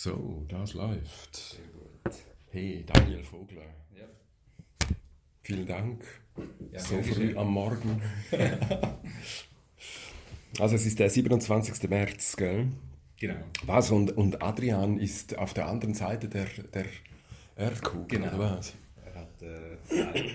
So, 0.00 0.46
das 0.48 0.74
läuft. 0.74 1.34
Sehr 1.34 1.66
gut. 1.72 2.14
Hey, 2.52 2.84
Daniel 2.86 3.24
Vogler. 3.24 3.64
Ja. 3.96 4.04
Vielen 5.42 5.66
Dank. 5.66 6.04
Ja, 6.70 6.78
so 6.78 7.02
früh 7.02 7.36
am 7.36 7.48
Morgen. 7.48 8.00
also 10.60 10.76
es 10.76 10.86
ist 10.86 11.00
der 11.00 11.10
27. 11.10 11.90
März, 11.90 12.36
gell? 12.36 12.68
Genau. 13.16 13.40
Was? 13.64 13.90
Und, 13.90 14.16
und 14.16 14.40
Adrian 14.40 15.00
ist 15.00 15.36
auf 15.36 15.52
der 15.52 15.66
anderen 15.66 15.94
Seite 15.94 16.28
der, 16.28 16.46
der 16.72 16.86
Erdkugel, 17.56 18.20
Genau. 18.20 18.28
oder 18.28 18.38
was? 18.38 18.74
Er 19.04 19.14
hat 19.16 19.42
äh, 19.42 20.30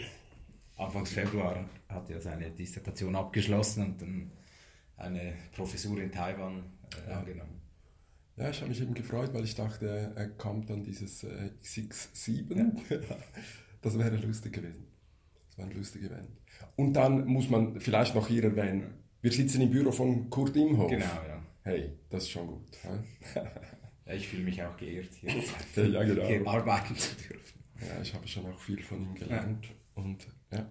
Anfangs 0.76 1.12
Februar 1.12 1.70
hat 1.88 2.10
er 2.10 2.20
seine 2.20 2.52
Dissertation 2.52 3.16
abgeschlossen 3.16 3.86
und 3.86 4.02
dann 4.02 4.30
eine 4.98 5.36
Professur 5.56 6.02
in 6.02 6.12
Taiwan 6.12 6.66
äh, 7.08 7.10
Ja. 7.10 7.20
angenommen. 7.20 7.63
Ja, 8.36 8.50
ich 8.50 8.60
habe 8.62 8.70
mich 8.70 8.82
eben 8.82 8.94
gefreut, 8.94 9.34
weil 9.34 9.44
ich 9.44 9.56
dachte, 9.56 10.12
er 10.16 10.30
kommt 10.30 10.70
dann 10.70 10.84
dieses 10.84 11.24
äh, 11.24 11.52
X7. 11.64 12.72
Das 13.82 14.00
wäre 14.00 14.16
lustig 14.16 14.54
gewesen. 14.54 14.88
Das 15.50 15.58
war 15.58 15.66
ein 15.66 15.76
lustiges 15.76 16.10
Event. 16.10 16.30
Und 16.78 16.94
dann 16.94 17.26
muss 17.28 17.50
man 17.50 17.82
vielleicht 17.82 18.16
noch 18.16 18.30
hier 18.30 18.46
erwähnen, 18.46 18.94
wir 19.22 19.30
sitzen 19.30 19.60
im 19.60 19.72
Büro 19.72 19.92
von 19.92 20.30
Kurt 20.30 20.56
Imhoff. 20.56 20.90
Genau, 20.90 21.04
ja. 21.04 21.44
Hey, 21.64 21.92
das 22.10 22.24
ist 22.24 22.30
schon 22.32 22.48
gut. 22.48 22.62
ja. 23.36 23.52
Ich 24.14 24.28
fühle 24.28 24.44
mich 24.44 24.62
auch 24.62 24.76
geehrt, 24.76 25.14
hier, 25.14 25.32
Ja, 25.88 26.04
genau. 26.04 26.28
hier 26.28 26.46
arbeiten 26.46 26.94
zu 26.96 27.16
dürfen. 27.16 27.60
Ja, 27.80 28.02
ich 28.02 28.14
habe 28.14 28.28
schon 28.28 28.46
auch 28.46 28.60
viel 28.60 28.82
von 28.84 29.02
ihm 29.02 29.16
gelernt. 29.16 29.68
Und 29.96 30.28
ja, 30.52 30.66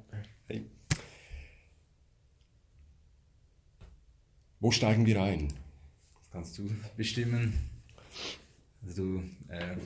hey. 0.48 0.66
Wo 4.60 4.70
steigen 4.70 5.06
wir 5.06 5.22
ein? 5.22 5.48
Kannst 6.32 6.58
du 6.58 6.68
bestimmen. 6.96 7.52
Also 8.86 9.02
du, 9.02 9.22
äh, 9.48 9.76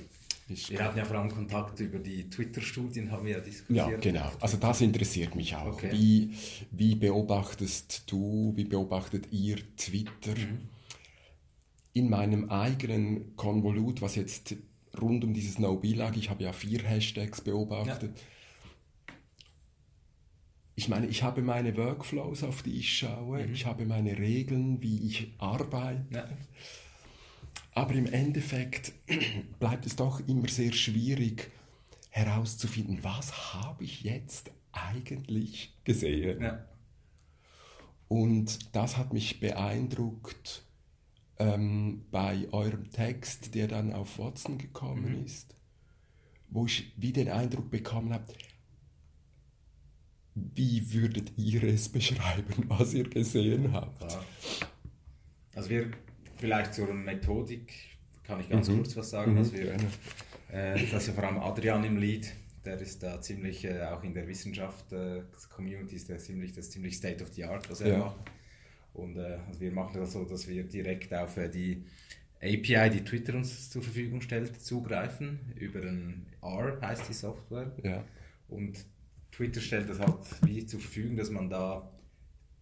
Ich, 0.49 0.71
wir 0.71 0.85
hatten 0.85 0.97
ja 0.97 1.05
vor 1.05 1.17
allem 1.19 1.30
Kontakt 1.30 1.80
über 1.80 1.99
die 1.99 2.30
Twitter-Studien, 2.30 3.11
haben 3.11 3.27
wir 3.27 3.33
ja 3.33 3.41
diskutiert. 3.41 3.91
ja, 3.91 3.97
genau. 3.97 4.30
Also 4.41 4.57
das 4.59 4.80
interessiert 4.80 5.35
mich 5.35 5.57
auch. 5.57 5.75
Okay. 5.75 5.91
Wie, 5.91 6.35
wie 6.71 6.95
beobachtest 6.95 8.05
du, 8.07 8.53
wie 8.55 8.65
beobachtet 8.65 9.27
ihr 9.33 9.57
Twitter? 9.77 10.35
In 11.93 12.09
meinem 12.11 12.49
eigenen 12.49 13.35
Konvolut, 13.37 14.01
was 14.03 14.15
jetzt 14.15 14.55
rund 15.01 15.25
um 15.25 15.35
dieses 15.35 15.59
No-Be 15.59 15.95
lag, 15.95 16.16
ich 16.16 16.31
habe 16.31 16.45
ja 16.45 16.53
vier 16.53 16.83
Hashtags 16.83 17.41
beobachtet. 17.41 18.13
Ich 20.79 20.88
meine, 20.88 21.07
ich 21.07 21.23
habe 21.23 21.41
meine 21.41 21.74
Workflows, 21.74 22.43
auf 22.43 22.63
die 22.63 22.79
ich 22.79 22.99
schaue, 22.99 23.46
ich 23.46 23.65
habe 23.65 23.87
meine 23.87 24.19
Regeln, 24.19 24.82
wie 24.82 25.07
ich 25.07 25.32
arbeite. 25.38 26.05
Ja. 26.10 26.29
Aber 27.73 27.95
im 27.95 28.07
Endeffekt 28.07 28.93
bleibt 29.59 29.87
es 29.87 29.97
doch 29.97 30.21
immer 30.29 30.49
sehr 30.49 30.73
schwierig 30.73 31.51
herauszufinden, 32.10 32.99
was 33.02 33.54
habe 33.54 33.85
ich 33.85 34.02
jetzt 34.02 34.51
eigentlich 34.73 35.74
gesehen. 35.85 36.43
Ja. 36.43 36.66
Und 38.09 38.77
das 38.77 38.99
hat 38.99 39.15
mich 39.15 39.41
beeindruckt 39.41 40.63
ähm, 41.38 42.04
bei 42.10 42.49
eurem 42.52 42.91
Text, 42.91 43.54
der 43.54 43.66
dann 43.69 43.95
auf 43.95 44.19
Watson 44.19 44.59
gekommen 44.59 45.24
ist, 45.24 45.57
wo 46.49 46.66
ich 46.66 46.93
wie 46.97 47.13
den 47.13 47.30
Eindruck 47.30 47.71
bekommen 47.71 48.13
habe, 48.13 48.27
wie 50.54 50.92
würdet 50.92 51.32
ihr 51.37 51.65
es 51.65 51.88
beschreiben, 51.88 52.65
was 52.68 52.92
ihr 52.95 53.09
gesehen 53.09 53.73
habt? 53.73 53.98
Klar. 53.98 54.24
Also 55.54 55.70
wir, 55.70 55.90
vielleicht 56.37 56.74
zur 56.74 56.92
Methodik 56.92 57.73
kann 58.23 58.40
ich 58.40 58.48
ganz 58.48 58.68
Mhm. 58.68 58.76
kurz 58.76 58.96
was 58.96 59.10
sagen. 59.10 59.32
Mhm, 59.32 59.37
dass 59.38 59.52
wir, 59.52 59.73
äh, 60.52 60.73
das 60.90 61.02
ist 61.02 61.07
ja 61.09 61.12
vor 61.14 61.24
allem 61.24 61.38
Adrian 61.38 61.84
im 61.84 61.96
Lead, 61.96 62.32
der 62.64 62.79
ist 62.80 63.02
da 63.02 63.20
ziemlich, 63.20 63.64
äh, 63.64 63.82
auch 63.84 64.03
in 64.04 64.12
der 64.12 64.26
Wissenschaft, 64.28 64.92
äh, 64.92 65.22
Community 65.54 65.96
ist 65.96 66.08
der 66.08 66.19
ziemlich, 66.19 66.52
das 66.52 66.66
ist 66.66 66.72
ziemlich 66.72 66.96
State 66.96 67.22
of 67.25 67.32
the 67.32 67.44
Art, 67.44 67.70
was 67.70 67.80
er 67.80 67.92
Ja. 67.92 67.98
macht. 67.98 68.16
Und 68.92 69.16
äh, 69.16 69.38
also 69.46 69.60
wir 69.60 69.72
machen 69.72 70.00
das 70.00 70.12
so, 70.12 70.25
dass 70.25 70.48
wir 70.48 70.64
direkt 70.64 71.12
auf 71.14 71.36
äh, 71.36 71.48
die 71.48 71.84
API, 72.42 72.91
die 72.91 73.04
Twitter 73.04 73.34
uns 73.34 73.70
zur 73.70 73.82
Verfügung 73.82 74.20
stellt, 74.20 74.60
zugreifen. 74.60 75.38
Über 75.58 75.80
ein 75.82 76.26
R 76.42 76.78
heißt 76.82 77.08
die 77.08 77.14
Software. 77.14 77.72
Ja. 77.82 78.04
Und 78.48 78.76
Twitter 79.36 79.60
stellt 79.60 79.88
das 79.91 80.00
halt 80.00 80.16
wie 80.42 80.64
zur 80.64 80.80
Verfügung, 80.80 81.16
dass 81.16 81.30
man 81.30 81.50
da 81.50 81.91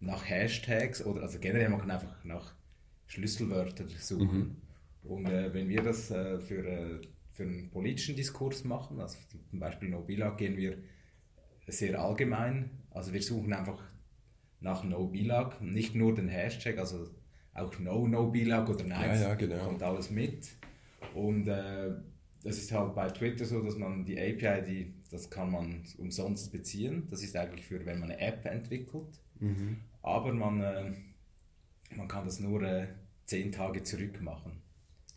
nach 0.00 0.28
Hashtags 0.28 1.04
oder 1.04 1.22
also 1.22 1.38
generell 1.38 1.68
man 1.68 1.78
kann 1.78 1.90
einfach 1.92 2.24
nach 2.24 2.52
Schlüsselwörtern 3.06 3.88
suchen. 3.88 4.60
Und 5.04 5.26
äh, 5.26 5.54
wenn 5.54 5.68
wir 5.68 5.82
das 5.82 6.10
äh, 6.10 6.40
für, 6.40 6.66
äh, 6.66 7.00
für 7.32 7.44
einen 7.44 7.70
politischen 7.70 8.16
Diskurs 8.16 8.64
machen, 8.64 9.00
also 9.00 9.18
zum 9.50 9.60
Beispiel 9.60 9.88
No 9.88 10.00
Bilag, 10.00 10.36
gehen 10.36 10.56
wir 10.56 10.78
sehr 11.68 12.00
allgemein. 12.00 12.70
Also 12.90 13.12
wir 13.12 13.22
suchen 13.22 13.52
einfach 13.52 13.80
nach 14.60 14.82
No 14.82 15.06
Bilag, 15.06 15.60
nicht 15.60 15.94
nur 15.94 16.14
den 16.14 16.28
Hashtag, 16.28 16.78
also 16.78 17.08
auch 17.52 17.78
No 17.78 18.08
No 18.08 18.30
Bilag 18.30 18.68
oder 18.68 18.82
Nein, 18.84 19.10
Ja, 19.10 19.28
ja, 19.28 19.34
genau. 19.34 19.64
kommt 19.64 19.82
alles 19.82 20.10
mit. 20.10 20.48
Und 21.14 21.46
äh, 21.46 21.92
das 22.42 22.58
ist 22.58 22.72
halt 22.72 22.94
bei 22.94 23.08
Twitter 23.08 23.44
so, 23.44 23.62
dass 23.62 23.76
man 23.76 24.04
die 24.04 24.18
API, 24.18 24.62
die, 24.66 24.94
das 25.14 25.30
kann 25.30 25.52
man 25.52 25.84
umsonst 25.98 26.50
beziehen. 26.50 27.06
Das 27.08 27.22
ist 27.22 27.36
eigentlich 27.36 27.64
für, 27.64 27.86
wenn 27.86 28.00
man 28.00 28.10
eine 28.10 28.20
App 28.20 28.44
entwickelt. 28.46 29.20
Mhm. 29.38 29.76
Aber 30.02 30.32
man, 30.32 30.60
äh, 30.60 30.92
man 31.94 32.08
kann 32.08 32.24
das 32.24 32.40
nur 32.40 32.62
äh, 32.62 32.88
zehn 33.24 33.52
Tage 33.52 33.84
zurück 33.84 34.20
machen. 34.20 34.60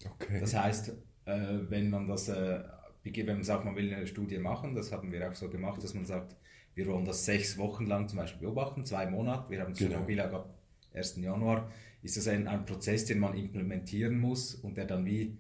Okay. 0.06 0.40
Das 0.40 0.54
heißt, 0.56 0.90
äh, 1.26 1.58
wenn 1.70 1.90
man 1.90 2.08
das, 2.08 2.30
äh, 2.30 2.64
wenn 3.04 3.26
man 3.26 3.44
sagt, 3.44 3.66
man 3.66 3.76
will 3.76 3.92
eine 3.92 4.06
Studie 4.06 4.38
machen, 4.38 4.76
das 4.76 4.92
haben 4.92 5.12
wir 5.12 5.28
auch 5.28 5.34
so 5.34 5.50
gemacht, 5.50 5.84
dass 5.84 5.96
man 5.96 6.06
sagt, 6.06 6.36
wir 6.76 6.86
wollen 6.86 7.06
das 7.06 7.26
sechs 7.26 7.58
Wochen 7.58 7.88
lang 7.88 8.08
zum 8.08 8.20
Beispiel 8.20 8.42
beobachten, 8.42 8.86
zwei 8.86 9.08
Monate, 9.08 9.50
wir 9.50 9.62
haben 9.62 9.72
es 9.72 9.80
Genau. 9.80 10.02
Bilag 10.04 10.32
ab 10.32 10.54
1. 10.94 11.16
Januar, 11.18 11.72
ist 12.04 12.18
das 12.18 12.28
ein, 12.28 12.48
ein 12.48 12.66
Prozess, 12.66 13.06
den 13.06 13.18
man 13.18 13.36
implementieren 13.36 14.20
muss 14.20 14.54
und 14.54 14.78
der 14.78 14.86
dann 14.86 15.06
wie, 15.08 15.36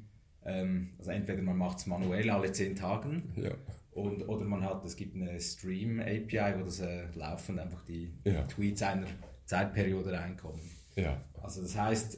ähm, 0.45 0.95
also 0.97 1.11
entweder 1.11 1.43
man 1.43 1.57
macht 1.57 1.77
es 1.77 1.85
manuell 1.85 2.31
alle 2.31 2.51
zehn 2.51 2.75
Tagen 2.75 3.21
Ja. 3.35 3.51
Und, 3.97 4.23
oder 4.29 4.45
man 4.45 4.63
hat, 4.63 4.85
es 4.85 4.95
gibt 4.95 5.15
eine 5.15 5.39
Stream-API, 5.39 6.53
wo 6.59 6.63
das 6.65 6.79
äh, 6.79 7.05
laufend 7.15 7.59
einfach 7.59 7.83
die 7.83 8.13
Ja. 8.23 8.43
Tweets 8.43 8.83
einer 8.83 9.07
Zeitperiode 9.45 10.11
reinkommen. 10.13 10.61
Ja. 10.95 11.23
Also 11.41 11.61
das 11.61 11.75
heißt, 11.77 12.17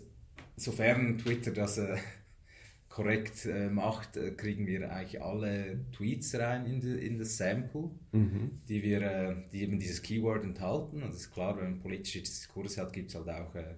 sofern 0.57 1.17
Twitter 1.17 1.51
das 1.51 1.77
äh, 1.77 1.97
korrekt 2.89 3.45
äh, 3.45 3.69
macht, 3.69 4.17
äh, 4.17 4.31
kriegen 4.31 4.65
wir 4.67 4.91
eigentlich 4.91 5.21
alle 5.21 5.79
Tweets 5.91 6.35
rein 6.37 6.65
in, 6.65 6.81
die, 6.81 7.05
in 7.05 7.17
das 7.17 7.37
Sample, 7.37 7.91
Mhm. 8.11 8.61
die, 8.67 8.83
wir, 8.83 9.01
äh, 9.01 9.35
die 9.53 9.61
eben 9.61 9.79
dieses 9.79 10.01
Keyword 10.01 10.43
enthalten. 10.43 11.01
Und 11.03 11.09
das 11.13 11.21
ist 11.21 11.31
klar, 11.31 11.55
wenn 11.57 11.63
man 11.71 11.79
politische 11.79 12.19
Diskurse 12.21 12.81
hat, 12.81 12.91
gibt 12.93 13.09
es 13.09 13.15
halt 13.15 13.29
auch 13.29 13.53
äh, 13.55 13.75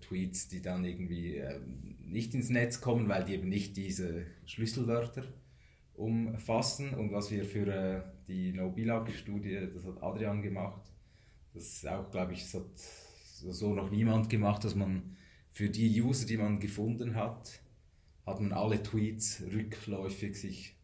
Tweets, 0.00 0.48
die 0.48 0.60
dann 0.60 0.84
irgendwie 0.84 1.36
äh, 1.36 1.60
nicht 2.00 2.34
ins 2.34 2.50
Netz 2.50 2.80
kommen, 2.80 3.08
weil 3.08 3.24
die 3.24 3.34
eben 3.34 3.48
nicht 3.48 3.76
diese 3.76 4.26
Schlüsselwörter 4.46 5.24
umfassen. 5.96 6.94
Und 6.94 7.12
was 7.12 7.30
wir 7.30 7.44
für 7.44 7.66
äh, 7.66 8.02
die 8.28 8.52
No-Bilag-Studie, 8.52 9.68
das 9.72 9.84
hat 9.84 10.02
Adrian 10.02 10.42
gemacht, 10.42 10.82
das 11.52 11.64
ist 11.64 11.88
auch, 11.88 12.10
glaube 12.10 12.32
ich, 12.32 12.42
das 12.42 12.54
hat 12.54 12.78
so 13.52 13.74
noch 13.74 13.90
niemand 13.90 14.28
gemacht, 14.28 14.64
dass 14.64 14.74
man 14.74 15.16
für 15.52 15.68
die 15.70 16.00
User, 16.02 16.26
die 16.26 16.36
man 16.36 16.58
gefunden 16.60 17.14
hat, 17.14 17.60
hat 18.26 18.40
man 18.40 18.52
alle 18.52 18.82
Tweets 18.82 19.42
rückläufig 19.52 20.34
sich 20.40 20.76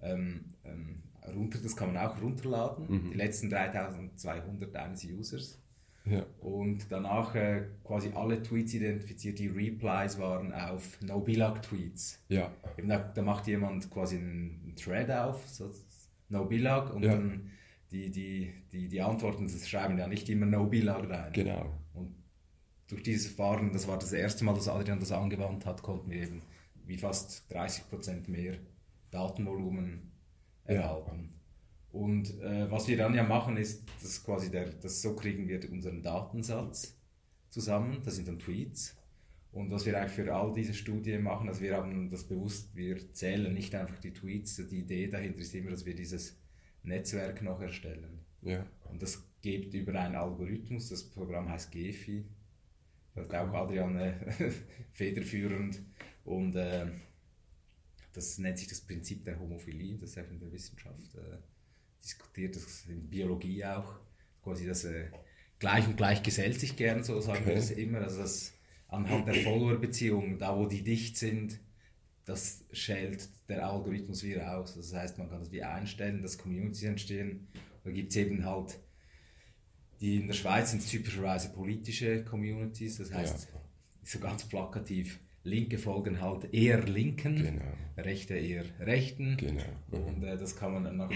ähm, 0.00 0.54
ähm, 0.64 1.02
runter, 1.34 1.58
das 1.62 1.76
kann 1.76 1.92
man 1.92 2.04
auch 2.06 2.20
runterladen, 2.20 2.86
Mhm. 2.88 3.10
die 3.12 3.16
letzten 3.16 3.48
3200 3.50 4.76
eines 4.76 5.04
Users. 5.04 5.61
Ja. 6.04 6.26
Und 6.40 6.86
danach 6.90 7.34
äh, 7.36 7.62
quasi 7.84 8.10
alle 8.14 8.42
Tweets 8.42 8.74
identifiziert, 8.74 9.38
die 9.38 9.46
Replies 9.48 10.18
waren 10.18 10.52
auf 10.52 11.00
No-Bilag-Tweets. 11.00 12.24
Ja. 12.28 12.50
Eben 12.76 12.88
da, 12.88 12.98
da 12.98 13.22
macht 13.22 13.46
jemand 13.46 13.88
quasi 13.90 14.16
einen 14.16 14.74
Thread 14.76 15.10
auf, 15.10 15.48
so 15.48 15.70
No 16.28 16.44
Bilag, 16.46 16.92
und 16.94 17.04
Ja. 17.04 17.12
dann 17.12 17.50
die, 17.92 18.10
die, 18.10 18.52
die, 18.72 18.88
die 18.88 19.00
Antworten 19.00 19.44
das 19.46 19.68
schreiben 19.68 19.98
ja 19.98 20.08
nicht 20.08 20.28
immer 20.28 20.46
No 20.46 20.66
Bilag 20.66 21.08
rein. 21.08 21.32
Genau. 21.32 21.70
Und 21.94 22.14
durch 22.88 23.02
dieses 23.02 23.26
Verfahren, 23.32 23.72
das 23.72 23.86
war 23.86 23.98
das 23.98 24.12
erste 24.12 24.44
Mal, 24.44 24.54
dass 24.54 24.68
Adrian 24.68 24.98
das 24.98 25.12
angewandt 25.12 25.66
hat, 25.66 25.82
konnten 25.82 26.10
wir 26.10 26.22
eben 26.22 26.42
wie 26.84 26.98
fast 26.98 27.44
30% 27.52 28.28
mehr 28.28 28.56
Datenvolumen 29.10 30.10
Ja. 30.68 31.00
Und 31.92 32.40
äh, 32.40 32.70
was 32.70 32.88
wir 32.88 32.96
dann 32.96 33.14
ja 33.14 33.22
machen, 33.22 33.56
ist, 33.58 33.84
dass 34.02 34.24
quasi 34.24 34.50
der, 34.50 34.70
das, 34.70 35.02
so 35.02 35.14
kriegen 35.14 35.46
wir 35.46 35.60
unseren 35.70 36.02
Datensatz 36.02 36.96
zusammen, 37.50 38.00
das 38.02 38.16
sind 38.16 38.28
dann 38.28 38.38
Tweets. 38.38 38.96
Und 39.52 39.70
was 39.70 39.84
wir 39.84 39.98
eigentlich 39.98 40.12
für 40.12 40.34
all 40.34 40.54
diese 40.54 40.72
Studien 40.72 41.22
machen, 41.22 41.46
also 41.48 41.60
wir 41.60 41.76
haben 41.76 42.08
das 42.10 42.24
bewusst, 42.24 42.74
wir 42.74 43.12
zählen 43.12 43.52
nicht 43.52 43.74
einfach 43.74 43.98
die 43.98 44.14
Tweets, 44.14 44.56
die 44.56 44.78
Idee 44.78 45.08
dahinter 45.08 45.40
ist 45.40 45.54
immer, 45.54 45.70
dass 45.70 45.84
wir 45.84 45.94
dieses 45.94 46.38
Netzwerk 46.82 47.42
noch 47.42 47.60
erstellen. 47.60 48.20
Ja. 48.40 48.66
Und 48.90 49.02
das 49.02 49.22
geht 49.42 49.74
über 49.74 49.94
einen 50.00 50.16
Algorithmus, 50.16 50.88
das 50.88 51.04
Programm 51.04 51.50
heißt 51.50 51.70
Gefi. 51.70 52.24
Da 53.14 53.22
hat 53.22 53.34
auch 53.34 53.52
Adrian 53.52 53.96
äh, 53.96 54.14
federführend. 54.94 55.82
Und 56.24 56.56
äh, 56.56 56.86
das 58.14 58.38
nennt 58.38 58.56
sich 58.56 58.68
das 58.68 58.80
Prinzip 58.80 59.24
der 59.26 59.38
Homophilie, 59.38 59.98
das 59.98 60.16
ist 60.16 60.30
in 60.30 60.40
der 60.40 60.50
Wissenschaft 60.50 61.14
äh, 61.16 61.36
diskutiert, 62.04 62.56
das 62.56 62.84
in 62.86 63.08
Biologie 63.08 63.64
auch, 63.64 63.98
quasi 64.42 64.66
das 64.66 64.84
äh, 64.84 65.10
gleich 65.58 65.86
und 65.86 65.96
gleich 65.96 66.22
gesellt 66.22 66.58
sich 66.58 66.76
gern, 66.76 67.04
so 67.04 67.20
sagen 67.20 67.40
okay. 67.42 67.50
wir 67.50 67.54
das 67.56 67.70
immer, 67.70 67.98
also 67.98 68.22
das 68.22 68.54
anhand 68.88 69.26
der 69.26 69.34
Follower-Beziehungen, 69.34 70.38
da 70.38 70.56
wo 70.56 70.66
die 70.66 70.82
dicht 70.82 71.16
sind, 71.16 71.60
das 72.24 72.64
schält 72.72 73.28
der 73.48 73.66
Algorithmus 73.66 74.22
wieder 74.22 74.58
aus. 74.58 74.74
Das 74.74 74.94
heißt, 74.94 75.18
man 75.18 75.28
kann 75.28 75.40
das 75.40 75.50
wie 75.50 75.62
einstellen, 75.62 76.22
dass 76.22 76.38
Communities 76.38 76.84
entstehen. 76.84 77.48
Da 77.84 77.90
gibt 77.90 78.10
es 78.10 78.16
eben 78.16 78.44
halt, 78.44 78.78
die 80.00 80.16
in 80.16 80.26
der 80.26 80.34
Schweiz 80.34 80.70
sind 80.70 80.88
typischerweise 80.88 81.50
politische 81.50 82.24
Communities, 82.24 82.98
das 82.98 83.12
heißt, 83.12 83.48
ja. 83.52 83.60
so 84.02 84.18
ganz 84.18 84.44
plakativ, 84.44 85.20
Linke 85.44 85.78
folgen 85.78 86.20
halt 86.20 86.52
eher 86.54 86.82
Linken, 86.84 87.36
genau. 87.36 87.64
Rechte 87.96 88.34
eher 88.34 88.64
Rechten. 88.78 89.36
Genau. 89.36 89.62
Und 89.90 90.22
äh, 90.22 90.36
das 90.36 90.54
kann 90.54 90.72
man 90.72 90.84
dann 90.84 91.10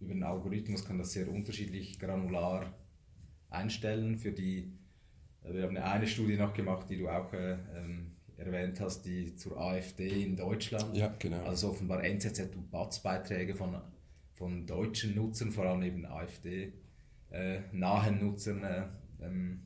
über 0.00 0.14
den 0.14 0.22
Algorithmus 0.22 0.84
kann 0.84 0.98
das 0.98 1.12
sehr 1.12 1.28
unterschiedlich 1.28 1.98
granular 1.98 2.72
einstellen. 3.50 4.18
Für 4.18 4.32
die, 4.32 4.72
äh, 5.44 5.54
wir 5.54 5.62
haben 5.64 5.76
eine 5.76 6.06
Studie 6.06 6.36
noch 6.36 6.52
gemacht, 6.54 6.88
die 6.90 6.98
du 6.98 7.08
auch 7.08 7.32
äh, 7.32 7.56
ähm, 7.76 8.12
erwähnt 8.36 8.80
hast, 8.80 9.02
die 9.02 9.34
zur 9.36 9.58
AfD 9.58 10.24
in 10.24 10.36
Deutschland. 10.36 10.96
Ja, 10.96 11.14
genau. 11.18 11.42
Also 11.44 11.70
offenbar 11.70 12.04
NZZ 12.04 12.54
und 12.54 12.70
BATS-Beiträge 12.70 13.54
von, 13.54 13.80
von 14.34 14.66
deutschen 14.66 15.14
Nutzern, 15.14 15.52
vor 15.52 15.64
allem 15.64 15.82
eben 15.82 16.04
AfD-nahen 16.04 16.74
äh, 18.18 18.22
Nutzern 18.22 18.62
äh, 18.64 18.84
ähm, 19.22 19.62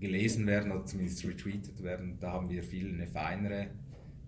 gelesen 0.00 0.46
werden 0.46 0.72
oder 0.72 0.84
zumindest 0.84 1.24
retweetet 1.24 1.82
werden. 1.82 2.18
Da 2.20 2.32
haben 2.32 2.50
wir 2.50 2.62
viel 2.62 2.92
eine 2.92 3.06
feinere 3.06 3.68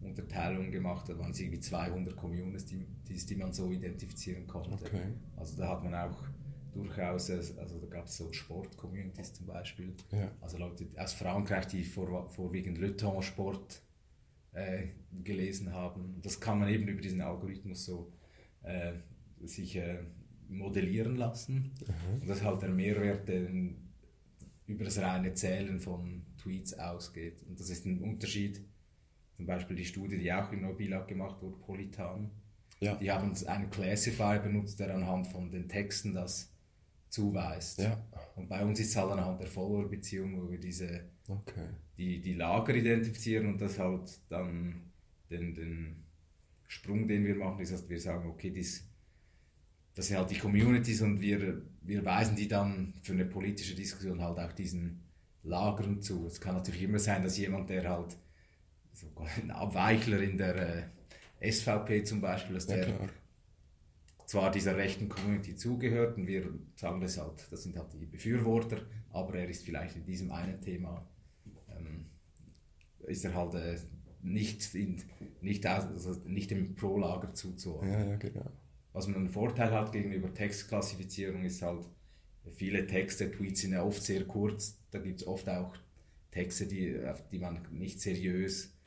Unterteilung 0.00 0.70
gemacht. 0.70 1.08
Da 1.08 1.18
waren 1.18 1.30
es 1.30 1.40
irgendwie 1.40 1.60
200 1.60 2.16
Communities, 2.16 3.26
die 3.26 3.36
man 3.36 3.52
so 3.52 3.70
identifizieren 3.70 4.46
konnte. 4.46 4.72
Okay. 4.72 5.02
Also 5.36 5.56
da 5.56 5.68
hat 5.68 5.82
man 5.82 5.94
auch 5.94 6.16
durchaus, 6.72 7.30
also 7.30 7.78
da 7.78 7.86
gab 7.86 8.06
es 8.06 8.16
so 8.16 8.32
Sport-Communities 8.32 9.34
zum 9.34 9.46
Beispiel. 9.46 9.94
Ja. 10.12 10.30
Also 10.40 10.58
Leute 10.58 10.86
aus 10.96 11.12
Frankreich, 11.14 11.66
die 11.66 11.84
vor, 11.84 12.28
vorwiegend 12.30 12.78
Le 12.78 12.96
Temps-Sport 12.96 13.82
äh, 14.52 14.88
gelesen 15.24 15.72
haben. 15.72 16.20
Das 16.22 16.40
kann 16.40 16.60
man 16.60 16.68
eben 16.68 16.86
über 16.88 17.00
diesen 17.00 17.20
Algorithmus 17.20 17.84
so 17.84 18.12
äh, 18.62 18.92
sich 19.40 19.76
äh, 19.76 19.98
modellieren 20.48 21.16
lassen. 21.16 21.72
Mhm. 21.80 22.20
Und 22.20 22.28
das 22.28 22.38
ist 22.38 22.44
halt 22.44 22.62
der 22.62 22.70
Mehrwert, 22.70 23.28
der 23.28 23.48
über 24.66 24.84
das 24.84 24.98
reine 24.98 25.32
Zählen 25.34 25.80
von 25.80 26.22
Tweets 26.36 26.78
ausgeht. 26.78 27.42
Und 27.48 27.58
das 27.58 27.70
ist 27.70 27.86
ein 27.86 28.00
Unterschied. 28.00 28.60
Zum 29.38 29.46
Beispiel 29.46 29.76
die 29.76 29.84
Studie, 29.84 30.18
die 30.18 30.32
auch 30.32 30.50
in 30.50 30.62
Nobilag 30.62 31.06
gemacht 31.06 31.40
wurde, 31.40 31.56
Polytan. 31.58 32.28
Ja. 32.80 32.96
Die 32.96 33.08
haben 33.08 33.32
einen 33.46 33.70
Classifier 33.70 34.40
benutzt, 34.40 34.80
der 34.80 34.92
anhand 34.92 35.28
von 35.28 35.48
den 35.52 35.68
Texten 35.68 36.12
das 36.12 36.52
zuweist. 37.08 37.78
Ja. 37.78 38.04
Und 38.34 38.48
bei 38.48 38.64
uns 38.64 38.80
ist 38.80 38.88
es 38.88 38.96
halt 38.96 39.12
anhand 39.12 39.40
der 39.40 39.46
Follower-Beziehung, 39.46 40.42
wo 40.42 40.50
wir 40.50 40.58
diese, 40.58 41.04
okay. 41.28 41.68
die, 41.96 42.20
die 42.20 42.34
Lager 42.34 42.74
identifizieren 42.74 43.46
und 43.46 43.60
das 43.60 43.78
halt 43.78 44.10
dann 44.28 44.90
den, 45.30 45.54
den 45.54 46.04
Sprung, 46.66 47.06
den 47.06 47.24
wir 47.24 47.36
machen, 47.36 47.60
ist, 47.60 47.72
dass 47.72 47.88
wir 47.88 48.00
sagen, 48.00 48.28
okay, 48.28 48.50
dies, 48.50 48.88
das 49.94 50.08
sind 50.08 50.18
halt 50.18 50.30
die 50.30 50.38
Communities 50.38 51.00
und 51.00 51.20
wir, 51.20 51.62
wir 51.82 52.04
weisen 52.04 52.34
die 52.34 52.48
dann 52.48 52.94
für 53.04 53.12
eine 53.12 53.24
politische 53.24 53.76
Diskussion 53.76 54.20
halt 54.20 54.40
auch 54.40 54.52
diesen 54.52 55.04
Lagern 55.44 56.02
zu. 56.02 56.26
Es 56.26 56.40
kann 56.40 56.56
natürlich 56.56 56.82
immer 56.82 56.98
sein, 56.98 57.22
dass 57.22 57.38
jemand, 57.38 57.70
der 57.70 57.88
halt 57.88 58.16
so 59.00 59.06
ein 59.42 59.50
Abweichler 59.50 60.20
in 60.20 60.36
der 60.36 60.88
äh, 61.40 61.52
SVP 61.52 62.04
zum 62.04 62.20
Beispiel, 62.20 62.54
dass 62.54 62.66
der 62.66 62.88
ja, 62.88 63.08
zwar 64.26 64.50
dieser 64.50 64.76
rechten 64.76 65.08
Community 65.08 65.56
zugehört 65.56 66.16
und 66.18 66.26
wir 66.26 66.52
sagen 66.74 67.00
das 67.00 67.18
halt, 67.18 67.46
das 67.50 67.62
sind 67.62 67.76
halt 67.76 67.88
die 67.94 68.06
Befürworter, 68.06 68.82
aber 69.10 69.34
er 69.34 69.48
ist 69.48 69.64
vielleicht 69.64 69.96
in 69.96 70.04
diesem 70.04 70.30
einen 70.32 70.60
Thema, 70.60 71.06
ähm, 71.70 72.06
ist 73.06 73.24
er 73.24 73.34
halt 73.34 73.54
äh, 73.54 73.78
nicht, 74.22 74.74
in, 74.74 75.02
nicht, 75.40 75.64
also 75.64 76.20
nicht 76.26 76.50
im 76.50 76.74
Pro-Lager 76.74 77.32
zuzuordnen. 77.32 77.92
Ja, 77.92 78.04
ja, 78.04 78.16
genau. 78.16 78.50
Was 78.92 79.06
man 79.06 79.16
einen 79.16 79.30
Vorteil 79.30 79.70
hat 79.70 79.92
gegenüber 79.92 80.32
Textklassifizierung 80.34 81.44
ist 81.44 81.62
halt, 81.62 81.86
viele 82.52 82.86
Texte, 82.86 83.30
Tweets 83.30 83.60
sind 83.60 83.72
ja 83.72 83.84
oft 83.84 84.02
sehr 84.02 84.24
kurz, 84.26 84.78
da 84.90 84.98
gibt 84.98 85.20
es 85.20 85.26
oft 85.26 85.48
auch 85.48 85.74
Texte, 86.30 86.66
die, 86.66 86.98
die 87.30 87.38
man 87.38 87.66
nicht 87.70 88.00
seriös 88.00 88.77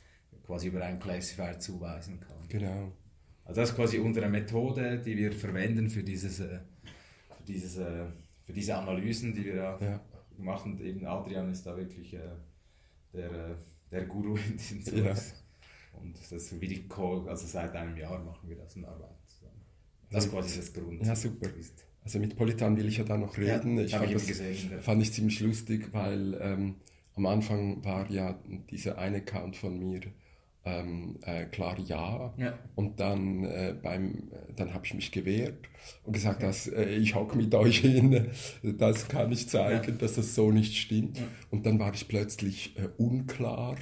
quasi 0.46 0.68
über 0.68 0.84
einen 0.84 1.00
Classifier 1.00 1.60
zuweisen 1.60 2.20
kann. 2.20 2.48
Genau. 2.48 2.92
Also 3.46 3.62
das 3.62 3.70
ist 3.72 3.76
quasi 3.76 4.00
unsere 4.00 4.30
Methode, 4.30 5.00
die 5.00 5.18
wir 5.18 5.32
verwenden 5.32 5.90
für, 5.90 6.04
dieses, 6.04 6.40
äh, 6.40 6.60
für, 7.38 7.44
dieses, 7.48 7.78
äh, 7.78 8.06
für 8.44 8.54
diese 8.54 8.76
Analysen, 8.76 9.34
die 9.34 9.46
wir 9.46 9.56
ja. 9.56 10.02
machen. 10.38 10.74
Und 10.74 10.82
eben 10.82 11.06
Adrian 11.06 11.52
ist 11.52 11.66
da 11.66 11.76
wirklich 11.76 12.14
äh, 12.14 12.20
der, 13.14 13.58
der 13.92 14.06
Guru 14.06 14.36
in 14.50 14.58
diesem 14.58 14.84
Zeugs. 14.84 15.34
Ja. 15.94 16.00
Und 16.00 16.18
das 16.18 16.32
ist 16.32 16.62
wie 16.62 16.68
die 16.68 16.88
Call, 16.88 17.28
also 17.28 17.46
seit 17.46 17.76
einem 17.76 17.98
Jahr 17.98 18.20
machen 18.20 18.48
wir 18.48 18.56
das 18.56 18.76
und 18.76 18.86
arbeiten 18.86 19.16
zusammen. 19.28 19.62
Das 20.10 20.26
ist 20.26 20.32
quasi 20.32 20.58
das 20.58 20.74
Grund. 20.74 21.06
Ja, 21.06 21.16
super. 21.16 21.50
Also 22.04 22.20
mit 22.20 22.36
Politan 22.36 22.78
will 22.78 22.88
ich 22.88 22.98
ja 22.98 23.04
da 23.04 23.18
noch 23.18 23.38
reden. 23.38 23.78
Ja, 23.78 23.84
ich 23.84 23.92
fand, 23.92 24.06
ich 24.06 24.14
das, 24.14 24.28
gesehen, 24.28 24.82
fand 24.82 25.02
ich 25.02 25.14
ziemlich 25.14 25.40
lustig, 25.42 25.90
weil 25.92 26.38
ähm, 26.42 26.76
am 27.16 27.26
Anfang 27.26 27.84
war 27.84 28.10
ja 28.10 28.40
dieser 28.70 28.98
eine 28.98 29.18
Account 29.18 29.56
von 29.56 29.78
mir, 29.78 30.02
ähm, 30.63 31.18
äh, 31.24 31.46
klar 31.46 31.80
ja. 31.80 32.34
ja. 32.38 32.60
Und 32.75 33.00
dann, 33.00 33.44
äh, 33.46 33.75
beim, 33.81 34.31
dann 34.56 34.74
habe 34.74 34.86
ich 34.86 34.94
mich 34.94 35.12
gewehrt 35.12 35.58
und 36.04 36.13
gesagt, 36.13 36.38
okay. 36.38 36.46
dass, 36.46 36.68
äh, 36.68 36.96
ich 36.96 37.16
hocke 37.16 37.36
mit 37.36 37.54
euch 37.56 37.80
hin, 37.80 38.28
das 38.63 39.08
kann 39.08 39.31
ich 39.31 39.50
zeigen, 39.50 39.94
ja. 39.94 39.96
dass 39.96 40.16
das 40.16 40.36
so 40.36 40.52
nicht 40.52 40.75
stimmt. 40.78 41.18
Ja. 41.18 41.24
Und 41.50 41.66
dann 41.66 41.80
war 41.80 41.94
ich 41.94 42.08
plötzlich 42.08 42.78
äh, 42.78 42.90
unklar. 42.98 43.78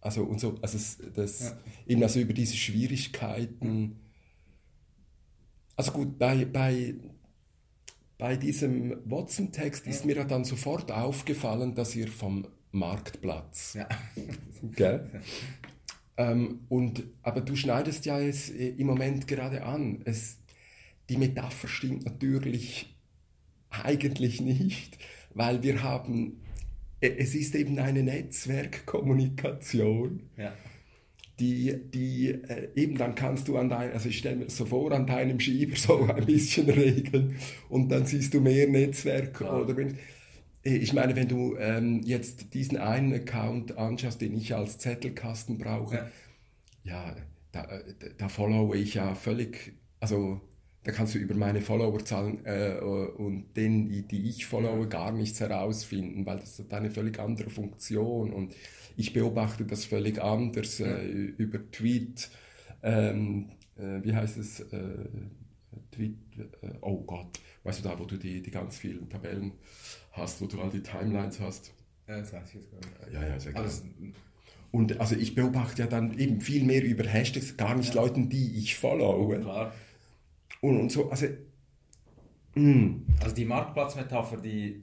Also, 0.00 0.24
und 0.24 0.40
so, 0.40 0.56
also 0.60 0.78
das, 1.14 1.54
eben 1.86 2.02
also 2.02 2.20
über 2.20 2.32
diese 2.32 2.56
Schwierigkeiten. 2.56 4.00
Also 5.76 5.92
gut, 5.92 6.18
bei, 6.18 6.44
bei, 6.44 6.94
bei 8.18 8.36
diesem 8.36 8.96
Watson-Text 9.04 9.86
ist 9.86 10.04
mir 10.04 10.24
dann 10.24 10.44
sofort 10.44 10.90
aufgefallen, 10.90 11.74
dass 11.74 11.94
ihr 11.94 12.08
vom 12.08 12.46
Marktplatz. 12.72 13.74
Ja. 13.74 13.88
Gell? 14.74 15.22
Ähm, 16.16 16.60
und, 16.68 17.04
aber 17.22 17.42
du 17.42 17.54
schneidest 17.56 18.06
ja 18.06 18.20
es 18.20 18.50
äh, 18.50 18.68
im 18.70 18.86
Moment 18.86 19.28
gerade 19.28 19.64
an. 19.64 20.00
Es, 20.04 20.38
die 21.08 21.18
Metapher 21.18 21.68
stimmt 21.68 22.04
natürlich 22.04 22.96
eigentlich 23.70 24.40
nicht, 24.40 24.98
weil 25.34 25.62
wir 25.62 25.82
haben, 25.82 26.40
äh, 27.00 27.10
es 27.18 27.34
ist 27.34 27.54
eben 27.54 27.78
eine 27.78 28.02
Netzwerkkommunikation. 28.02 30.30
Ja. 30.36 30.52
Die, 31.38 31.78
die 31.92 32.28
äh, 32.28 32.70
eben 32.76 32.96
dann 32.96 33.14
kannst 33.14 33.48
du 33.48 33.58
an 33.58 33.68
dein, 33.68 33.92
also 33.92 34.08
ich 34.08 34.16
stelle 34.18 34.36
mir 34.36 34.48
so 34.48 34.64
vor, 34.64 34.90
an 34.92 35.06
deinem 35.06 35.38
Schieber 35.38 35.76
so 35.76 36.04
ein 36.04 36.24
bisschen 36.24 36.70
regeln 36.70 37.36
und 37.68 37.90
dann 37.90 38.06
siehst 38.06 38.32
du 38.32 38.40
mehr 38.40 38.66
Netzwerk 38.66 39.42
ja. 39.42 39.54
oder 39.54 39.76
wenn, 39.76 39.98
ich 40.66 40.92
meine, 40.92 41.14
wenn 41.16 41.28
du 41.28 41.56
ähm, 41.56 42.02
jetzt 42.02 42.54
diesen 42.54 42.78
einen 42.78 43.12
Account 43.12 43.78
anschaust, 43.78 44.20
den 44.20 44.36
ich 44.36 44.54
als 44.54 44.78
Zettelkasten 44.78 45.58
brauche, 45.58 46.10
ja, 46.84 47.08
ja 47.08 47.16
da, 47.52 47.64
äh, 47.64 47.94
da 48.18 48.28
followe 48.28 48.76
ich 48.76 48.94
ja 48.94 49.14
völlig, 49.14 49.74
also 50.00 50.40
da 50.84 50.92
kannst 50.92 51.14
du 51.14 51.18
über 51.18 51.34
meine 51.34 51.60
Followerzahlen 51.60 52.44
äh, 52.44 52.78
und 52.80 53.56
den, 53.56 54.06
die 54.08 54.28
ich 54.28 54.46
followe, 54.46 54.88
gar 54.88 55.10
nichts 55.12 55.40
herausfinden, 55.40 56.24
weil 56.26 56.38
das 56.38 56.58
hat 56.58 56.72
eine 56.74 56.90
völlig 56.90 57.18
andere 57.18 57.50
Funktion 57.50 58.32
und 58.32 58.54
ich 58.96 59.12
beobachte 59.12 59.64
das 59.64 59.84
völlig 59.84 60.22
anders 60.22 60.80
äh, 60.80 61.04
über 61.04 61.58
Tweet, 61.70 62.30
ähm, 62.82 63.50
äh, 63.76 64.02
wie 64.02 64.14
heißt 64.14 64.38
es, 64.38 64.60
äh, 64.60 65.08
Tweet, 65.90 66.16
äh, 66.38 66.68
oh 66.80 67.02
Gott, 67.02 67.40
weißt 67.64 67.80
du 67.80 67.88
da, 67.88 67.98
wo 67.98 68.04
du 68.04 68.16
die, 68.16 68.40
die 68.40 68.50
ganz 68.50 68.78
vielen 68.78 69.08
Tabellen 69.08 69.52
hast, 70.16 70.40
wo 70.40 70.46
du 70.46 70.60
all 70.60 70.70
die 70.70 70.82
Timelines 70.82 71.40
hast. 71.40 71.72
Ja, 72.08 72.18
das 72.18 72.32
weiß 72.32 72.48
ich 72.48 72.54
jetzt 72.54 72.70
gar 72.70 72.78
nicht. 72.78 73.12
Ja, 73.12 73.26
ja, 73.26 73.40
sehr 73.40 73.52
gerne. 73.52 73.70
Und 74.70 75.00
also 75.00 75.16
ich 75.16 75.34
beobachte 75.34 75.82
ja 75.82 75.88
dann 75.88 76.18
eben 76.18 76.40
viel 76.40 76.64
mehr 76.64 76.84
über 76.84 77.04
Hashtags, 77.04 77.56
gar 77.56 77.74
nicht 77.74 77.94
ja. 77.94 78.02
Leuten, 78.02 78.28
die 78.28 78.58
ich 78.58 78.76
follow. 78.76 79.28
Klar. 79.28 79.72
Und, 80.60 80.80
und 80.80 80.92
so, 80.92 81.10
also. 81.10 81.26
Mh. 82.54 82.74
Hm. 82.74 83.06
Also 83.22 83.34
die 83.34 83.44
Marktplatzmetapher, 83.44 84.36
die. 84.38 84.82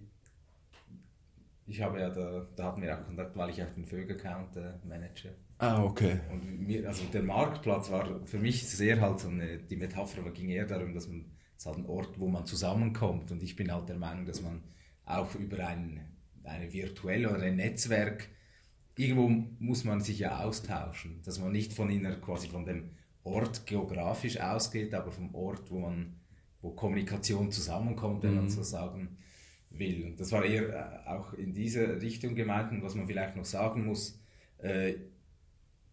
Ich 1.66 1.82
habe 1.82 2.00
ja, 2.00 2.10
da, 2.10 2.46
da 2.56 2.66
hatten 2.66 2.82
wir 2.82 2.98
auch 2.98 3.06
Kontakt, 3.06 3.38
weil 3.38 3.50
ich 3.50 3.64
auch 3.64 3.70
den 3.70 3.86
Vögel-Account 3.86 4.58
äh, 4.58 4.74
manage. 4.86 5.34
Ah, 5.60 5.82
okay. 5.82 6.20
Und 6.30 6.68
mir, 6.68 6.86
also 6.88 7.04
der 7.06 7.24
Marktplatz 7.24 7.90
war 7.90 8.20
für 8.26 8.38
mich 8.38 8.68
sehr 8.68 9.00
halt 9.00 9.22
so 9.22 9.30
eine, 9.30 9.60
die 9.60 9.78
Metapher 9.78 10.22
ging 10.32 10.50
eher 10.50 10.66
darum, 10.66 10.94
dass 10.94 11.08
man, 11.08 11.26
es 11.56 11.64
ist 11.64 11.66
halt 11.68 11.78
ein 11.78 11.86
Ort, 11.86 12.20
wo 12.20 12.28
man 12.28 12.46
zusammenkommt 12.46 13.32
und 13.32 13.42
ich 13.42 13.56
bin 13.56 13.72
halt 13.72 13.88
der 13.88 13.96
Meinung, 13.96 14.26
dass 14.26 14.42
man 14.42 14.62
auch 15.06 15.36
über 15.36 15.68
ein, 15.68 16.02
eine 16.44 16.72
virtuelle 16.72 17.30
oder 17.30 17.44
ein 17.44 17.58
Netzwerk 17.58 18.30
irgendwo 18.96 19.28
muss 19.60 19.84
man 19.84 20.02
sich 20.02 20.20
ja 20.20 20.40
austauschen, 20.44 21.22
dass 21.24 21.40
man 21.40 21.52
nicht 21.52 21.74
von 21.74 21.90
inner, 21.90 22.16
quasi 22.16 22.48
von 22.48 22.66
dem 22.66 22.92
Ort 23.24 23.66
geografisch 23.66 24.40
ausgeht, 24.40 24.94
aber 24.94 25.12
vom 25.12 25.34
Ort, 25.34 25.72
wo 25.72 25.80
man, 25.80 26.20
wo 26.62 26.72
Kommunikation 26.72 27.52
zusammenkommt, 27.52 28.24
wenn 28.24 28.32
mhm. 28.32 28.38
man 28.38 28.50
so 28.50 28.64
sagen 28.64 29.18
will. 29.70 30.06
Und 30.06 30.20
das 30.20 30.32
war 30.32 30.46
eher 30.46 30.70
äh, 31.06 31.10
auch 31.10 31.34
in 31.34 31.54
diese 31.54 32.02
Richtung 32.02 32.36
gemeint 32.36 32.72
und 32.72 32.84
was 32.84 32.96
man 32.96 33.08
vielleicht 33.08 33.36
noch 33.36 33.46
sagen 33.46 33.86
muss, 33.86 34.20
äh, 34.60 34.96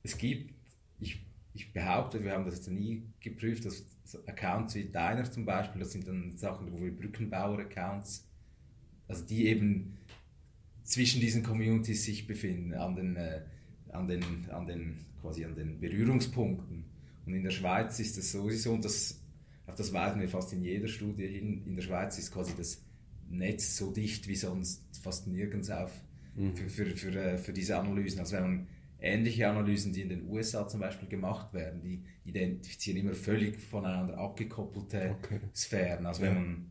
es 0.03 0.19
gibt, 0.19 0.55
ich, 0.99 1.25
ich 1.55 1.73
behaupte, 1.73 2.23
wir 2.23 2.33
haben 2.33 2.45
das 2.45 2.57
jetzt 2.57 2.69
nie 2.69 3.05
geprüft, 3.21 3.65
dass 3.65 3.85
Accounts 4.27 4.75
wie 4.75 4.91
deiner 4.91 5.31
zum 5.31 5.45
Beispiel, 5.45 5.81
das 5.81 5.93
sind 5.93 6.07
dann 6.07 6.37
Sachen, 6.37 6.73
wo 6.73 6.81
wir 6.81 6.95
Brückenbauer-Accounts, 6.95 8.29
also 9.11 9.25
die 9.25 9.47
eben 9.47 9.99
zwischen 10.85 11.21
diesen 11.21 11.43
Communities 11.43 12.05
sich 12.05 12.27
befinden, 12.27 12.75
an 12.75 12.95
den, 12.95 13.17
äh, 13.17 13.43
an 13.91 14.07
den, 14.07 14.23
an 14.51 14.67
den, 14.67 14.99
quasi 15.21 15.45
an 15.45 15.55
den 15.57 15.81
Berührungspunkten. 15.81 16.85
Und 17.27 17.35
in 17.35 17.43
der 17.43 17.51
Schweiz 17.51 17.99
ist 17.99 18.17
das 18.17 18.31
sowieso, 18.31 18.73
und 18.73 18.85
das, 18.85 19.21
auf 19.67 19.75
das 19.75 19.93
weisen 19.93 20.21
wir 20.21 20.29
fast 20.29 20.53
in 20.53 20.63
jeder 20.63 20.87
Studie 20.87 21.27
hin, 21.27 21.65
in 21.67 21.75
der 21.75 21.83
Schweiz 21.83 22.19
ist 22.19 22.33
quasi 22.33 22.53
das 22.57 22.83
Netz 23.29 23.77
so 23.77 23.93
dicht 23.93 24.29
wie 24.29 24.37
sonst 24.37 24.85
fast 25.03 25.27
nirgends 25.27 25.71
auf 25.71 25.93
mhm. 26.37 26.55
für, 26.55 26.69
für, 26.69 26.87
für, 26.97 27.15
äh, 27.17 27.39
für 27.39 27.53
diese 27.53 27.79
Analysen. 27.79 28.21
Also 28.21 28.37
wenn 28.37 28.43
man 28.43 28.67
ähnliche 29.01 29.49
Analysen, 29.49 29.93
die 29.93 30.03
in 30.03 30.09
den 30.09 30.29
USA 30.29 30.69
zum 30.69 30.81
Beispiel 30.81 31.09
gemacht 31.09 31.53
werden, 31.53 31.81
die 31.81 32.05
identifizieren 32.25 32.99
immer 32.99 33.15
völlig 33.15 33.59
voneinander 33.59 34.19
abgekoppelte 34.19 35.17
okay. 35.19 35.41
Sphären. 35.53 36.07
Also 36.07 36.23
wenn 36.23 36.35
man 36.35 36.71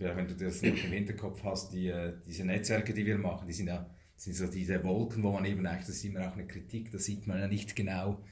wenn 0.00 0.26
du 0.26 0.34
das 0.34 0.62
noch 0.62 0.70
im 0.70 0.92
Hinterkopf 0.92 1.42
hast, 1.44 1.72
die, 1.72 1.88
äh, 1.88 2.14
diese 2.26 2.44
Netzwerke, 2.44 2.94
die 2.94 3.06
wir 3.06 3.18
machen, 3.18 3.46
die 3.46 3.54
sind 3.54 3.68
ja 3.68 3.88
sind 4.16 4.36
so 4.36 4.46
diese 4.46 4.84
Wolken, 4.84 5.22
wo 5.22 5.32
man 5.32 5.46
eben 5.46 5.64
eigentlich, 5.66 5.86
das 5.86 5.96
ist 5.96 6.04
immer 6.04 6.28
auch 6.28 6.34
eine 6.34 6.46
Kritik, 6.46 6.90
da 6.90 6.98
sieht 6.98 7.26
man 7.26 7.38
ja 7.38 7.48
nicht 7.48 7.74
genau 7.74 8.22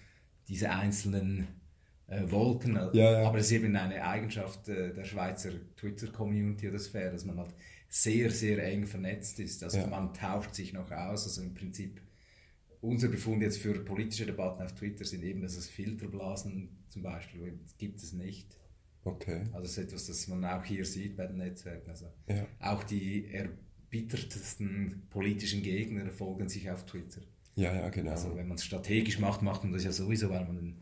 diese 0.47 0.71
einzelnen 0.71 1.49
äh, 2.09 2.31
Wolken, 2.31 2.77
ja, 2.77 2.91
ja. 2.93 3.27
aber 3.27 3.39
es 3.39 3.47
ist 3.47 3.53
eben 3.53 3.75
eine 3.75 4.05
Eigenschaft 4.07 4.69
äh, 4.69 4.93
der 4.93 5.05
Schweizer 5.05 5.51
Twitter-Community 5.77 6.69
oder 6.69 6.79
Sphäre, 6.79 7.13
dass 7.13 7.25
man 7.25 7.39
halt 7.39 7.55
sehr, 7.89 8.31
sehr 8.31 8.63
eng 8.63 8.87
vernetzt 8.87 9.41
ist, 9.41 9.65
also 9.65 9.79
ja. 9.79 9.87
man 9.87 10.13
tauscht 10.13 10.55
sich 10.55 10.75
noch 10.75 10.91
aus, 10.91 11.25
also 11.25 11.41
im 11.41 11.55
Prinzip 11.55 12.03
unser 12.81 13.09
Befund 13.09 13.43
jetzt 13.43 13.59
für 13.59 13.73
politische 13.73 14.27
Debatten 14.27 14.63
auf 14.63 14.75
Twitter 14.75 15.05
sind 15.05 15.25
eben, 15.25 15.41
dass 15.41 15.57
es 15.57 15.69
Filterblasen 15.69 16.85
zum 16.91 17.03
Beispiel 17.03 17.59
gibt 17.79 18.03
es 18.03 18.13
nicht. 18.13 18.57
Okay. 19.05 19.43
Also 19.53 19.61
das 19.61 19.71
ist 19.71 19.79
etwas, 19.79 20.07
das 20.07 20.29
man 20.29 20.45
auch 20.45 20.65
hier 20.65 20.85
sieht 20.85 21.17
bei 21.17 21.27
den 21.27 21.39
Netzwerken. 21.39 21.91
Also 21.91 22.07
ja. 22.29 22.47
Auch 22.61 22.85
die 22.85 23.33
erbittertsten 23.33 25.07
politischen 25.11 25.63
Gegner 25.63 26.11
folgen 26.11 26.49
sich 26.49 26.71
auf 26.71 26.85
Twitter. 26.85 27.23
Ja, 27.55 27.75
ja, 27.75 27.89
genau. 27.89 28.13
Also 28.13 28.37
wenn 28.37 28.47
man 28.47 28.57
es 28.57 28.65
strategisch 28.65 29.19
macht, 29.19 29.43
macht 29.43 29.65
man 29.65 29.73
das 29.73 29.85
ja 29.85 29.93
sowieso, 29.93 30.31
weil 30.31 30.45
man 30.45 30.57
den, 30.57 30.77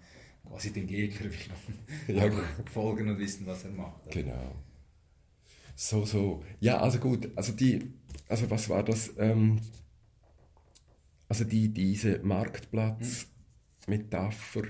quasi 0.44 0.72
den 0.72 0.86
Gegner 0.86 1.30
will 2.06 2.16
ja, 2.16 2.30
folgen 2.70 3.08
und 3.08 3.18
wissen, 3.18 3.46
was 3.46 3.64
er 3.64 3.70
macht. 3.70 4.06
Also. 4.06 4.18
Genau. 4.18 4.54
So, 5.74 6.04
so. 6.04 6.44
Ja, 6.60 6.80
also 6.80 6.98
gut. 6.98 7.30
Also 7.36 7.52
die, 7.52 7.92
also 8.28 8.50
was 8.50 8.68
war 8.68 8.82
das? 8.82 9.12
Ähm, 9.18 9.60
also 11.28 11.44
die, 11.44 11.68
diese 11.68 12.18
Marktplatz-Metapher. 12.20 14.62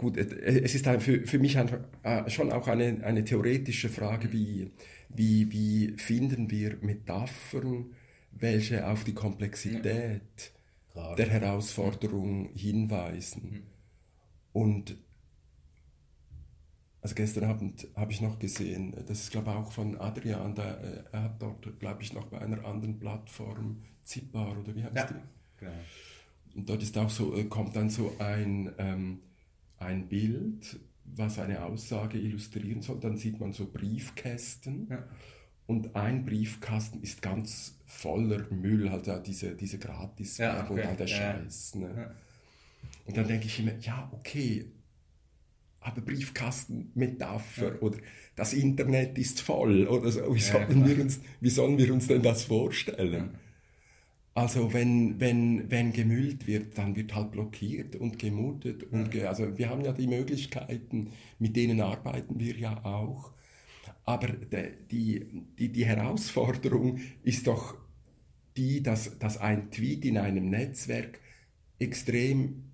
Gut, 0.00 0.16
es 0.16 0.74
ist 0.74 0.86
für, 0.86 1.26
für 1.26 1.38
mich 1.38 1.56
äh, 1.56 2.30
schon 2.30 2.50
auch 2.52 2.68
eine, 2.68 3.04
eine 3.04 3.22
theoretische 3.22 3.90
Frage, 3.90 4.32
wie, 4.32 4.70
wie, 5.10 5.52
wie 5.52 5.92
finden 5.98 6.50
wir 6.50 6.78
Metaphern, 6.80 7.92
welche 8.30 8.88
auf 8.88 9.04
die 9.04 9.12
Komplexität 9.12 10.52
ja. 10.94 11.14
der 11.16 11.28
Herausforderung 11.28 12.48
hinweisen. 12.54 13.50
Mhm. 13.50 13.62
Und 14.54 14.96
also 17.02 17.14
gestern 17.14 17.44
Abend 17.44 17.86
habe 17.94 18.12
ich 18.12 18.22
noch 18.22 18.38
gesehen, 18.38 18.96
das 19.06 19.20
ist 19.20 19.32
glaube 19.32 19.50
ich 19.50 19.56
auch 19.56 19.70
von 19.70 20.00
Adrian, 20.00 20.54
der, 20.54 20.80
äh, 20.80 21.02
er 21.12 21.22
hat 21.24 21.42
dort 21.42 21.78
glaube 21.78 22.02
ich 22.02 22.14
noch 22.14 22.24
bei 22.28 22.38
einer 22.38 22.64
anderen 22.64 22.98
Plattform, 22.98 23.82
Zipbar 24.04 24.58
oder 24.58 24.74
wie 24.74 24.82
heißt 24.82 24.96
ja. 24.96 25.04
die? 25.04 25.14
Genau. 25.58 25.72
Und 26.54 26.70
dort 26.70 26.82
ist 26.82 26.96
auch 26.96 27.10
so, 27.10 27.36
äh, 27.36 27.44
kommt 27.44 27.76
dann 27.76 27.90
so 27.90 28.16
ein 28.18 28.72
ähm, 28.78 29.18
ein 29.80 30.08
Bild, 30.08 30.78
was 31.04 31.38
eine 31.38 31.64
Aussage 31.64 32.18
illustrieren 32.18 32.82
soll. 32.82 33.00
Dann 33.00 33.16
sieht 33.16 33.40
man 33.40 33.52
so 33.52 33.66
Briefkästen. 33.66 34.86
Ja. 34.88 35.04
Und 35.66 35.96
ein 35.96 36.24
Briefkasten 36.24 37.02
ist 37.02 37.22
ganz 37.22 37.78
voller 37.86 38.44
Müll, 38.50 38.90
halt 38.90 39.06
ja, 39.06 39.18
diese, 39.18 39.54
diese 39.54 39.78
gratis 39.78 40.38
ja, 40.38 40.64
okay. 40.64 40.72
und 40.72 40.86
all 40.86 40.96
der 40.96 41.06
Scheiß. 41.06 41.74
Ne? 41.76 41.94
Ja. 41.96 42.14
Und 43.06 43.16
dann 43.16 43.26
denke 43.26 43.46
ich 43.46 43.58
immer, 43.58 43.76
ja, 43.80 44.08
okay, 44.12 44.66
aber 45.80 46.02
Briefkasten, 46.02 46.90
Metapher 46.94 47.74
ja. 47.74 47.80
oder 47.80 47.98
das 48.36 48.52
Internet 48.52 49.16
ist 49.16 49.40
voll 49.40 49.86
oder 49.86 50.10
so. 50.10 50.34
Wie, 50.34 50.40
sollen, 50.40 50.86
wir 50.86 51.00
uns, 51.00 51.20
wie 51.40 51.50
sollen 51.50 51.78
wir 51.78 51.92
uns 51.92 52.06
denn 52.06 52.22
das 52.22 52.44
vorstellen? 52.44 53.30
Also 54.34 54.72
wenn, 54.72 55.18
wenn, 55.18 55.70
wenn 55.70 55.92
gemüllt 55.92 56.46
wird, 56.46 56.78
dann 56.78 56.94
wird 56.94 57.14
halt 57.14 57.32
blockiert 57.32 57.96
und 57.96 58.18
gemutet. 58.18 58.84
Und 58.84 59.10
ge 59.10 59.24
also 59.24 59.58
wir 59.58 59.68
haben 59.68 59.84
ja 59.84 59.92
die 59.92 60.06
Möglichkeiten, 60.06 61.10
mit 61.38 61.56
denen 61.56 61.80
arbeiten 61.80 62.38
wir 62.38 62.56
ja 62.56 62.84
auch. 62.84 63.32
Aber 64.04 64.28
de, 64.28 64.72
die, 64.90 65.26
die, 65.58 65.70
die 65.70 65.84
Herausforderung 65.84 67.00
ist 67.22 67.46
doch 67.46 67.74
die, 68.56 68.82
dass, 68.82 69.18
dass 69.18 69.38
ein 69.38 69.70
Tweet 69.70 70.04
in 70.04 70.18
einem 70.18 70.48
Netzwerk 70.48 71.20
extrem 71.78 72.70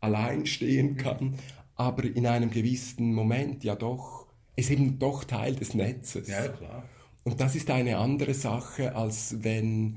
allein 0.00 0.46
stehen 0.46 0.96
kann, 0.96 1.34
aber 1.74 2.04
in 2.04 2.26
einem 2.26 2.50
gewissen 2.50 3.14
Moment 3.14 3.64
ja 3.64 3.76
doch, 3.76 4.26
ist 4.56 4.70
eben 4.70 4.98
doch 4.98 5.24
Teil 5.24 5.54
des 5.54 5.74
Netzes. 5.74 6.28
Ja, 6.28 6.48
klar. 6.48 6.84
Und 7.24 7.40
das 7.40 7.54
ist 7.54 7.70
eine 7.70 7.98
andere 7.98 8.34
Sache, 8.34 8.96
als 8.96 9.42
wenn 9.42 9.96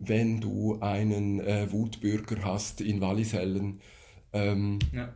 wenn 0.00 0.40
du 0.40 0.78
einen 0.80 1.40
äh, 1.40 1.70
Wutbürger 1.70 2.42
hast 2.42 2.80
in 2.80 3.00
Wallisellen. 3.00 3.80
Ähm, 4.32 4.78
ja. 4.92 5.12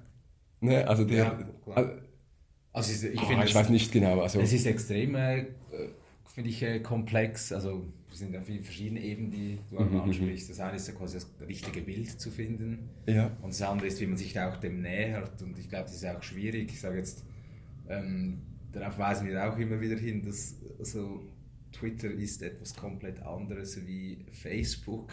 ne, 0.61 0.87
also 0.87 1.05
der. 1.05 1.25
Ja, 1.25 1.39
also, 1.75 1.91
also 2.73 3.07
ich, 3.09 3.21
oh, 3.21 3.43
ich 3.45 3.55
weiß 3.55 3.71
nicht 3.71 3.91
genau. 3.93 4.21
Also, 4.21 4.41
es 4.41 4.53
ist 4.53 4.67
extrem, 4.67 5.15
äh, 5.15 5.47
finde 6.27 6.51
ich, 6.51 6.63
äh, 6.63 6.81
komplex. 6.81 7.53
Also 7.53 7.87
es 8.13 8.19
sind 8.19 8.35
ja 8.35 8.43
viele 8.43 8.63
verschiedene 8.63 9.01
Ebenen, 9.01 9.31
die 9.31 9.59
du 9.71 9.81
mhm, 9.81 9.93
mhm, 9.93 10.01
ansprichst. 10.03 10.51
Das 10.51 10.61
eine 10.61 10.77
ist 10.77 10.87
ja 10.87 10.95
quasi 10.95 11.15
das 11.15 11.29
richtige 11.47 11.81
Bild 11.81 12.21
zu 12.21 12.31
finden. 12.31 12.91
Ja. 13.07 13.37
Und 13.41 13.53
das 13.53 13.63
andere 13.63 13.89
ist, 13.89 14.01
wie 14.01 14.07
man 14.07 14.19
sich 14.19 14.33
da 14.35 14.51
auch 14.51 14.57
dem 14.57 14.83
nähert. 14.83 15.41
Und 15.43 15.59
ich 15.59 15.69
glaube, 15.69 15.85
das 15.85 15.95
ist 15.95 16.07
auch 16.07 16.23
schwierig. 16.23 16.71
Ich 16.73 16.81
sage 16.81 16.99
jetzt, 16.99 17.25
ähm, 17.89 18.43
darauf 18.73 18.99
weisen 18.99 19.27
wir 19.27 19.49
auch 19.51 19.57
immer 19.57 19.81
wieder 19.81 19.97
hin, 19.97 20.23
dass 20.23 20.57
also, 20.79 21.23
Twitter 21.75 22.11
ist 22.11 22.43
etwas 22.43 22.75
komplett 22.75 23.21
anderes 23.23 23.85
wie 23.87 24.25
Facebook 24.33 25.13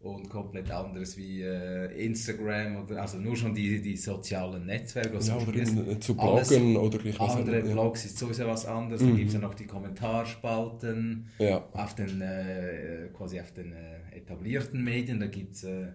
und 0.00 0.28
komplett 0.28 0.70
anderes 0.70 1.16
wie 1.16 1.42
äh, 1.42 2.06
Instagram 2.06 2.76
oder 2.84 3.02
also 3.02 3.18
nur 3.18 3.36
schon 3.36 3.52
die, 3.52 3.82
die 3.82 3.96
sozialen 3.96 4.64
Netzwerke. 4.66 5.14
Also 5.16 5.32
ja, 5.32 5.38
oder 5.38 5.54
in, 5.54 6.00
zu 6.00 6.14
bloggen 6.14 6.76
oder 6.76 7.04
ich 7.04 7.18
weiß 7.18 7.32
Andere 7.32 7.62
nicht, 7.62 7.72
Blogs 7.72 8.04
ist 8.04 8.16
sowieso 8.16 8.46
was 8.46 8.64
anderes. 8.64 9.02
Mhm. 9.02 9.06
Dann 9.08 9.16
gibt 9.16 9.28
es 9.28 9.34
ja 9.34 9.40
noch 9.40 9.54
die 9.54 9.66
Kommentarspalten 9.66 11.28
ja. 11.38 11.64
auf 11.72 11.94
den 11.96 12.20
äh, 12.20 13.08
quasi 13.12 13.40
auf 13.40 13.52
den 13.52 13.72
äh, 13.72 14.16
etablierten 14.16 14.84
Medien. 14.84 15.18
Da 15.18 15.26
gibt 15.26 15.56
es 15.56 15.64
äh, 15.64 15.88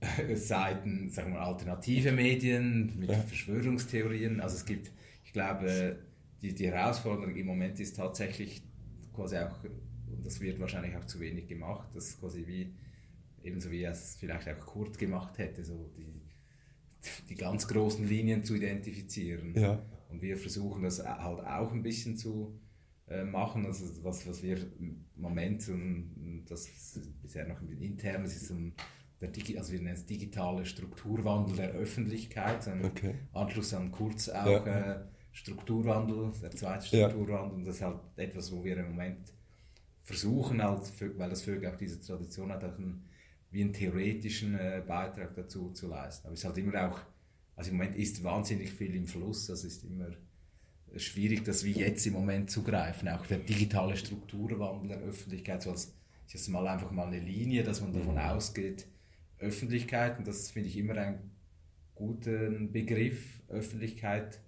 Seiten, 0.34 1.08
sagen 1.08 1.34
wir 1.34 1.40
alternative 1.40 2.10
Medien 2.10 2.98
mit 2.98 3.10
ja. 3.10 3.16
Verschwörungstheorien. 3.16 4.40
Also 4.40 4.56
es 4.56 4.66
gibt, 4.66 4.90
ich 5.24 5.32
glaube, 5.32 6.00
die, 6.42 6.52
die 6.52 6.66
Herausforderung 6.66 7.36
im 7.36 7.46
Moment 7.46 7.78
ist 7.78 7.96
tatsächlich 7.96 8.62
quasi 9.14 9.36
auch, 9.38 9.62
und 9.64 10.24
das 10.24 10.40
wird 10.40 10.60
wahrscheinlich 10.60 10.96
auch 10.96 11.04
zu 11.04 11.20
wenig 11.20 11.46
gemacht, 11.46 11.88
das 11.94 12.18
quasi 12.18 12.46
wie, 12.46 12.74
ebenso 13.42 13.70
wie 13.70 13.82
er 13.82 13.92
es 13.92 14.16
vielleicht 14.16 14.48
auch 14.48 14.66
Kurt 14.66 14.98
gemacht 14.98 15.38
hätte, 15.38 15.64
so 15.64 15.90
die, 15.96 16.22
die 17.28 17.34
ganz 17.34 17.68
großen 17.68 18.06
Linien 18.06 18.44
zu 18.44 18.54
identifizieren. 18.54 19.54
Ja. 19.54 19.84
Und 20.08 20.22
wir 20.22 20.36
versuchen 20.36 20.82
das 20.82 21.04
halt 21.04 21.40
auch 21.46 21.72
ein 21.72 21.82
bisschen 21.82 22.16
zu 22.16 22.60
äh, 23.08 23.24
machen, 23.24 23.66
also 23.66 23.84
was, 24.04 24.26
was 24.26 24.42
wir 24.42 24.58
im 24.78 25.04
Moment, 25.16 25.68
und 25.68 26.44
das 26.48 26.68
bisher 27.22 27.46
noch 27.46 27.60
intern 27.62 28.24
ist, 28.24 28.50
um 28.50 28.72
der 29.20 29.28
Digi 29.28 29.58
also 29.58 29.72
wir 29.72 29.80
nennen 29.80 29.94
es 29.94 30.06
digitale 30.06 30.64
Strukturwandel 30.66 31.56
der 31.56 31.70
Öffentlichkeit, 31.72 32.66
ein 32.68 32.84
okay. 32.84 33.14
Anschluss 33.32 33.72
an 33.74 33.90
Kurz 33.90 34.28
auch 34.28 34.66
ja. 34.66 34.92
äh, 34.92 35.04
Strukturwandel, 35.34 36.30
der 36.40 36.50
zweite 36.52 36.86
Strukturwandel. 36.86 37.50
Ja. 37.50 37.54
Und 37.56 37.64
das 37.66 37.76
ist 37.76 37.82
halt 37.82 37.98
etwas, 38.16 38.52
wo 38.52 38.64
wir 38.64 38.76
im 38.78 38.90
Moment 38.90 39.32
versuchen, 40.02 40.62
halt, 40.62 40.80
weil 41.18 41.28
das 41.28 41.42
Vögel 41.42 41.70
auch 41.70 41.76
diese 41.76 42.00
Tradition 42.00 42.50
hat, 42.52 42.62
auch 42.64 42.78
einen, 42.78 43.04
wie 43.50 43.62
einen 43.62 43.72
theoretischen 43.72 44.54
äh, 44.54 44.82
Beitrag 44.86 45.34
dazu 45.34 45.70
zu 45.72 45.88
leisten. 45.88 46.26
Aber 46.26 46.34
es 46.34 46.40
ist 46.40 46.46
halt 46.46 46.58
immer 46.58 46.88
auch, 46.88 47.00
also 47.56 47.70
im 47.70 47.76
Moment 47.76 47.96
ist 47.96 48.22
wahnsinnig 48.22 48.70
viel 48.72 48.94
im 48.94 49.06
Fluss, 49.06 49.46
das 49.46 49.64
ist 49.64 49.84
immer 49.84 50.08
schwierig, 50.96 51.44
das 51.44 51.64
wie 51.64 51.72
jetzt 51.72 52.06
im 52.06 52.12
Moment 52.12 52.50
zu 52.50 52.62
greifen. 52.62 53.08
Auch 53.08 53.26
der 53.26 53.38
digitale 53.38 53.96
Strukturwandel 53.96 54.88
der 54.88 54.98
Öffentlichkeit, 54.98 55.62
so 55.62 55.70
als 55.70 55.92
ist 56.26 56.34
jetzt 56.34 56.48
mal 56.48 56.66
einfach 56.68 56.90
mal 56.90 57.08
eine 57.08 57.18
Linie, 57.18 57.64
dass 57.64 57.80
man 57.80 57.92
davon 57.92 58.14
mhm. 58.14 58.20
ausgeht, 58.20 58.86
Öffentlichkeit, 59.38 60.18
und 60.18 60.26
das 60.26 60.50
finde 60.50 60.68
ich 60.68 60.76
immer 60.76 60.96
einen 60.96 61.32
guten 61.94 62.72
Begriff, 62.72 63.42
Öffentlichkeit, 63.48 64.40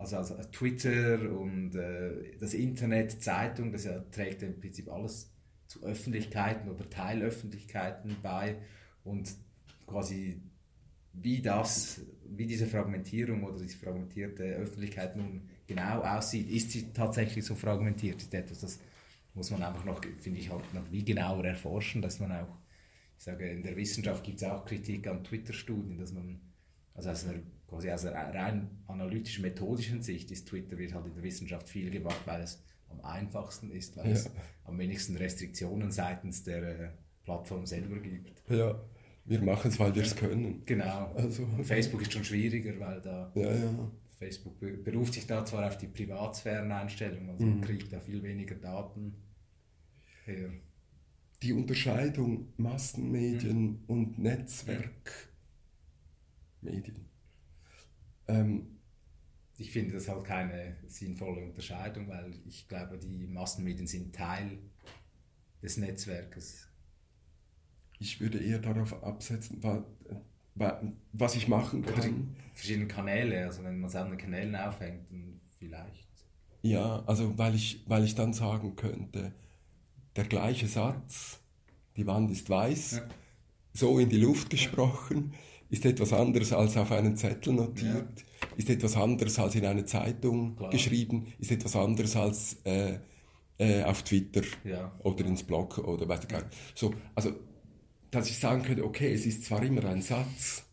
also, 0.00 0.16
also 0.16 0.34
Twitter 0.50 1.30
und 1.30 1.74
äh, 1.74 2.36
das 2.38 2.54
Internet, 2.54 3.22
Zeitung, 3.22 3.70
das 3.70 3.84
ja, 3.84 3.98
trägt 4.10 4.42
im 4.42 4.58
Prinzip 4.58 4.90
alles 4.90 5.30
zu 5.66 5.82
Öffentlichkeiten 5.82 6.70
oder 6.70 6.88
Teilöffentlichkeiten 6.88 8.16
bei 8.22 8.56
und 9.04 9.30
quasi 9.86 10.40
wie 11.12 11.42
das, 11.42 12.00
wie 12.24 12.46
diese 12.46 12.66
Fragmentierung 12.66 13.44
oder 13.44 13.58
diese 13.58 13.76
fragmentierte 13.76 14.44
Öffentlichkeit 14.44 15.16
nun 15.16 15.50
genau 15.66 16.00
aussieht. 16.00 16.48
Ist 16.50 16.70
sie 16.70 16.92
tatsächlich 16.92 17.44
so 17.44 17.54
fragmentiert? 17.54 18.22
Ist 18.22 18.32
etwas, 18.32 18.60
das 18.60 18.78
muss 19.34 19.50
man 19.50 19.62
einfach 19.62 19.84
noch, 19.84 20.00
finde 20.18 20.40
ich, 20.40 20.50
halt 20.50 20.72
noch 20.72 20.90
wie 20.90 21.04
genauer 21.04 21.44
erforschen, 21.44 22.00
dass 22.00 22.20
man 22.20 22.32
auch, 22.32 22.56
ich 23.18 23.24
sage, 23.24 23.50
in 23.50 23.62
der 23.62 23.76
Wissenschaft 23.76 24.24
gibt 24.24 24.38
es 24.38 24.48
auch 24.48 24.64
Kritik 24.64 25.06
an 25.08 25.24
Twitter-Studien, 25.24 25.98
dass 25.98 26.12
man, 26.12 26.40
also 26.94 27.10
aus 27.10 27.26
einer, 27.26 27.40
quasi 27.70 27.90
aus 27.90 28.04
einer 28.04 28.34
rein 28.34 28.68
analytisch-methodischen 28.88 30.02
Sicht 30.02 30.30
ist 30.30 30.48
Twitter 30.48 30.76
wird 30.76 30.92
halt 30.92 31.06
in 31.06 31.14
der 31.14 31.22
Wissenschaft 31.22 31.68
viel 31.68 31.90
gemacht, 31.90 32.20
weil 32.26 32.42
es 32.42 32.62
am 32.88 33.00
einfachsten 33.02 33.70
ist, 33.70 33.96
weil 33.96 34.06
ja. 34.06 34.12
es 34.12 34.28
am 34.64 34.76
wenigsten 34.78 35.16
Restriktionen 35.16 35.92
seitens 35.92 36.42
der 36.42 36.62
äh, 36.62 36.90
Plattform 37.22 37.64
selber 37.64 38.00
gibt. 38.00 38.42
Ja, 38.50 38.82
wir 39.24 39.42
machen 39.42 39.70
es, 39.70 39.78
weil 39.78 39.94
wir 39.94 40.02
es 40.02 40.16
können. 40.16 40.64
Genau. 40.66 41.12
Also, 41.14 41.46
Facebook 41.62 42.02
ist 42.02 42.12
schon 42.12 42.24
schwieriger, 42.24 42.78
weil 42.80 43.00
da 43.00 43.30
ja, 43.36 43.54
ja. 43.54 43.90
Facebook 44.18 44.58
beruft 44.84 45.14
sich 45.14 45.26
da 45.26 45.46
zwar 45.46 45.68
auf 45.68 45.78
die 45.78 45.86
Privatsphäreneinstellung, 45.86 47.30
also 47.30 47.46
mhm. 47.46 47.60
kriegt 47.60 47.92
da 47.92 48.00
viel 48.00 48.22
weniger 48.22 48.56
Daten 48.56 49.14
her. 50.24 50.50
Die 51.42 51.52
Unterscheidung 51.52 52.52
Massenmedien 52.56 53.62
mhm. 53.62 53.84
und 53.86 54.18
Netzwerkmedien. 54.18 57.09
Ähm, 58.30 58.66
ich 59.58 59.70
finde 59.70 59.94
das 59.94 60.08
halt 60.08 60.24
keine 60.24 60.76
sinnvolle 60.86 61.44
Unterscheidung, 61.44 62.08
weil 62.08 62.32
ich 62.46 62.66
glaube, 62.66 62.98
die 62.98 63.26
Massenmedien 63.26 63.86
sind 63.86 64.14
Teil 64.14 64.58
des 65.62 65.76
Netzwerkes. 65.76 66.68
Ich 67.98 68.20
würde 68.20 68.38
eher 68.38 68.58
darauf 68.58 69.04
absetzen, 69.04 69.62
was 71.12 71.34
ich 71.34 71.48
machen 71.48 71.84
kann. 71.84 72.34
Verschiedene 72.54 72.88
Kanäle, 72.88 73.44
also 73.44 73.62
wenn 73.62 73.78
man 73.78 73.90
es 73.90 73.96
an 73.96 74.08
den 74.08 74.18
Kanälen 74.18 74.56
aufhängt, 74.56 75.10
dann 75.10 75.40
vielleicht. 75.58 76.08
Ja, 76.62 77.02
also 77.06 77.36
weil 77.36 77.54
ich, 77.54 77.84
weil 77.86 78.04
ich 78.04 78.14
dann 78.14 78.32
sagen 78.32 78.76
könnte, 78.76 79.32
der 80.16 80.24
gleiche 80.24 80.66
Satz, 80.66 81.40
die 81.96 82.06
Wand 82.06 82.30
ist 82.30 82.48
weiß, 82.48 82.92
ja. 82.92 83.08
so 83.74 83.98
in 83.98 84.08
die 84.08 84.18
Luft 84.18 84.48
gesprochen, 84.48 85.34
ist 85.70 85.84
etwas 85.84 86.12
anderes 86.12 86.52
als 86.52 86.76
auf 86.76 86.92
einen 86.92 87.16
Zettel 87.16 87.54
notiert. 87.54 88.18
Ja 88.18 88.24
ist 88.56 88.70
etwas 88.70 88.96
anderes 88.96 89.38
als 89.38 89.54
in 89.54 89.64
einer 89.64 89.86
Zeitung 89.86 90.56
Klar. 90.56 90.70
geschrieben, 90.70 91.32
ist 91.38 91.50
etwas 91.50 91.76
anderes 91.76 92.16
als 92.16 92.56
äh, 92.64 92.98
äh, 93.58 93.82
auf 93.84 94.02
Twitter 94.02 94.42
ja. 94.64 94.92
oder 95.02 95.24
ins 95.24 95.42
Blog 95.42 95.78
oder 95.78 96.08
weiß 96.08 96.20
ich 96.22 96.28
gar 96.28 96.42
nicht. 96.42 96.56
So, 96.74 96.94
also, 97.14 97.32
dass 98.10 98.28
ich 98.28 98.38
sagen 98.38 98.62
könnte, 98.62 98.84
okay, 98.84 99.12
es 99.12 99.26
ist 99.26 99.44
zwar 99.44 99.62
immer 99.62 99.84
ein 99.84 100.02
Satz, 100.02 100.64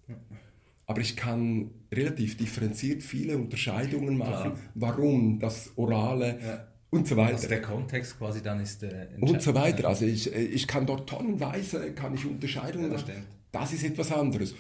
aber 0.86 1.02
ich 1.02 1.16
kann 1.16 1.72
relativ 1.94 2.38
differenziert 2.38 3.04
viele 3.04 3.38
Unterscheidungen 3.38 4.18
machen, 4.18 4.54
Klar. 4.54 4.60
warum 4.76 5.40
das 5.40 5.72
Orale 5.76 6.40
ja. 6.42 6.68
und 6.90 7.08
so 7.08 7.18
weiter. 7.18 7.36
Also 7.36 7.50
der 7.50 7.62
Kontext 7.62 8.18
quasi 8.18 8.42
dann 8.42 8.62
ist 8.62 8.82
der 8.82 9.10
Und 9.20 9.42
so 9.42 9.54
weiter. 9.54 9.88
Also 9.90 10.06
ich, 10.06 10.34
äh, 10.34 10.44
ich 10.44 10.66
kann 10.66 10.86
dort 10.86 11.10
tonnenweise 11.10 11.92
kann 11.94 12.16
ich 12.16 12.26
Unterscheidungen 12.26 12.92
ja, 12.92 12.98
das, 12.98 13.06
das 13.52 13.74
ist 13.74 13.84
etwas 13.84 14.12
anderes. 14.12 14.56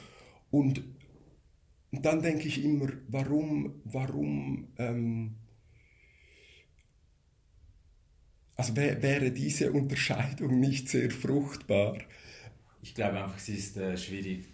Und 0.52 0.84
dann 1.92 2.22
denke 2.22 2.48
ich 2.48 2.64
immer, 2.64 2.90
warum, 3.08 3.82
warum, 3.86 4.68
ähm, 4.78 5.36
also 8.56 8.76
wär, 8.76 9.02
wäre 9.02 9.32
diese 9.32 9.72
Unterscheidung 9.72 10.60
nicht 10.60 10.90
sehr 10.90 11.12
fruchtbar? 11.12 11.98
Ich 12.82 12.96
glaube 12.96 13.24
einfach, 13.24 13.38
es 13.38 13.50
ist 13.50 13.78
äh, 13.78 13.98
schwierig. 13.98 14.48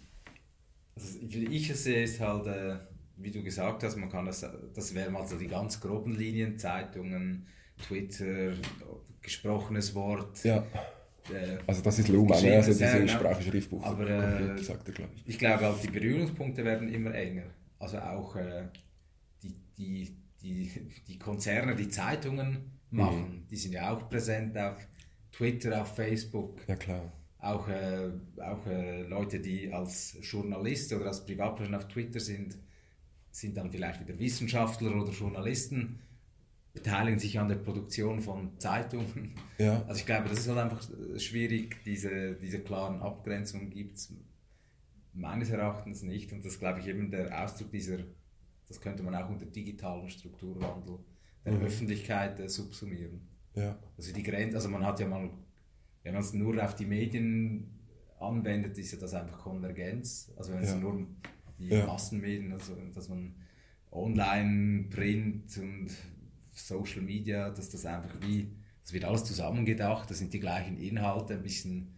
Also, 0.96 1.18
wie 1.22 1.46
ich 1.46 1.70
es 1.70 1.84
sehe, 1.84 2.04
ist 2.04 2.20
halt, 2.20 2.46
äh, 2.46 2.78
wie 3.16 3.30
du 3.30 3.42
gesagt 3.42 3.82
hast, 3.82 3.96
man 3.96 4.10
kann 4.10 4.26
das, 4.26 4.46
das 4.74 4.94
wären 4.94 5.12
mal 5.12 5.26
so 5.26 5.38
die 5.38 5.48
ganz 5.48 5.80
groben 5.80 6.16
Linien, 6.16 6.58
Zeitungen, 6.58 7.46
Twitter, 7.86 8.52
gesprochenes 9.22 9.94
Wort. 9.94 10.44
Ja 10.44 10.66
äh, 11.32 11.58
also 11.66 11.82
das 11.82 11.98
ist 11.98 12.08
Luma, 12.08 12.40
ne? 12.40 12.56
also 12.56 12.72
diese 12.72 12.98
genau. 12.98 13.12
Sprachschriftbuch. 13.12 13.84
Aber 13.84 14.08
äh, 14.08 14.58
sagt 14.58 14.88
er, 14.88 14.94
glaube 14.94 15.12
ich. 15.16 15.22
ich 15.26 15.38
glaube 15.38 15.68
auch, 15.68 15.80
die 15.80 15.88
Berührungspunkte 15.88 16.64
werden 16.64 16.92
immer 16.92 17.14
enger. 17.14 17.44
Also 17.78 17.98
auch 17.98 18.36
äh, 18.36 18.68
die, 19.42 19.54
die, 19.76 20.16
die, 20.42 20.70
die 21.08 21.18
Konzerne, 21.18 21.74
die 21.74 21.88
Zeitungen 21.88 22.72
machen, 22.90 23.42
mhm. 23.42 23.46
die 23.50 23.56
sind 23.56 23.72
ja 23.72 23.92
auch 23.92 24.08
präsent 24.08 24.56
auf 24.58 24.76
Twitter, 25.32 25.82
auf 25.82 25.94
Facebook. 25.94 26.60
Ja 26.68 26.76
klar. 26.76 27.12
Auch, 27.38 27.68
äh, 27.68 28.10
auch 28.40 28.66
äh, 28.66 29.02
Leute, 29.02 29.40
die 29.40 29.72
als 29.72 30.16
Journalist 30.22 30.92
oder 30.92 31.06
als 31.06 31.26
Privatperson 31.26 31.74
auf 31.74 31.88
Twitter 31.88 32.20
sind, 32.20 32.56
sind 33.30 33.56
dann 33.56 33.70
vielleicht 33.70 34.00
wieder 34.00 34.18
Wissenschaftler 34.18 34.94
oder 34.94 35.12
Journalisten 35.12 35.98
beteiligen 36.74 37.18
sich 37.18 37.38
an 37.38 37.48
der 37.48 37.54
Produktion 37.54 38.20
von 38.20 38.58
Zeitungen. 38.58 39.36
Ja. 39.58 39.84
Also 39.86 40.00
ich 40.00 40.06
glaube, 40.06 40.28
das 40.28 40.40
ist 40.40 40.48
halt 40.48 40.58
einfach 40.58 40.82
schwierig, 41.16 41.82
diese, 41.84 42.34
diese 42.34 42.58
klaren 42.58 43.00
Abgrenzungen 43.00 43.70
gibt 43.70 43.96
es 43.96 44.12
meines 45.12 45.50
Erachtens 45.50 46.02
nicht. 46.02 46.32
Und 46.32 46.44
das 46.44 46.58
glaube 46.58 46.80
ich 46.80 46.88
eben 46.88 47.10
der 47.10 47.42
Ausdruck 47.42 47.70
dieser, 47.70 47.98
das 48.68 48.80
könnte 48.80 49.04
man 49.04 49.14
auch 49.14 49.30
unter 49.30 49.46
digitalen 49.46 50.10
Strukturwandel 50.10 50.98
der 51.44 51.52
mhm. 51.52 51.62
Öffentlichkeit 51.62 52.40
äh, 52.40 52.48
subsumieren. 52.48 53.28
Ja. 53.54 53.78
Also 53.96 54.12
die 54.12 54.24
Grenze, 54.24 54.56
also 54.56 54.68
man 54.68 54.84
hat 54.84 54.98
ja 54.98 55.06
mal, 55.06 55.30
wenn 56.02 56.12
man 56.12 56.22
es 56.22 56.32
nur 56.32 56.62
auf 56.62 56.74
die 56.74 56.86
Medien 56.86 57.78
anwendet, 58.18 58.76
ist 58.78 58.92
ja 58.92 58.98
das 58.98 59.14
einfach 59.14 59.38
Konvergenz. 59.38 60.32
Also 60.36 60.52
wenn 60.52 60.62
es 60.62 60.70
ja. 60.70 60.76
nur 60.76 61.06
die 61.58 61.68
ja. 61.68 61.86
Massenmedien, 61.86 62.52
also 62.52 62.74
dass 62.92 63.08
man 63.08 63.36
online, 63.92 64.88
Print 64.90 65.56
und 65.58 65.90
Social 66.54 67.02
Media, 67.02 67.50
dass 67.50 67.70
das 67.70 67.84
einfach 67.86 68.14
wie, 68.20 68.50
das 68.82 68.92
wird 68.92 69.04
alles 69.04 69.24
zusammengedacht, 69.24 70.10
das 70.10 70.18
sind 70.18 70.32
die 70.32 70.40
gleichen 70.40 70.78
Inhalte, 70.78 71.34
ein 71.34 71.42
bisschen 71.42 71.94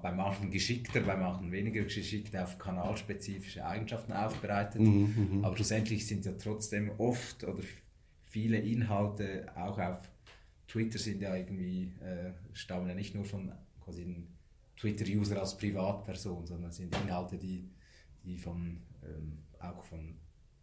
bei 0.00 0.12
manchen 0.12 0.50
geschickter, 0.50 1.00
bei 1.00 1.16
manchen 1.16 1.50
weniger 1.50 1.82
geschickt 1.82 2.36
auf 2.36 2.58
kanalspezifische 2.58 3.64
Eigenschaften 3.64 4.12
aufbereitet. 4.12 4.80
Mhm, 4.80 5.14
mhm, 5.38 5.44
Aber 5.44 5.56
schlussendlich 5.56 6.06
sind 6.06 6.24
ja 6.24 6.32
trotzdem 6.32 6.90
oft 6.98 7.44
oder 7.44 7.62
viele 8.24 8.58
Inhalte 8.58 9.46
auch 9.56 9.78
auf 9.78 10.08
Twitter 10.68 10.98
sind 10.98 11.22
ja 11.22 11.34
irgendwie, 11.34 11.92
äh, 12.02 12.32
stammen 12.52 12.88
ja 12.88 12.94
nicht 12.94 13.14
nur 13.14 13.24
von 13.24 13.52
quasi 13.84 14.04
Twitter-User 14.76 15.40
als 15.40 15.56
Privatperson, 15.56 16.46
sondern 16.46 16.72
sind 16.72 16.94
Inhalte, 17.02 17.38
die, 17.38 17.70
die 18.24 18.36
von, 18.36 18.82
ähm, 19.04 19.38
auch 19.60 19.82
von 19.84 20.16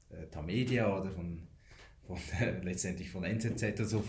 äh, 0.10 0.28
Tamedia 0.28 0.96
oder 1.00 1.10
von 1.12 1.48
von, 2.06 2.18
äh, 2.40 2.60
letztendlich 2.62 3.10
von 3.10 3.24
NZZ 3.24 3.64
oder 3.64 3.86
so 3.86 4.04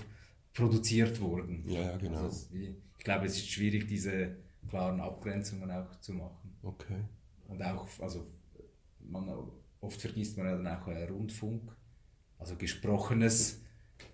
produziert 0.53 1.21
wurden. 1.21 1.65
Ja, 1.69 1.83
ja 1.83 1.97
genau. 1.97 2.25
Also 2.25 2.55
ich 2.55 3.05
glaube, 3.05 3.27
es 3.27 3.37
ist 3.37 3.49
schwierig, 3.49 3.87
diese 3.87 4.37
klaren 4.69 5.01
Abgrenzungen 5.01 5.71
auch 5.71 6.01
zu 6.01 6.13
machen. 6.13 6.57
Okay. 6.63 7.01
Und 7.49 7.63
auch, 7.63 7.87
also 8.01 8.27
man, 9.01 9.29
oft 9.81 10.01
vergisst 10.01 10.37
man 10.37 10.47
ja 10.47 10.57
dann 10.57 10.67
auch 10.67 10.89
äh, 10.89 11.05
Rundfunk, 11.05 11.71
also 12.39 12.57
gesprochenes 12.57 13.63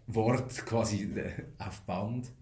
Wort 0.06 0.50
quasi 0.66 1.04
äh, 1.18 1.32
auf 1.58 1.82
Band. 1.82 2.32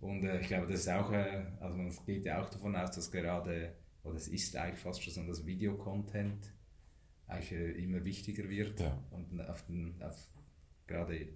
Und 0.00 0.24
äh, 0.24 0.40
ich 0.40 0.48
glaube, 0.48 0.66
das 0.66 0.80
ist 0.80 0.88
auch, 0.88 1.12
äh, 1.12 1.46
also 1.60 1.76
man 1.76 1.92
geht 2.06 2.26
ja 2.26 2.42
auch 2.42 2.50
davon 2.50 2.76
aus, 2.76 2.90
dass 2.90 3.10
gerade, 3.10 3.74
oder 4.02 4.16
es 4.16 4.28
ist 4.28 4.56
eigentlich 4.56 4.80
fast 4.80 5.02
schon 5.02 5.12
so, 5.12 5.22
dass 5.22 5.46
Videocontent 5.46 6.52
eigentlich 7.26 7.52
äh, 7.52 7.70
immer 7.82 8.04
wichtiger 8.04 8.48
wird. 8.48 8.80
Ja. 8.80 9.02
Und 9.10 9.40
auf, 9.40 9.64
den, 9.66 9.94
auf 10.02 10.28
gerade 10.86 11.28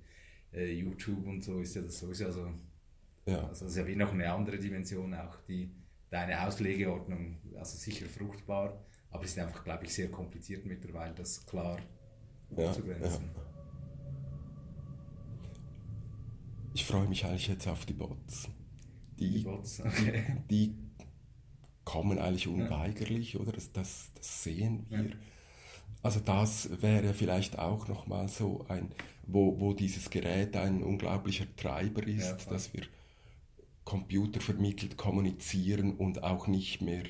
äh, 0.52 0.72
YouTube 0.72 1.26
und 1.26 1.42
so 1.42 1.60
ist 1.60 1.74
ja 1.74 1.82
das 1.82 1.98
sowieso, 1.98 2.26
also, 2.26 2.52
ja. 3.26 3.46
also 3.48 3.64
das 3.64 3.72
ist 3.72 3.76
ja 3.76 3.86
wie 3.86 3.96
noch 3.96 4.12
eine 4.12 4.32
andere 4.32 4.58
Dimension, 4.58 5.14
auch 5.14 5.36
die, 5.48 5.70
deine 6.10 6.46
Auslegeordnung, 6.46 7.38
also 7.56 7.76
sicher 7.76 8.06
fruchtbar, 8.06 8.84
aber 9.10 9.24
es 9.24 9.30
ist 9.30 9.38
einfach, 9.38 9.64
glaube 9.64 9.84
ich, 9.84 9.94
sehr 9.94 10.10
kompliziert 10.10 10.64
mittlerweile, 10.66 11.14
das 11.14 11.44
klar 11.46 11.78
ja, 12.56 12.68
abzugrenzen. 12.68 13.24
Ja. 13.34 13.42
Ich 16.74 16.84
freue 16.84 17.08
mich 17.08 17.24
eigentlich 17.24 17.48
jetzt 17.48 17.66
auf 17.66 17.84
die 17.86 17.94
Bots. 17.94 18.48
Die, 19.18 19.30
die 19.30 19.42
Bots, 19.42 19.80
okay. 19.80 20.44
die, 20.50 20.74
kommen 21.88 22.18
eigentlich 22.18 22.46
unweigerlich, 22.46 23.40
oder? 23.40 23.52
Das, 23.52 23.72
das, 23.72 24.10
das 24.14 24.44
sehen 24.44 24.84
wir. 24.90 25.12
Also 26.02 26.20
das 26.20 26.68
wäre 26.82 27.14
vielleicht 27.14 27.58
auch 27.58 27.88
nochmal 27.88 28.28
so 28.28 28.66
ein, 28.68 28.92
wo, 29.28 29.60
wo 29.60 29.74
dieses 29.74 30.10
Gerät 30.10 30.56
ein 30.56 30.82
unglaublicher 30.82 31.44
Treiber 31.54 32.04
ist, 32.06 32.46
ja, 32.46 32.50
dass 32.50 32.72
wir 32.72 32.82
Computer 33.84 34.40
vermittelt 34.40 34.96
kommunizieren 34.96 35.94
und 35.96 36.22
auch 36.22 36.46
nicht 36.46 36.82
mehr 36.82 37.04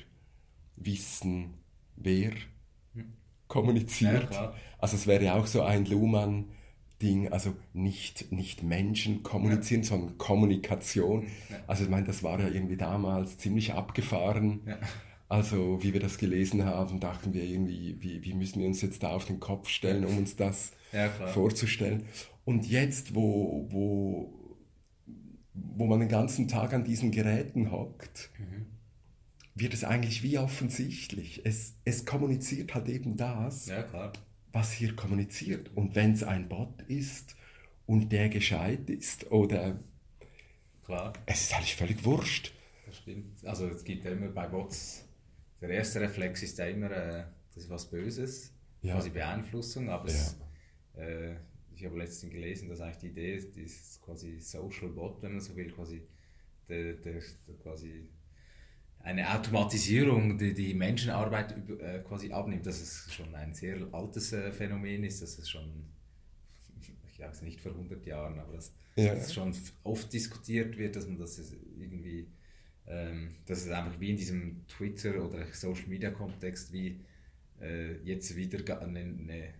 wissen, 0.75 1.55
wer 1.95 2.31
kommuniziert. 3.47 4.33
Ja, 4.33 4.53
also 4.77 4.95
es 4.95 5.07
wäre 5.07 5.33
auch 5.33 5.47
so 5.47 5.63
ein 5.63 5.85
Luhmann-Ding, 5.85 7.29
also 7.31 7.55
nicht, 7.73 8.31
nicht 8.31 8.63
Menschen 8.63 9.23
kommunizieren, 9.23 9.83
sondern 9.83 10.17
Kommunikation. 10.17 11.27
Also 11.67 11.85
ich 11.85 11.89
meine, 11.89 12.05
das 12.05 12.21
war 12.21 12.39
ja 12.39 12.47
irgendwie 12.47 12.77
damals 12.77 13.37
ziemlich 13.37 13.73
abgefahren. 13.73 14.61
Ja. 14.65 14.77
Also 15.29 15.81
wie 15.83 15.93
wir 15.93 15.99
das 15.99 16.17
gelesen 16.17 16.65
haben, 16.65 16.99
dachten 16.99 17.33
wir 17.33 17.43
irgendwie, 17.43 17.95
wie, 18.01 18.23
wie 18.23 18.33
müssen 18.33 18.59
wir 18.59 18.67
uns 18.67 18.81
jetzt 18.81 19.03
da 19.03 19.09
auf 19.09 19.25
den 19.25 19.39
Kopf 19.39 19.69
stellen, 19.69 20.03
um 20.03 20.17
uns 20.17 20.35
das 20.35 20.71
Ja, 20.91 21.09
vorzustellen. 21.09 22.05
Und 22.45 22.65
jetzt, 22.67 23.13
wo, 23.13 23.67
wo, 23.69 24.33
wo 25.53 25.85
man 25.85 25.99
den 25.99 26.09
ganzen 26.09 26.47
Tag 26.47 26.73
an 26.73 26.83
diesen 26.83 27.11
Geräten 27.11 27.71
hockt, 27.71 28.31
wird 29.53 29.73
es 29.75 29.83
eigentlich 29.83 30.23
wie 30.23 30.39
offensichtlich. 30.39 31.41
Es, 31.45 31.75
es 31.85 32.05
kommuniziert 32.05 32.73
halt 32.73 32.87
eben 32.89 33.15
das, 33.15 33.67
Ja, 33.67 33.85
was 34.51 34.71
hier 34.71 34.95
kommuniziert. 34.95 35.69
Und 35.75 35.93
wenn 35.93 36.13
es 36.13 36.23
ein 36.23 36.49
Bot 36.49 36.81
ist 36.87 37.35
und 37.85 38.11
der 38.11 38.29
gescheit 38.29 38.89
ist, 38.89 39.31
oder 39.31 39.79
Klar, 40.85 41.13
es 41.27 41.41
ist 41.41 41.53
eigentlich 41.55 41.75
völlig 41.75 42.03
wurscht. 42.03 42.51
das 42.87 42.97
stimmt. 42.97 43.45
Also 43.45 43.67
es 43.67 43.83
gibt 43.83 44.05
ja 44.05 44.11
immer 44.11 44.29
bei 44.29 44.47
Bots, 44.47 45.05
der 45.61 45.69
erste 45.69 45.99
Reflex 46.01 46.43
ist 46.43 46.57
ja 46.57 46.65
immer, 46.67 46.91
äh, 46.91 47.25
das 47.53 47.63
ist 47.63 47.69
was 47.69 47.89
Böses, 47.89 48.53
Ja. 48.81 48.93
quasi 48.95 49.09
Beeinflussung, 49.09 49.89
aber 49.89 50.05
es, 50.07 50.37
äh, 50.95 51.35
ich 51.75 51.85
habe 51.85 51.97
letztens 51.97 52.31
gelesen, 52.33 52.69
dass 52.69 52.81
eigentlich 52.81 52.97
die 52.97 53.07
Idee 53.07 53.35
ist, 53.35 53.55
dieses 53.55 53.99
quasi 54.01 54.39
Social 54.39 54.89
Bot, 54.89 55.21
wenn 55.21 55.31
man 55.33 55.41
so 55.41 55.55
will, 55.55 55.71
quasi, 55.71 56.01
der, 56.67 56.93
der, 56.93 57.21
der 57.47 57.55
quasi 57.61 58.09
eine 59.01 59.33
Automatisierung, 59.33 60.37
die 60.37 60.53
die 60.53 60.73
Menschenarbeit 60.73 61.55
äh, 61.79 61.99
quasi 62.07 62.31
abnimmt, 62.31 62.65
dass 62.65 62.81
es 62.81 63.13
schon 63.13 63.33
ein 63.33 63.53
sehr 63.53 63.87
altes 63.93 64.33
äh, 64.33 64.51
Phänomen 64.51 65.03
ist, 65.05 65.21
dass 65.21 65.37
es 65.39 65.49
schon, 65.49 65.85
ich 67.07 67.15
glaube 67.15 67.31
es 67.33 67.41
nicht 67.41 67.59
vor 67.61 67.71
100 67.71 68.05
Jahren, 68.05 68.39
aber 68.39 68.53
dass, 68.53 68.73
Ja. 68.97 69.13
dass 69.15 69.27
es 69.27 69.33
schon 69.33 69.55
oft 69.83 70.11
diskutiert 70.11 70.77
wird, 70.77 70.95
dass 70.97 71.07
man 71.07 71.17
das 71.17 71.39
ist 71.39 71.53
irgendwie, 71.77 72.27
ähm, 72.89 73.35
dass 73.45 73.65
es 73.65 73.71
einfach 73.71 73.99
wie 73.99 74.09
in 74.09 74.17
diesem 74.17 74.67
Twitter 74.67 75.23
oder 75.23 75.45
Social 75.53 75.87
Media 75.87 76.09
Kontext 76.09 76.73
wie 76.73 76.99
äh, 77.61 77.97
jetzt 78.03 78.35
wieder 78.35 78.81
eine, 78.81 78.99
eine, 78.99 79.53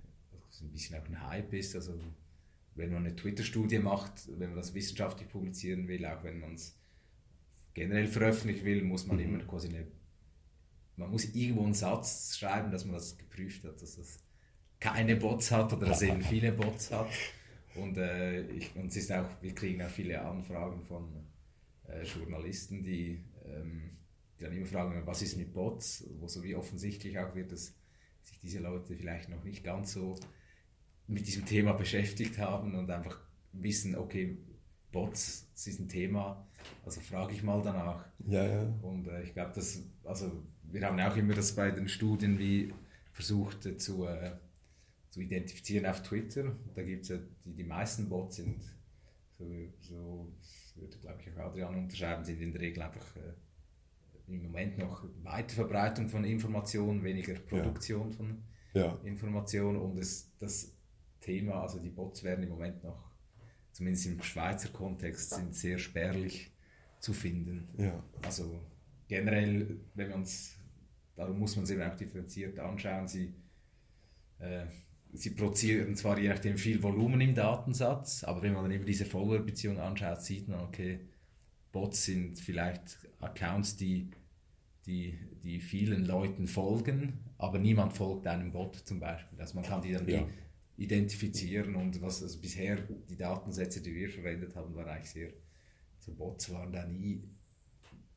also 0.47 0.65
ein 0.65 0.71
bisschen 0.71 0.99
auch 0.99 1.05
ein 1.05 1.27
Hype 1.27 1.53
ist, 1.53 1.75
also 1.75 1.99
wenn 2.75 2.91
man 2.91 3.05
eine 3.05 3.15
Twitter-Studie 3.15 3.79
macht, 3.79 4.27
wenn 4.39 4.49
man 4.49 4.57
das 4.57 4.73
wissenschaftlich 4.73 5.29
publizieren 5.29 5.87
will, 5.87 6.05
auch 6.05 6.23
wenn 6.23 6.39
man 6.39 6.55
es 6.55 6.75
generell 7.73 8.07
veröffentlichen 8.07 8.65
will, 8.65 8.83
muss 8.83 9.05
man 9.05 9.19
immer 9.19 9.39
quasi 9.39 9.67
eine, 9.67 9.85
man 10.95 11.11
muss 11.11 11.25
irgendwo 11.35 11.65
einen 11.65 11.73
Satz 11.73 12.37
schreiben, 12.37 12.71
dass 12.71 12.85
man 12.85 12.95
das 12.95 13.17
geprüft 13.17 13.63
hat, 13.63 13.81
dass 13.81 13.97
es 13.97 14.19
keine 14.79 15.15
Bots 15.17 15.51
hat 15.51 15.71
oder 15.73 15.87
dass 15.87 16.01
es 16.01 16.09
eben 16.09 16.21
viele 16.23 16.51
Bots 16.51 16.91
hat. 16.91 17.09
Und, 17.75 17.97
äh, 17.97 18.41
ich, 18.49 18.75
und 18.75 18.87
es 18.87 18.97
ist 18.97 19.11
auch, 19.11 19.29
wir 19.41 19.53
kriegen 19.53 19.81
auch 19.83 19.89
viele 19.89 20.21
Anfragen 20.21 20.81
von 20.83 21.28
äh, 21.91 22.03
Journalisten, 22.03 22.83
die, 22.83 23.23
ähm, 23.45 23.97
die 24.37 24.43
dann 24.43 24.53
immer 24.53 24.65
fragen, 24.65 25.05
was 25.05 25.21
ist 25.21 25.37
mit 25.37 25.53
Bots, 25.53 26.05
wo 26.19 26.27
so 26.27 26.43
wie 26.43 26.55
offensichtlich 26.55 27.17
auch 27.19 27.35
wird, 27.35 27.51
dass 27.51 27.75
sich 28.23 28.39
diese 28.41 28.59
Leute 28.59 28.95
vielleicht 28.95 29.29
noch 29.29 29.43
nicht 29.43 29.63
ganz 29.63 29.93
so 29.93 30.17
mit 31.07 31.27
diesem 31.27 31.45
Thema 31.45 31.73
beschäftigt 31.73 32.37
haben 32.37 32.75
und 32.75 32.89
einfach 32.89 33.19
wissen, 33.53 33.95
okay, 33.95 34.37
Bots 34.91 35.49
das 35.53 35.67
ist 35.67 35.79
ein 35.79 35.89
Thema, 35.89 36.47
also 36.85 37.01
frage 37.01 37.33
ich 37.33 37.43
mal 37.43 37.61
danach. 37.61 38.05
Ja, 38.25 38.45
ja. 38.45 38.61
Und 38.81 39.07
äh, 39.07 39.23
ich 39.23 39.33
glaube, 39.33 39.53
dass, 39.53 39.83
also 40.03 40.43
wir 40.63 40.85
haben 40.85 40.99
auch 40.99 41.15
immer 41.15 41.33
das 41.33 41.53
bei 41.53 41.71
den 41.71 41.89
Studien 41.89 42.39
wie 42.39 42.73
versucht 43.11 43.65
äh, 43.65 43.77
zu, 43.77 44.05
äh, 44.05 44.37
zu 45.09 45.21
identifizieren 45.21 45.85
auf 45.85 46.01
Twitter. 46.01 46.55
Da 46.75 46.83
gibt 46.83 47.03
es 47.03 47.09
ja 47.09 47.17
die, 47.45 47.53
die 47.55 47.63
meisten 47.63 48.07
Bots 48.07 48.37
sind 48.37 48.61
so, 49.37 49.45
so 49.79 50.31
würde 50.79 50.97
glaube 50.97 51.21
ich 51.21 51.33
auch 51.37 51.45
Adrian 51.45 51.75
unterschreiben, 51.75 52.23
sind 52.23 52.41
in 52.41 52.51
der 52.51 52.61
Regel 52.61 52.83
einfach 52.83 53.15
äh, 53.15 53.33
im 54.27 54.43
Moment 54.43 54.77
noch 54.77 55.03
Weiterverbreitung 55.23 56.07
von 56.07 56.23
Informationen, 56.23 57.03
weniger 57.03 57.33
Produktion 57.35 58.11
von 58.11 58.43
Ja, 58.73 58.99
Information 59.03 59.75
und 59.75 59.97
das, 59.97 60.31
das 60.37 60.75
Thema, 61.19 61.61
also 61.61 61.79
die 61.79 61.89
Bots 61.89 62.23
werden 62.23 62.43
im 62.43 62.49
Moment 62.49 62.83
noch, 62.83 63.11
zumindest 63.71 64.05
im 64.05 64.21
Schweizer 64.21 64.69
Kontext, 64.69 65.31
sind 65.31 65.55
sehr 65.55 65.77
spärlich 65.77 66.51
zu 66.99 67.13
finden. 67.13 67.69
ja. 67.77 68.03
Also 68.21 68.61
generell, 69.07 69.79
wenn 69.95 70.09
man 70.09 70.21
es, 70.21 70.57
darum 71.15 71.39
muss 71.39 71.55
man 71.55 71.63
es 71.63 71.71
eben 71.71 71.81
auch 71.81 71.95
differenziert 71.95 72.59
anschauen, 72.59 73.07
sie, 73.07 73.33
äh, 74.37 74.65
sie 75.13 75.31
produzieren 75.31 75.95
zwar 75.95 76.19
je 76.19 76.29
nachdem 76.29 76.57
viel 76.57 76.81
Volumen 76.83 77.21
im 77.21 77.33
Datensatz, 77.35 78.23
aber 78.23 78.41
wenn 78.41 78.53
man 78.53 78.63
dann 78.63 78.71
eben 78.71 78.85
diese 78.85 79.05
Follower-Beziehung 79.05 79.79
anschaut, 79.79 80.21
sieht 80.21 80.47
man, 80.47 80.61
okay, 80.61 80.99
Bots 81.71 82.05
sind 82.05 82.39
vielleicht 82.39 82.97
Accounts, 83.19 83.75
die, 83.77 84.09
die, 84.85 85.17
die 85.43 85.59
vielen 85.59 86.05
Leuten 86.05 86.47
folgen, 86.47 87.19
aber 87.37 87.59
niemand 87.59 87.93
folgt 87.93 88.27
einem 88.27 88.51
Bot 88.51 88.75
zum 88.75 88.99
Beispiel. 88.99 89.39
Also 89.39 89.55
man 89.55 89.63
kann 89.65 89.81
die 89.81 89.91
dann 89.93 90.07
Ja. 90.07 90.27
identifizieren 90.77 91.75
und 91.75 92.01
was 92.01 92.23
also 92.23 92.39
bisher 92.39 92.77
die 93.09 93.17
Datensätze, 93.17 93.81
die 93.81 93.93
wir 93.93 94.09
verwendet 94.09 94.55
haben, 94.55 94.73
waren 94.75 94.87
eigentlich 94.89 95.11
sehr, 95.11 95.29
so 95.99 96.13
Bots 96.13 96.49
waren 96.51 96.71
da 96.71 96.85
nie 96.87 97.23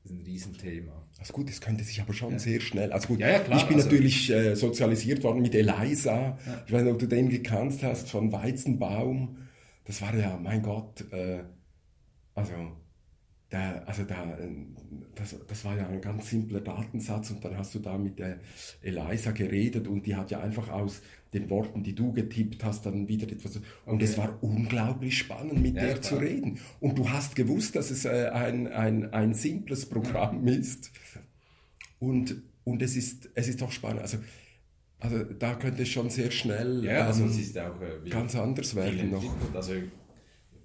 ein 0.09 0.23
Riesenthema. 0.25 1.07
Also 1.19 1.33
gut, 1.33 1.49
das 1.49 1.61
könnte 1.61 1.85
sich 1.85 2.01
aber 2.01 2.13
schon 2.13 2.39
sehr 2.39 2.61
schnell. 2.61 2.93
Also 2.93 3.09
gut, 3.09 3.21
Ja, 3.21 3.29
ja, 3.31 3.39
klar, 3.39 3.59
ich 3.59 3.67
bin 3.67 3.77
also- 3.77 3.89
natürlich 3.89 4.31
äh, 4.31 4.55
sozialisiert 4.57 5.23
worden 5.23 5.43
mit 5.43 5.55
Eliza. 5.55 6.37
Ich 6.67 6.73
weiß 6.73 6.83
nicht, 6.83 6.93
ob 6.93 6.99
du 6.99 7.07
den 7.07 7.29
gekannt 7.29 7.83
hast 7.83 8.09
von 8.11 8.33
Weizenbaum. 8.33 9.37
Das 9.85 10.03
war 10.03 10.15
ja, 10.17 10.39
mein 10.43 10.63
Gott, 10.63 11.05
äh, 11.13 11.45
also, 12.35 12.53
der, 13.53 13.87
also 13.87 14.05
der, 14.05 14.39
äh, 14.41 14.49
das, 15.15 15.37
das 15.47 15.65
war 15.65 15.77
ja 15.77 15.87
ein 15.87 16.01
ganz 16.01 16.31
simpler 16.31 16.61
Datensatz 16.61 17.31
und 17.31 17.45
dann 17.45 17.57
hast 17.57 17.75
du 17.75 17.79
da 17.79 17.99
mit 17.99 18.19
der 18.19 18.41
Eliza 18.81 19.31
geredet 19.33 19.87
und 19.87 20.07
die 20.07 20.17
hat 20.17 20.31
ja 20.31 20.41
einfach 20.41 20.71
aus 20.71 21.03
den 21.35 21.49
Worten, 21.51 21.83
die 21.83 21.95
du 21.95 22.13
getippt 22.13 22.65
hast, 22.65 22.85
dann 22.85 23.09
wieder 23.09 23.31
etwas. 23.31 23.61
Und 23.87 24.03
es 24.03 24.19
war 24.19 24.43
unglaublich 24.43 25.19
spannend, 25.19 25.63
mit 25.63 25.77
Ja, 25.77 25.83
der 25.83 26.03
zu 26.03 26.17
reden. 26.17 26.59
Und 26.81 26.99
du 26.99 27.09
hast 27.09 27.37
gewusst, 27.37 27.77
dass 27.77 27.91
es 27.91 28.05
äh, 28.05 28.31
ein, 28.33 28.69
ein, 28.69 29.13
ein 29.13 29.35
simples 29.35 29.87
Programm 29.87 30.47
ist. 30.47 30.91
Und, 31.99 32.43
und 32.65 32.83
es, 32.83 32.97
ist, 32.97 33.31
es 33.35 33.49
ist 33.49 33.63
doch 33.63 33.73
spannend. 33.73 34.03
Also, 34.03 34.19
also 34.99 35.25
da 35.25 35.55
könnte 35.55 35.83
es 35.83 35.89
schon 35.89 36.11
sehr 36.11 36.31
schnell 36.31 36.85
Ja, 36.85 37.07
also 37.07 37.25
ähm, 37.25 37.31
es 37.31 37.39
ist 37.39 37.59
auch 37.59 37.81
äh, 37.81 38.09
ganz 38.09 38.37
anders 38.37 38.75
werden 38.75 39.11
noch. 39.11 39.25
Also 39.55 39.73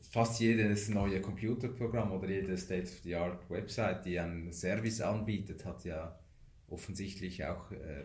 fast 0.10 0.39
jedes 0.39 0.89
neue 0.89 1.22
Computerprogramm 1.22 2.12
oder 2.12 2.30
jede 2.30 2.58
State-of-the-Art-Website, 2.58 4.06
die 4.06 4.20
einen 4.20 4.52
Service 4.54 5.02
anbietet, 5.02 5.65
hat 5.65 5.84
ja 5.86 6.17
offensichtlich 6.70 7.43
auch 7.46 7.72
äh, 7.72 8.04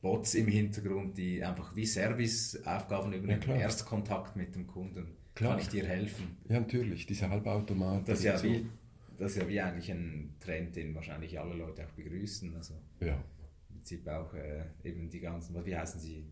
Bots 0.00 0.34
im 0.34 0.46
Hintergrund, 0.46 1.18
die 1.18 1.42
einfach 1.42 1.74
wie 1.74 1.86
Serviceaufgaben 1.86 3.12
übernehmen. 3.12 3.40
klar. 3.40 3.58
Erstkontakt 3.58 4.36
mit 4.36 4.54
dem 4.54 4.66
Kunden. 4.66 5.16
Klar. 5.34 5.52
Kann 5.52 5.60
ich 5.60 5.68
dir 5.68 5.86
helfen? 5.86 6.36
Ja, 6.48 6.60
natürlich, 6.60 7.06
diese 7.06 7.28
Halbautomaten. 7.30 8.04
Das 8.06 8.18
ist 8.20 8.24
ja 8.24 8.42
wie, 8.42 8.66
das 9.16 9.32
ist 9.32 9.38
ja 9.42 9.48
wie 9.48 9.60
eigentlich 9.60 9.90
ein 9.90 10.34
Trend, 10.40 10.74
den 10.76 10.94
wahrscheinlich 10.94 11.38
alle 11.38 11.54
Leute 11.54 11.84
auch 11.86 11.90
begrüßen. 11.92 12.54
Also 12.56 12.74
Ja, 13.00 13.14
im 13.68 13.74
Prinzip 13.76 14.06
auch 14.08 14.32
äh, 14.34 14.64
eben 14.84 15.08
die 15.08 15.20
ganzen, 15.20 15.54
was- 15.54 15.64
wie 15.66 15.76
heißen 15.76 16.00
sie? 16.00 16.26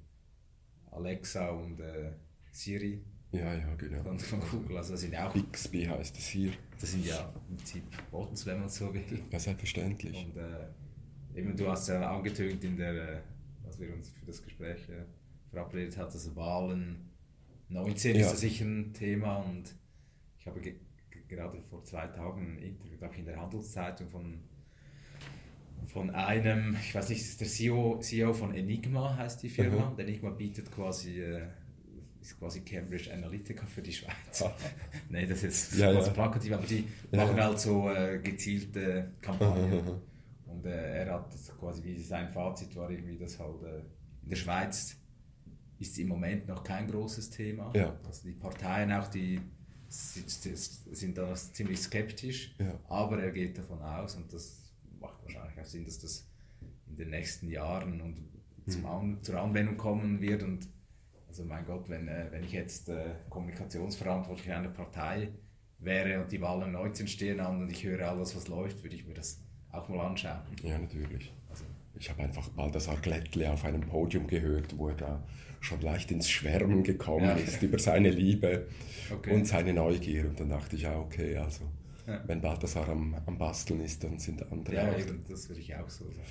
Alexa 0.90 1.50
und 1.50 1.78
äh, 1.80 2.12
Siri 2.52 3.02
ja, 3.38 3.54
ja, 3.54 3.74
genau. 3.76 4.02
von, 4.02 4.18
von 4.18 4.40
Google. 4.40 4.76
Also 4.78 4.92
das 4.92 5.00
sind 5.02 5.16
auch, 5.16 5.32
Bixby 5.32 5.84
heißt 5.84 6.16
es 6.18 6.26
hier. 6.28 6.52
das 6.80 6.92
sind 6.92 7.04
ja 7.06 7.32
im 7.48 7.56
Prinzip 7.56 7.82
Bots, 8.10 8.44
wenn 8.46 8.60
man 8.60 8.68
so 8.68 8.92
will. 8.92 9.22
Ja, 9.30 9.38
selbstverständlich. 9.38 10.26
Und 10.26 10.36
äh, 10.36 11.38
eben 11.38 11.56
du 11.56 11.68
hast 11.68 11.88
ja 11.88 12.10
angetönt 12.14 12.62
in 12.64 12.76
der, 12.76 12.92
äh, 12.94 13.20
was 13.64 13.78
wir 13.80 13.92
uns 13.94 14.10
für 14.10 14.26
das 14.26 14.42
Gespräch 14.42 14.88
äh, 14.88 15.04
verabredet 15.50 15.96
haben, 15.96 16.10
also 16.12 16.36
Wahlen 16.36 17.10
19 17.68 18.14
Ja. 18.16 18.22
ist 18.22 18.30
ja 18.32 18.36
sicher 18.36 18.64
ein 18.64 18.92
Thema 18.92 19.36
und 19.38 19.74
ich 20.38 20.46
habe 20.46 20.60
ge 20.60 20.76
ge- 21.10 21.22
gerade 21.28 21.60
vor 21.68 21.82
zwei 21.84 22.06
Tagen 22.06 22.56
ein 22.56 22.58
Interview, 22.62 22.96
glaube 22.98 23.14
ich, 23.14 23.20
in 23.20 23.26
der 23.26 23.40
Handelszeitung 23.40 24.08
von 24.08 24.40
von 25.86 26.10
einem, 26.10 26.76
ich 26.80 26.94
weiß 26.94 27.10
nicht, 27.10 27.20
das 27.20 27.28
ist 27.28 27.40
der 27.40 27.48
CEO, 27.48 27.98
CEO 28.00 28.32
von 28.32 28.52
Enigma 28.54 29.16
heißt 29.16 29.42
die 29.42 29.48
Firma. 29.48 29.90
Mhm. 29.90 29.98
Enigma 30.00 30.30
bietet 30.30 30.70
quasi, 30.72 31.20
äh, 31.20 31.46
ist 32.26 32.38
quasi 32.38 32.60
Cambridge 32.60 33.12
Analytica 33.12 33.66
für 33.66 33.82
die 33.82 33.92
Schweiz. 33.92 34.44
nee, 35.08 35.26
das 35.26 35.42
ist 35.42 35.76
Ja, 35.76 35.92
ja. 35.92 36.00
plakativ, 36.10 36.52
aber 36.52 36.66
die 36.66 36.84
Ja. 37.12 37.24
machen 37.24 37.40
halt 37.42 37.60
so 37.60 37.90
äh, 37.90 38.18
gezielte 38.18 39.12
Kampagnen. 39.20 40.00
Und 40.46 40.66
äh, 40.66 41.04
er 41.04 41.14
hat 41.14 41.34
quasi, 41.58 41.84
wie 41.84 42.00
sein 42.02 42.28
Fazit 42.28 42.74
war 42.76 42.90
irgendwie, 42.90 43.16
dass 43.16 43.38
halt 43.38 43.62
äh, 43.62 43.78
in 44.22 44.30
der 44.30 44.36
Schweiz 44.36 44.96
ist 45.78 45.98
im 45.98 46.08
Moment 46.08 46.48
noch 46.48 46.64
kein 46.64 46.88
großes 46.88 47.30
Thema. 47.30 47.72
Ja. 47.74 47.94
Also 48.04 48.28
die 48.28 48.34
Parteien 48.34 48.92
auch, 48.92 49.08
die 49.08 49.40
sind 49.88 51.16
da 51.16 51.32
ziemlich 51.34 51.78
skeptisch, 51.80 52.54
ja. 52.58 52.78
aber 52.88 53.22
er 53.22 53.30
geht 53.30 53.56
davon 53.56 53.80
aus 53.82 54.16
und 54.16 54.32
das 54.32 54.72
macht 55.00 55.22
wahrscheinlich 55.22 55.60
auch 55.60 55.64
Sinn, 55.64 55.84
dass 55.84 55.98
das 56.00 56.28
in 56.88 56.96
den 56.96 57.10
nächsten 57.10 57.48
Jahren 57.48 58.00
und 58.00 58.28
zum 58.68 58.80
mhm. 58.80 58.86
An 58.86 59.18
zur 59.22 59.40
Anwendung 59.40 59.76
kommen 59.76 60.20
wird 60.20 60.42
und 60.42 60.68
also 61.38 61.48
mein 61.50 61.66
Gott, 61.66 61.90
wenn, 61.90 62.08
äh, 62.08 62.28
wenn 62.30 62.42
ich 62.44 62.52
jetzt 62.52 62.88
äh, 62.88 63.10
Kommunikationsverantwortlich 63.28 64.50
einer 64.50 64.70
Partei 64.70 65.28
wäre 65.78 66.22
und 66.22 66.32
die 66.32 66.40
Wahlen 66.40 66.72
19 66.72 67.06
stehen 67.06 67.40
an 67.40 67.60
und 67.60 67.70
ich 67.70 67.84
höre 67.84 68.08
alles, 68.08 68.34
was 68.34 68.48
läuft, 68.48 68.82
würde 68.82 68.96
ich 68.96 69.06
mir 69.06 69.12
das 69.12 69.42
auch 69.70 69.86
mal 69.90 70.00
anschauen. 70.00 70.40
Ja, 70.62 70.78
natürlich. 70.78 71.34
Also, 71.50 71.64
ich 71.98 72.08
habe 72.08 72.22
einfach 72.22 72.48
Baldassar 72.48 72.96
Glättle 72.96 73.52
auf 73.52 73.66
einem 73.66 73.82
Podium 73.82 74.26
gehört, 74.26 74.78
wo 74.78 74.88
er 74.88 74.94
da 74.94 75.22
schon 75.60 75.82
leicht 75.82 76.10
ins 76.10 76.30
Schwärmen 76.30 76.82
gekommen 76.82 77.26
ja. 77.26 77.34
ist 77.34 77.62
über 77.62 77.78
seine 77.78 78.08
Liebe 78.08 78.68
okay. 79.12 79.34
und 79.34 79.46
seine 79.46 79.74
Neugier. 79.74 80.30
Und 80.30 80.40
dann 80.40 80.48
dachte 80.48 80.76
ich, 80.76 80.82
ja, 80.82 80.98
okay, 80.98 81.36
also 81.36 81.64
ja. 82.06 82.22
wenn 82.26 82.40
Balthasar 82.40 82.88
am, 82.88 83.14
am 83.26 83.36
Basteln 83.36 83.80
ist, 83.82 84.02
dann 84.02 84.18
sind 84.18 84.50
andere 84.50 84.74
ja, 84.74 84.90
auch. 84.90 84.98
Eben, 84.98 85.22
das 85.28 85.50
würde 85.50 85.60
ich 85.60 85.76
auch 85.76 85.90
so 85.90 86.06
sagen. 86.06 86.22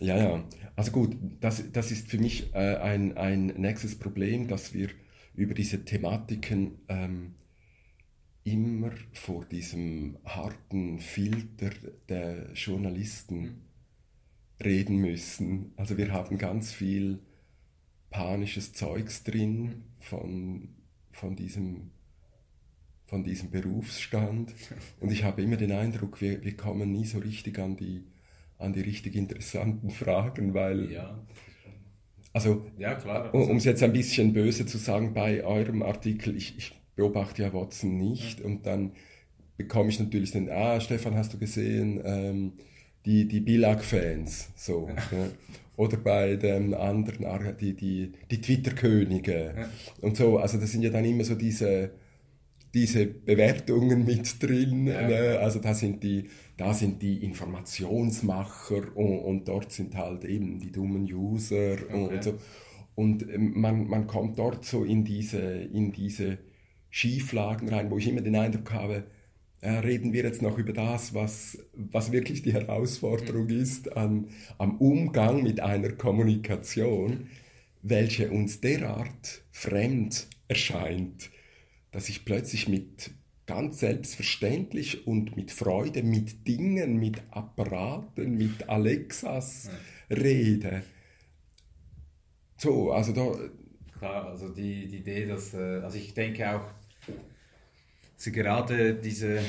Ja, 0.00 0.16
ja. 0.16 0.44
Also 0.76 0.90
gut, 0.90 1.16
das, 1.40 1.70
das 1.72 1.90
ist 1.90 2.08
für 2.08 2.18
mich 2.18 2.52
äh, 2.54 2.76
ein, 2.76 3.16
ein 3.16 3.46
nächstes 3.46 3.98
Problem, 3.98 4.48
dass 4.48 4.74
wir 4.74 4.90
über 5.34 5.54
diese 5.54 5.84
Thematiken 5.84 6.78
ähm, 6.88 7.34
immer 8.44 8.90
vor 9.12 9.44
diesem 9.46 10.18
harten 10.24 10.98
Filter 10.98 11.70
der 12.08 12.52
Journalisten 12.52 13.40
mhm. 13.40 13.60
reden 14.62 14.96
müssen. 14.98 15.72
Also 15.76 15.96
wir 15.96 16.12
haben 16.12 16.38
ganz 16.38 16.72
viel 16.72 17.20
panisches 18.10 18.74
Zeugs 18.74 19.24
drin 19.24 19.84
von, 19.98 20.68
von, 21.10 21.34
diesem, 21.34 21.90
von 23.06 23.24
diesem 23.24 23.50
Berufsstand. 23.50 24.54
Und 25.00 25.10
ich 25.10 25.24
habe 25.24 25.42
immer 25.42 25.56
den 25.56 25.72
Eindruck, 25.72 26.20
wir, 26.20 26.44
wir 26.44 26.56
kommen 26.56 26.92
nie 26.92 27.06
so 27.06 27.18
richtig 27.18 27.58
an 27.58 27.76
die, 27.76 28.04
an 28.64 28.72
die 28.72 28.80
richtig 28.80 29.14
interessanten 29.14 29.90
Fragen, 29.90 30.54
weil... 30.54 30.90
Ja. 30.90 31.24
Also, 32.32 32.66
ja, 32.78 32.94
klar. 32.96 33.32
um 33.32 33.58
es 33.58 33.64
jetzt 33.64 33.82
ein 33.84 33.92
bisschen 33.92 34.32
böse 34.32 34.66
zu 34.66 34.78
sagen, 34.78 35.14
bei 35.14 35.44
eurem 35.44 35.82
Artikel, 35.84 36.36
ich, 36.36 36.58
ich 36.58 36.72
beobachte 36.96 37.42
ja 37.42 37.52
Watson 37.52 37.96
nicht 37.96 38.40
ja. 38.40 38.46
und 38.46 38.66
dann 38.66 38.92
bekomme 39.56 39.90
ich 39.90 40.00
natürlich 40.00 40.32
den, 40.32 40.50
ah, 40.50 40.80
Stefan, 40.80 41.14
hast 41.14 41.32
du 41.32 41.38
gesehen, 41.38 42.00
ähm, 42.04 42.54
die, 43.06 43.28
die 43.28 43.40
Bilag-Fans, 43.40 44.50
so. 44.56 44.88
Ja. 44.88 45.28
Oder 45.76 45.96
bei 45.96 46.36
den 46.36 46.72
anderen, 46.72 47.56
die, 47.60 47.74
die, 47.74 48.12
die 48.30 48.40
Twitter-Könige 48.40 49.68
und 50.00 50.16
so. 50.16 50.38
Also 50.38 50.58
das 50.58 50.70
sind 50.70 50.82
ja 50.82 50.90
dann 50.90 51.04
immer 51.04 51.24
so 51.24 51.34
diese, 51.34 51.90
diese 52.74 53.06
Bewertungen 53.06 54.04
mit 54.04 54.42
drin. 54.42 54.88
Ja. 54.88 55.06
Ne? 55.06 55.38
Also 55.40 55.60
da 55.60 55.74
sind 55.74 56.02
die, 56.02 56.28
da 56.56 56.74
sind 56.74 57.00
die 57.00 57.24
Informationsmacher 57.24 58.96
und, 58.96 59.18
und 59.20 59.48
dort 59.48 59.72
sind 59.72 59.96
halt 59.96 60.24
eben 60.24 60.58
die 60.58 60.72
dummen 60.72 61.04
User 61.04 61.74
okay. 61.74 61.94
und, 61.94 62.08
und, 62.08 62.24
so. 62.24 62.34
Und 62.96 63.22
ähm, 63.28 63.52
man, 63.60 63.86
man 63.86 64.06
kommt 64.06 64.38
dort 64.38 64.64
so 64.64 64.84
in 64.84 65.04
diese, 65.04 65.40
in 65.40 65.92
diese 65.92 66.38
Schieflagen 66.90 67.68
rein, 67.68 67.90
wo 67.90 67.98
ich 67.98 68.08
immer 68.08 68.20
den 68.20 68.36
Eindruck 68.36 68.72
habe, 68.72 69.04
äh, 69.60 69.70
reden 69.70 70.12
wir 70.12 70.24
jetzt 70.24 70.42
noch 70.42 70.58
über 70.58 70.72
das, 70.72 71.14
was, 71.14 71.58
was 71.72 72.12
wirklich 72.12 72.42
die 72.42 72.52
Herausforderung 72.52 73.46
mhm. 73.46 73.60
ist 73.60 73.96
an, 73.96 74.28
am 74.58 74.76
Umgang 74.76 75.42
mit 75.42 75.60
einer 75.60 75.90
Kommunikation, 75.92 77.28
welche 77.82 78.30
uns 78.30 78.60
derart 78.60 79.42
fremd 79.50 80.28
erscheint, 80.48 81.30
dass 81.94 82.08
ich 82.08 82.24
plötzlich 82.24 82.68
mit 82.68 83.12
ganz 83.46 83.78
selbstverständlich 83.78 85.06
und 85.06 85.36
mit 85.36 85.52
Freude 85.52 86.02
mit 86.02 86.48
Dingen, 86.48 86.98
mit 86.98 87.22
Apparaten, 87.30 88.36
mit 88.36 88.68
Alexas 88.68 89.70
rede. 90.10 90.82
So, 92.56 92.90
also 92.90 93.12
da. 93.12 93.38
Klar, 93.96 94.26
also 94.26 94.48
die, 94.48 94.88
die 94.88 94.96
Idee, 94.98 95.26
dass, 95.26 95.54
äh, 95.54 95.82
also 95.84 95.96
ich 95.96 96.12
denke 96.14 96.56
auch, 96.56 96.66
also 98.16 98.32
gerade 98.32 98.96
diese, 98.96 99.40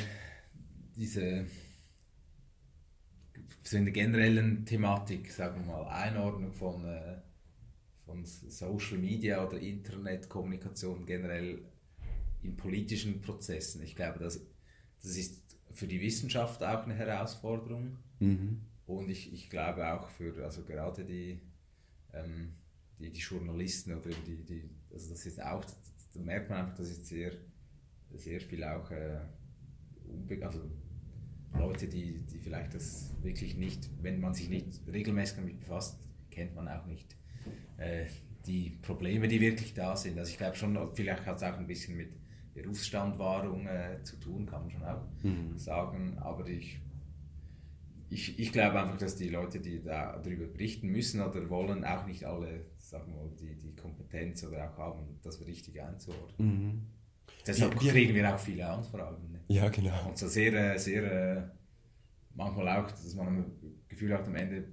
diese 0.96 1.48
so 3.64 3.76
in 3.78 3.86
der 3.86 3.94
generellen 3.94 4.66
Thematik, 4.66 5.32
sagen 5.32 5.66
wir 5.66 5.74
mal, 5.74 5.88
Einordnung 5.88 6.54
von, 6.54 6.86
äh, 6.86 7.16
von 8.06 8.24
Social 8.24 9.00
Media 9.00 9.44
oder 9.44 9.58
Internetkommunikation 9.58 11.08
generell 11.08 11.66
in 12.46 12.58
politischen 12.58 13.22
Prozessen. 13.22 13.82
Ich 13.84 13.96
glaube, 13.96 14.20
das, 14.20 14.40
das 15.02 15.18
ist 15.18 15.44
für 15.72 15.88
die 15.88 16.02
Wissenschaft 16.02 16.64
auch 16.64 16.84
eine 16.84 16.94
Herausforderung. 16.94 17.98
Mhm. 18.20 18.62
Und 18.86 19.10
ich, 19.10 19.34
ich 19.34 19.50
glaube 19.50 19.92
auch 19.92 20.10
für, 20.10 20.44
also 20.44 20.64
gerade 20.64 21.04
die, 21.04 21.40
ähm, 22.14 22.54
die, 23.00 23.12
die 23.12 23.20
Journalisten 23.20 23.94
oder 23.94 24.12
die, 24.26 24.44
die, 24.44 24.70
also 24.94 25.10
das 25.10 25.26
ist 25.26 25.42
auch, 25.42 25.66
da 26.14 26.20
merkt 26.22 26.50
man 26.50 26.60
einfach, 26.60 26.78
das 26.78 26.90
ist 26.90 27.06
sehr 27.08 27.32
sehr 28.18 28.42
viel 28.42 28.64
auch 28.64 28.90
äh, 28.92 29.18
also 30.42 30.62
Leute, 31.58 31.88
die, 31.88 32.20
die 32.20 32.38
vielleicht 32.38 32.74
das 32.74 33.14
wirklich 33.22 33.56
nicht, 33.56 33.90
wenn 34.02 34.20
man 34.20 34.34
sich 34.34 34.50
nicht 34.50 34.82
regelmäßig 34.92 35.38
damit 35.38 35.60
befasst, 35.60 36.00
kennt 36.30 36.54
man 36.54 36.68
auch 36.68 36.86
nicht 36.86 37.16
äh, 37.78 38.06
die 38.46 38.72
Probleme, 38.82 39.28
die 39.28 39.40
wirklich 39.40 39.74
da 39.74 39.96
sind. 39.96 40.20
Also 40.20 40.32
ich 40.32 40.38
glaube 40.38 40.56
schon, 40.56 40.78
vielleicht 40.94 41.26
hat 41.26 41.38
es 41.38 41.44
auch 41.44 41.58
ein 41.58 41.68
bisschen 41.68 41.96
mit 41.98 42.10
Berufsstandwahrung 42.56 43.68
äh, 43.68 44.02
zu 44.04 44.18
tun, 44.18 44.46
kann 44.48 44.62
man 44.62 44.72
schon 44.72 44.84
auch 44.84 45.04
mhm. 45.22 45.58
sagen. 45.58 46.18
Aber 46.20 46.48
ich, 46.48 46.80
ich, 48.10 48.40
ich 48.40 48.52
glaube 48.52 48.82
einfach, 48.82 48.98
dass 48.98 49.16
die 49.16 49.30
Leute, 49.30 49.60
die 49.60 49.84
da 49.84 50.18
darüber 50.18 50.48
berichten 50.48 50.88
müssen 50.88 51.22
oder 51.22 51.48
wollen, 51.50 51.86
auch 51.86 52.08
nicht 52.08 52.26
alle 52.26 52.66
sagen 52.78 53.14
wir, 53.14 53.30
die, 53.40 53.56
die 53.56 53.76
Kompetenz 53.76 54.44
oder 54.44 54.72
auch 54.72 54.78
haben, 54.78 55.20
das 55.24 55.46
richtig 55.46 55.82
einzuordnen. 55.82 56.48
Mhm. 56.48 56.82
Deshalb 57.46 57.82
ja, 57.82 57.92
kriegen 57.92 58.16
wir 58.16 58.34
auch 58.34 58.40
viele 58.40 58.68
Anfragen. 58.68 59.32
Ne? 59.32 59.40
Ja, 59.48 59.70
genau. 59.70 60.08
Und 60.08 60.18
so 60.18 60.28
sehr, 60.28 60.54
äh, 60.54 60.78
sehr, 60.78 61.04
äh, 61.38 61.44
manchmal 62.34 62.70
auch, 62.70 62.90
dass 62.90 63.14
man 63.16 63.28
ein 63.28 63.52
Gefühl 63.88 64.14
hat, 64.14 64.28
am 64.28 64.36
Ende, 64.36 64.66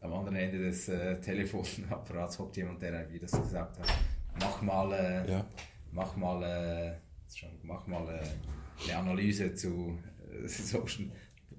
am 0.00 0.12
anderen 0.12 0.36
Ende 0.36 0.58
des 0.58 0.88
äh, 0.88 1.20
Telefonapparats 1.20 2.38
hockt 2.38 2.56
jemand, 2.56 2.82
der, 2.82 3.10
wie 3.10 3.18
das 3.18 3.32
gesagt 3.32 3.78
hat, 3.78 3.88
mach 4.40 4.62
mal, 4.62 4.92
äh, 4.92 5.30
ja. 5.30 5.46
Mach 5.92 6.16
mal, 6.16 6.42
äh, 6.42 6.92
schon, 7.34 7.50
mach 7.62 7.86
mal 7.86 8.08
äh, 8.08 8.88
eine 8.90 8.98
Analyse 8.98 9.54
zu 9.54 9.98
Social, 10.46 11.10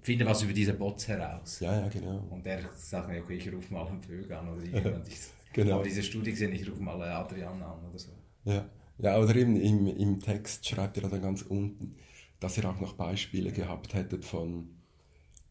finde 0.02 0.26
was 0.26 0.44
über 0.44 0.54
diese 0.54 0.74
Bots 0.74 1.08
heraus. 1.08 1.60
Ja, 1.60 1.82
ja, 1.82 1.88
genau. 1.90 2.28
Und 2.30 2.46
der 2.46 2.62
sagt, 2.76 3.10
okay, 3.10 3.36
ich 3.36 3.52
rufe 3.52 3.74
mal 3.74 3.88
einen 3.88 4.02
Vögel 4.02 4.34
an 4.34 4.50
oder 4.50 4.64
jemand. 4.64 5.06
genau. 5.54 5.76
Aber 5.76 5.84
diese 5.84 6.04
Studie 6.04 6.32
gesehen, 6.32 6.54
ich 6.54 6.70
rufe 6.70 6.82
mal 6.82 7.02
Adrian 7.02 7.62
an 7.62 7.86
oder 7.90 8.00
so. 8.00 8.12
Ja. 8.46 8.66
Ja, 8.98 9.18
oder 9.18 9.36
eben 9.36 9.56
im, 9.60 9.88
im 9.88 10.20
Text 10.20 10.68
schreibt 10.68 10.98
er 10.98 11.10
dann 11.10 11.22
ganz 11.22 11.42
unten, 11.42 11.96
dass 12.40 12.58
ihr 12.58 12.70
auch 12.70 12.80
noch 12.80 12.94
Beispiele 12.94 13.52
gehabt 13.52 13.96
hättet 13.96 14.26
von, 14.26 14.70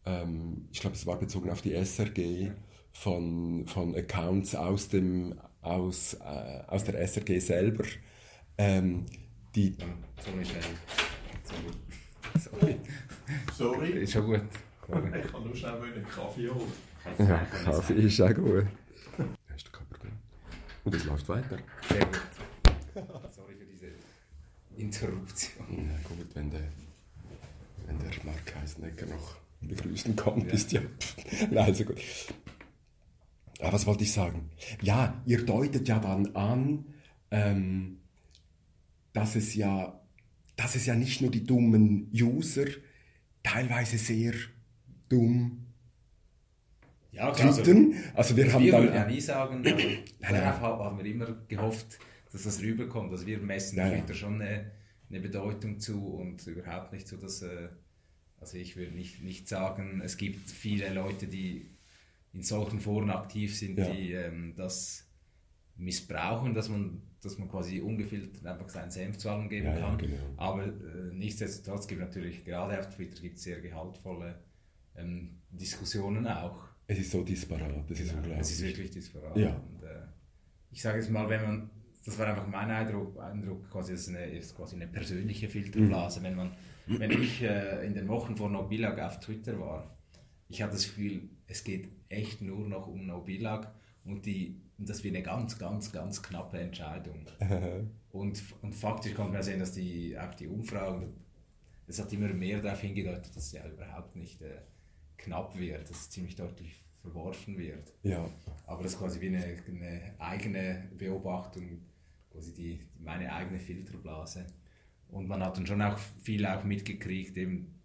ähm, 0.05 0.67
ich 0.71 0.79
glaube, 0.79 0.95
es 0.95 1.05
war 1.05 1.19
bezogen 1.19 1.49
auf 1.49 1.61
die 1.61 1.73
SRG, 1.73 2.51
von, 2.93 3.65
von 3.67 3.95
Accounts 3.95 4.55
aus, 4.55 4.87
dem, 4.87 5.35
aus, 5.61 6.13
äh, 6.13 6.63
aus 6.67 6.85
der 6.85 6.99
SRG 7.01 7.39
selber, 7.39 7.83
ähm, 8.57 9.05
die... 9.55 9.75
Sorry, 10.23 10.45
schnell. 10.45 10.61
Sorry. 12.37 12.79
Sorry. 13.53 13.89
Ist 14.03 14.13
schon 14.13 14.25
gut. 14.25 14.41
Sorry. 14.87 15.19
Ich 15.19 15.31
kann 15.31 15.43
nur 15.43 15.55
schnell 15.55 15.73
einen 15.73 16.05
Kaffee 16.05 16.49
holen. 16.49 16.71
Ja, 17.17 17.37
Kaffee 17.45 17.93
ist 17.93 18.21
auch 18.21 18.33
gut. 18.33 18.65
Hast 19.51 19.67
du 19.67 19.71
kein 19.71 20.11
Und 20.83 20.95
es 20.95 21.05
läuft 21.05 21.27
weiter. 21.29 21.57
Sehr 21.89 22.05
gut. 22.05 22.21
Sorry 23.31 23.55
für 23.55 23.65
diese 23.65 23.87
Interruption. 24.77 25.67
Ja, 25.69 26.07
gut, 26.07 26.27
wenn 26.35 26.51
der, 26.51 26.67
wenn 27.85 27.99
der 27.99 28.09
Mark 28.25 28.55
Heisenegger 28.55 29.07
noch 29.07 29.35
begrüßen 29.61 30.15
kommt, 30.15 30.47
ja. 30.47 30.53
ist 30.53 30.71
ja. 30.71 30.81
Nein, 31.51 31.65
also 31.65 31.85
gut. 31.85 32.01
Aber 33.59 33.73
was 33.73 33.85
wollte 33.85 34.03
ich 34.03 34.11
sagen? 34.11 34.49
Ja, 34.81 35.21
ihr 35.25 35.45
deutet 35.45 35.87
ja 35.87 35.99
dann 35.99 36.35
an, 36.35 36.85
ähm, 37.29 38.00
dass 39.13 39.35
es 39.35 39.55
ja, 39.55 39.99
dass 40.55 40.75
es 40.75 40.85
ja 40.85 40.95
nicht 40.95 41.21
nur 41.21 41.31
die 41.31 41.45
dummen 41.45 42.09
User, 42.13 42.65
teilweise 43.43 43.97
sehr 43.97 44.33
dumm 45.09 45.71
ja, 47.11 47.31
klar, 47.31 47.47
also, 47.47 47.61
also 48.13 48.37
wir 48.37 48.53
haben 48.53 48.63
wir 48.63 48.71
dann, 48.71 48.93
ja 48.93 49.05
nie 49.05 49.19
sagen, 49.19 49.65
also, 49.65 49.85
darauf 50.21 50.61
haben 50.85 50.97
wir 50.97 51.05
immer 51.05 51.35
gehofft, 51.47 51.99
dass 52.31 52.43
das 52.43 52.61
rüberkommt. 52.61 53.11
Also 53.11 53.25
wir 53.25 53.37
messen 53.39 53.77
ja, 53.77 53.89
Twitter 53.89 54.13
schon 54.13 54.41
eine, 54.41 54.71
eine, 55.09 55.19
Bedeutung 55.19 55.79
zu 55.79 56.05
und 56.07 56.45
überhaupt 56.47 56.93
nicht 56.93 57.07
so, 57.07 57.17
dass, 57.17 57.41
äh, 57.41 57.67
also 58.39 58.57
ich 58.57 58.77
würde 58.77 58.93
nicht, 58.93 59.21
nicht 59.23 59.49
sagen, 59.49 60.01
es 60.03 60.15
gibt 60.15 60.49
viele 60.49 60.93
Leute, 60.93 61.27
die 61.27 61.69
in 62.33 62.43
solchen 62.43 62.79
Foren 62.79 63.09
aktiv 63.09 63.57
sind, 63.57 63.77
ja. 63.77 63.89
die 63.89 64.13
ähm, 64.13 64.53
das 64.55 65.05
missbrauchen, 65.75 66.53
dass 66.53 66.69
man, 66.69 67.01
dass 67.21 67.37
man 67.37 67.47
quasi 67.49 67.79
ungefiltert 67.81 68.45
einfach 68.45 68.67
seinen 68.69 68.91
Senf 68.91 69.17
zu 69.17 69.29
allem 69.29 69.47
geben 69.49 69.67
Ja, 69.67 69.75
ja, 69.75 69.79
kann. 69.81 69.97
genau. 69.97 70.17
Aber 70.37 70.65
äh, 70.65 70.71
nichtsdestotrotz 71.13 71.87
gibt 71.87 72.01
es 72.01 72.07
natürlich, 72.07 72.43
gerade 72.43 72.79
auf 72.79 72.89
Twitter 72.89 73.21
gibt 73.21 73.37
es 73.37 73.43
sehr 73.43 73.61
gehaltvolle 73.61 74.39
ähm, 74.95 75.37
Diskussionen 75.51 76.27
auch. 76.27 76.63
Es 76.87 76.97
ist 76.99 77.11
so 77.11 77.23
disparat, 77.23 77.89
das 77.89 77.99
ist 77.99 78.09
Genau, 78.09 78.17
unglaublich. 78.21 78.41
Es 78.41 78.51
ist 78.51 78.63
wirklich 78.63 78.91
disparat. 78.91 79.37
Ja. 79.37 79.55
Und, 79.55 79.83
äh, 79.83 80.01
ich 80.71 80.81
sage 80.81 80.97
jetzt 80.99 81.09
mal, 81.09 81.29
wenn 81.29 81.41
man, 81.43 81.69
das 82.03 82.17
war 82.17 82.27
einfach 82.27 82.47
mein 82.47 82.69
Eindruck, 82.69 83.19
Eindruck 83.19 83.69
quasi, 83.69 83.93
ist, 83.93 84.09
eine, 84.09 84.25
ist 84.25 84.55
quasi 84.55 84.75
eine 84.75 84.87
persönliche 84.87 85.47
Filterblase. 85.47 86.19
Mhm. 86.19 86.23
Wenn, 86.23 86.35
man, 86.35 86.51
wenn 86.87 87.11
ich 87.11 87.41
äh, 87.43 87.85
in 87.85 87.93
den 87.93 88.07
Wochen 88.07 88.35
vor 88.35 88.49
Nobilag 88.49 88.99
auf 88.99 89.19
Twitter 89.19 89.59
war, 89.59 89.95
ich 90.49 90.61
hatte 90.61 90.73
das 90.73 90.85
Gefühl, 90.85 91.29
es 91.47 91.63
geht 91.63 91.89
echt 92.09 92.41
nur 92.41 92.67
noch 92.67 92.87
um 92.87 93.05
Nobilag 93.05 93.71
und, 94.03 94.25
die, 94.25 94.61
und 94.81 94.89
das 94.89 95.03
wird 95.03 95.15
eine 95.15 95.23
ganz, 95.23 95.59
ganz, 95.59 95.91
ganz 95.91 96.23
knappe 96.23 96.59
Entscheidung. 96.59 97.27
Und, 98.11 98.43
und 98.61 98.75
faktisch 98.75 99.13
konnte 99.13 99.31
man 99.31 99.41
sehen, 99.41 99.59
dass 99.59 99.71
die, 99.71 100.19
auch 100.19 100.33
die 100.33 100.47
Umfragen, 100.47 101.13
es 101.87 101.97
hat 101.97 102.11
immer 102.11 102.27
mehr 102.27 102.59
darauf 102.61 102.81
hingedeutet, 102.81 103.33
dass 103.33 103.45
es 103.45 103.51
ja 103.53 103.65
überhaupt 103.65 104.17
nicht 104.17 104.41
äh, 104.41 104.57
knapp 105.15 105.57
wird, 105.57 105.89
dass 105.89 105.97
es 105.97 106.09
ziemlich 106.09 106.35
deutlich 106.35 106.83
verworfen 107.01 107.57
wird. 107.57 107.93
ja, 108.03 108.29
Aber 108.67 108.83
das 108.83 108.93
ist 108.93 108.99
quasi 108.99 109.21
wie 109.21 109.27
eine, 109.27 109.45
eine 109.65 110.13
eigene 110.19 110.89
Beobachtung, 110.97 111.79
quasi 112.29 112.53
die, 112.53 112.81
meine 112.99 113.31
eigene 113.31 113.59
Filterblase. 113.59 114.45
Und 115.07 115.29
man 115.29 115.41
hat 115.41 115.55
dann 115.55 115.65
schon 115.65 115.81
auch 115.81 115.97
viel 116.21 116.45
auch 116.45 116.65
mitgekriegt, 116.65 117.37
eben 117.37 117.79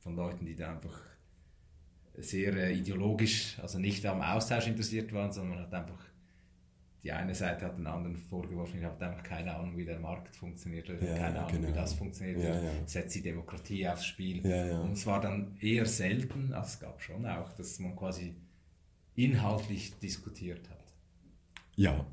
von 0.00 0.14
Leuten, 0.14 0.44
die 0.44 0.56
da 0.56 0.72
einfach 0.72 1.00
sehr 2.18 2.54
äh, 2.54 2.76
ideologisch, 2.76 3.58
also 3.60 3.78
nicht 3.78 4.04
am 4.04 4.20
Austausch 4.20 4.66
interessiert 4.66 5.10
waren, 5.14 5.32
sondern 5.32 5.56
man 5.56 5.66
hat 5.66 5.72
einfach, 5.72 6.09
die 7.02 7.12
eine 7.12 7.34
Seite 7.34 7.64
hat 7.66 7.78
den 7.78 7.86
anderen 7.86 8.16
vorgeworfen, 8.16 8.78
ich 8.78 8.84
habe 8.84 9.04
einfach 9.06 9.22
keine 9.22 9.54
Ahnung, 9.54 9.76
wie 9.76 9.84
der 9.86 9.98
Markt 10.00 10.34
funktioniert 10.36 10.88
oder 10.90 11.02
Ja, 11.02 11.16
keine 11.16 11.40
Ahnung, 11.40 11.62
wie 11.62 11.66
genau. 11.66 11.74
das 11.74 11.94
funktioniert, 11.94 12.42
Ja, 12.42 12.54
ja. 12.62 12.70
setzt 12.86 13.14
die 13.16 13.22
Demokratie 13.22 13.88
aufs 13.88 14.04
Spiel. 14.04 14.40
Und 14.82 14.92
es 14.92 15.06
war 15.06 15.20
dann 15.20 15.56
eher 15.60 15.86
selten, 15.86 16.52
also 16.52 16.66
es 16.68 16.80
gab 16.80 17.00
schon 17.02 17.24
auch, 17.26 17.52
dass 17.54 17.78
man 17.78 17.96
quasi 17.96 18.34
inhaltlich 19.14 19.98
diskutiert 19.98 20.68
hat. 20.70 20.94
ja. 21.76 22.06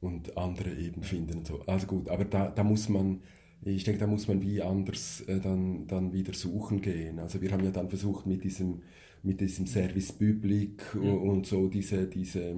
Und 0.00 0.36
andere 0.38 0.72
eben 0.74 1.02
finden 1.02 1.44
so. 1.44 1.60
Also 1.66 1.86
gut, 1.86 2.08
aber 2.08 2.24
da, 2.24 2.48
da 2.48 2.64
muss 2.64 2.88
man, 2.88 3.20
ich 3.62 3.84
denke, 3.84 4.00
da 4.00 4.06
muss 4.06 4.28
man 4.28 4.40
wie 4.40 4.62
anders 4.62 5.20
äh, 5.22 5.40
dann, 5.40 5.86
dann 5.86 6.14
wieder 6.14 6.32
suchen 6.32 6.80
gehen. 6.80 7.18
Also 7.18 7.42
wir 7.42 7.50
haben 7.52 7.62
ja 7.64 7.70
dann 7.70 7.90
versucht 7.90 8.24
mit 8.26 8.42
diesem, 8.42 8.82
mit 9.22 9.42
diesem 9.42 9.66
Service 9.66 10.12
Public 10.12 10.94
und 10.94 11.46
so 11.46 11.68
diese, 11.68 12.06
diese 12.06 12.56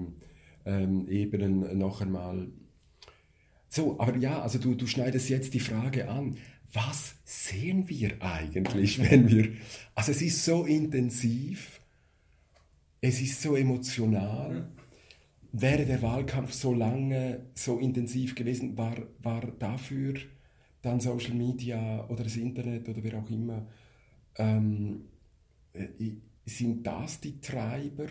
ähm, 0.65 1.09
Ebenen 1.09 1.79
noch 1.79 2.01
einmal. 2.01 2.49
So, 3.69 3.99
aber 3.99 4.17
ja, 4.17 4.43
also 4.43 4.59
du, 4.59 4.75
du 4.75 4.87
schneidest 4.87 5.29
jetzt 5.29 5.55
die 5.55 5.61
Frage 5.61 6.09
an. 6.09 6.37
Was 6.73 7.17
sehen 7.25 7.89
wir 7.89 8.21
eigentlich, 8.21 8.99
wenn 9.11 9.29
wir. 9.29 9.53
Also 9.95 10.13
es 10.13 10.23
ist 10.23 10.45
so 10.45 10.65
intensiv, 10.65 11.81
es 13.01 13.21
ist 13.21 13.41
so 13.41 13.57
emotional. 13.57 14.69
Wäre 15.53 15.85
der 15.85 16.01
Wahlkampf 16.01 16.53
so 16.53 16.73
lange, 16.73 17.45
so 17.55 17.79
intensiv 17.79 18.35
gewesen, 18.35 18.79
war, 18.79 18.97
war 19.23 19.43
dafür 19.59 20.15
dann 20.83 21.01
Social 21.01 21.35
Media 21.35 22.07
oder 22.09 22.25
das 22.25 22.37
Internet 22.37 22.89
oder 22.89 23.03
wer 23.03 23.19
auch 23.19 23.31
immer, 23.31 23.67
ähm, 24.37 25.05
äh, 25.73 25.87
sind 26.45 26.87
das 26.87 27.21
die 27.21 27.41
Treiber, 27.41 28.07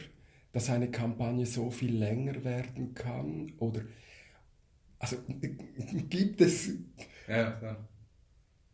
dass 0.51 0.69
eine 0.69 0.91
Kampagne 0.91 1.45
so 1.45 1.69
viel 1.69 1.95
länger 1.95 2.43
werden 2.43 2.93
kann? 2.93 3.53
Oder 3.59 3.81
also 4.99 5.17
gibt 6.09 6.41
es 6.41 6.69
Ja, 7.27 7.59
ja. 7.61 7.77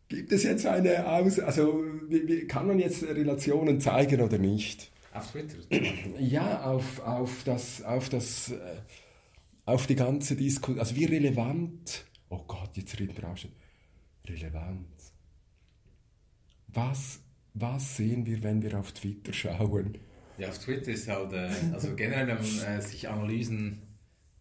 Gibt 0.08 0.32
es 0.32 0.42
jetzt 0.42 0.66
eine 0.66 1.06
Aus... 1.06 1.38
Also 1.38 1.84
wie, 2.08 2.26
wie, 2.26 2.46
kann 2.46 2.66
man 2.66 2.78
jetzt 2.78 3.02
Relationen 3.02 3.80
zeigen 3.80 4.20
oder 4.22 4.38
nicht? 4.38 4.90
Auf 5.12 5.30
Twitter. 5.30 5.56
Ja, 6.18 6.64
auf, 6.64 7.00
auf 7.00 7.44
das... 7.44 7.82
Auf 7.82 8.08
das 8.08 8.50
äh, 8.50 8.56
auf 9.66 9.86
die 9.86 9.96
ganze 9.96 10.34
Diskussion... 10.34 10.80
Also 10.80 10.96
wie 10.96 11.04
relevant... 11.04 12.06
Oh 12.30 12.42
Gott, 12.46 12.70
jetzt 12.74 12.98
reden 12.98 13.16
wir 13.16 13.28
auch 13.28 13.36
schon. 13.36 13.52
Relevant. 14.26 14.88
Was, 16.68 17.20
was 17.54 17.96
sehen 17.96 18.24
wir, 18.26 18.42
wenn 18.42 18.62
wir 18.62 18.78
auf 18.78 18.92
Twitter 18.92 19.32
schauen? 19.32 19.98
Ja, 20.38 20.48
auf 20.48 20.58
Twitter 20.58 20.92
ist 20.92 21.08
halt, 21.08 21.32
äh, 21.32 21.50
also 21.72 21.94
generell, 21.96 22.26
wenn 22.28 22.36
man 22.36 22.78
äh, 22.78 22.80
sich 22.80 23.08
Analysen 23.08 23.82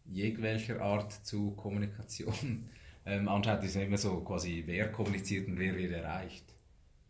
jegwelcher 0.05 0.81
Art 0.81 1.11
zu 1.25 1.51
Kommunikation 1.51 2.69
ähm, 3.05 3.27
anschaut, 3.27 3.63
ist 3.63 3.75
ja 3.75 3.81
immer 3.81 3.97
so 3.97 4.21
quasi, 4.21 4.63
wer 4.65 4.91
kommuniziert 4.91 5.47
und 5.47 5.57
wer 5.59 5.75
wird 5.75 5.91
erreicht. 5.91 6.53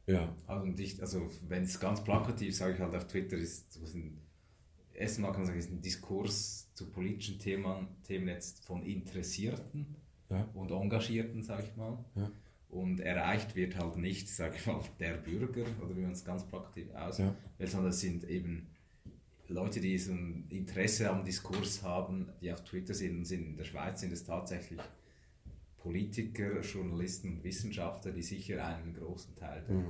Ja. 0.08 0.34
Also, 0.48 0.64
und 0.64 0.80
ich, 0.80 1.02
also 1.02 1.30
wenn 1.48 1.64
es 1.64 1.80
ganz 1.80 2.04
plakativ 2.04 2.56
sage 2.56 2.76
ich 2.76 2.80
halt 2.80 2.96
auf 2.96 3.08
Twitter, 3.08 3.36
ist 3.38 3.74
so 3.74 3.98
ein, 3.98 4.22
erstmal 4.94 5.32
kann 5.32 5.42
man 5.42 5.48
sagen, 5.48 5.60
ist 5.60 5.70
ein 5.72 5.82
Diskurs 5.82 6.74
zu 6.74 6.90
politischen 6.90 7.40
Themen, 7.40 7.88
Themen 8.04 8.30
jetzt 8.30 8.64
von 8.66 8.84
Interessierten 8.84 9.96
Ja. 10.30 10.48
und 10.54 10.72
Engagierten, 10.72 11.44
sage 11.44 11.64
ich 11.70 11.76
mal. 11.76 11.98
Ja. 12.16 12.32
Und 12.70 13.00
erreicht 13.00 13.56
wird 13.56 13.78
halt 13.78 13.98
nicht, 13.98 14.28
sage 14.30 14.56
ich 14.58 14.66
mal, 14.66 14.82
der 15.00 15.14
Bürger, 15.16 15.64
oder 15.84 15.96
wie 15.96 16.02
man 16.02 16.12
es 16.12 16.24
ganz 16.26 16.44
plakativ 16.46 16.94
auswählt, 16.96 17.34
Ja. 17.60 17.68
sondern 17.68 17.90
es 17.92 18.00
sind 18.02 18.24
eben 18.26 18.68
Leute, 19.50 19.80
die 19.80 19.98
so 19.98 20.12
ein 20.12 20.46
Interesse 20.50 21.10
am 21.10 21.24
Diskurs 21.24 21.84
haben, 21.84 22.30
die 22.42 22.52
auf 22.52 22.64
Twitter 22.64 22.94
sind, 22.94 23.26
sind 23.26 23.48
in 23.48 23.58
der 23.58 23.64
Schweiz 23.64 24.02
sind 24.02 24.12
es 24.12 24.24
tatsächlich 24.24 24.80
Politiker, 25.78 26.60
Journalisten 26.62 27.36
und 27.36 27.44
Wissenschaftler, 27.44 28.12
die 28.12 28.24
sicher 28.24 28.66
einen 28.66 28.94
großen 28.94 29.36
Teil 29.36 29.64
der, 29.68 29.84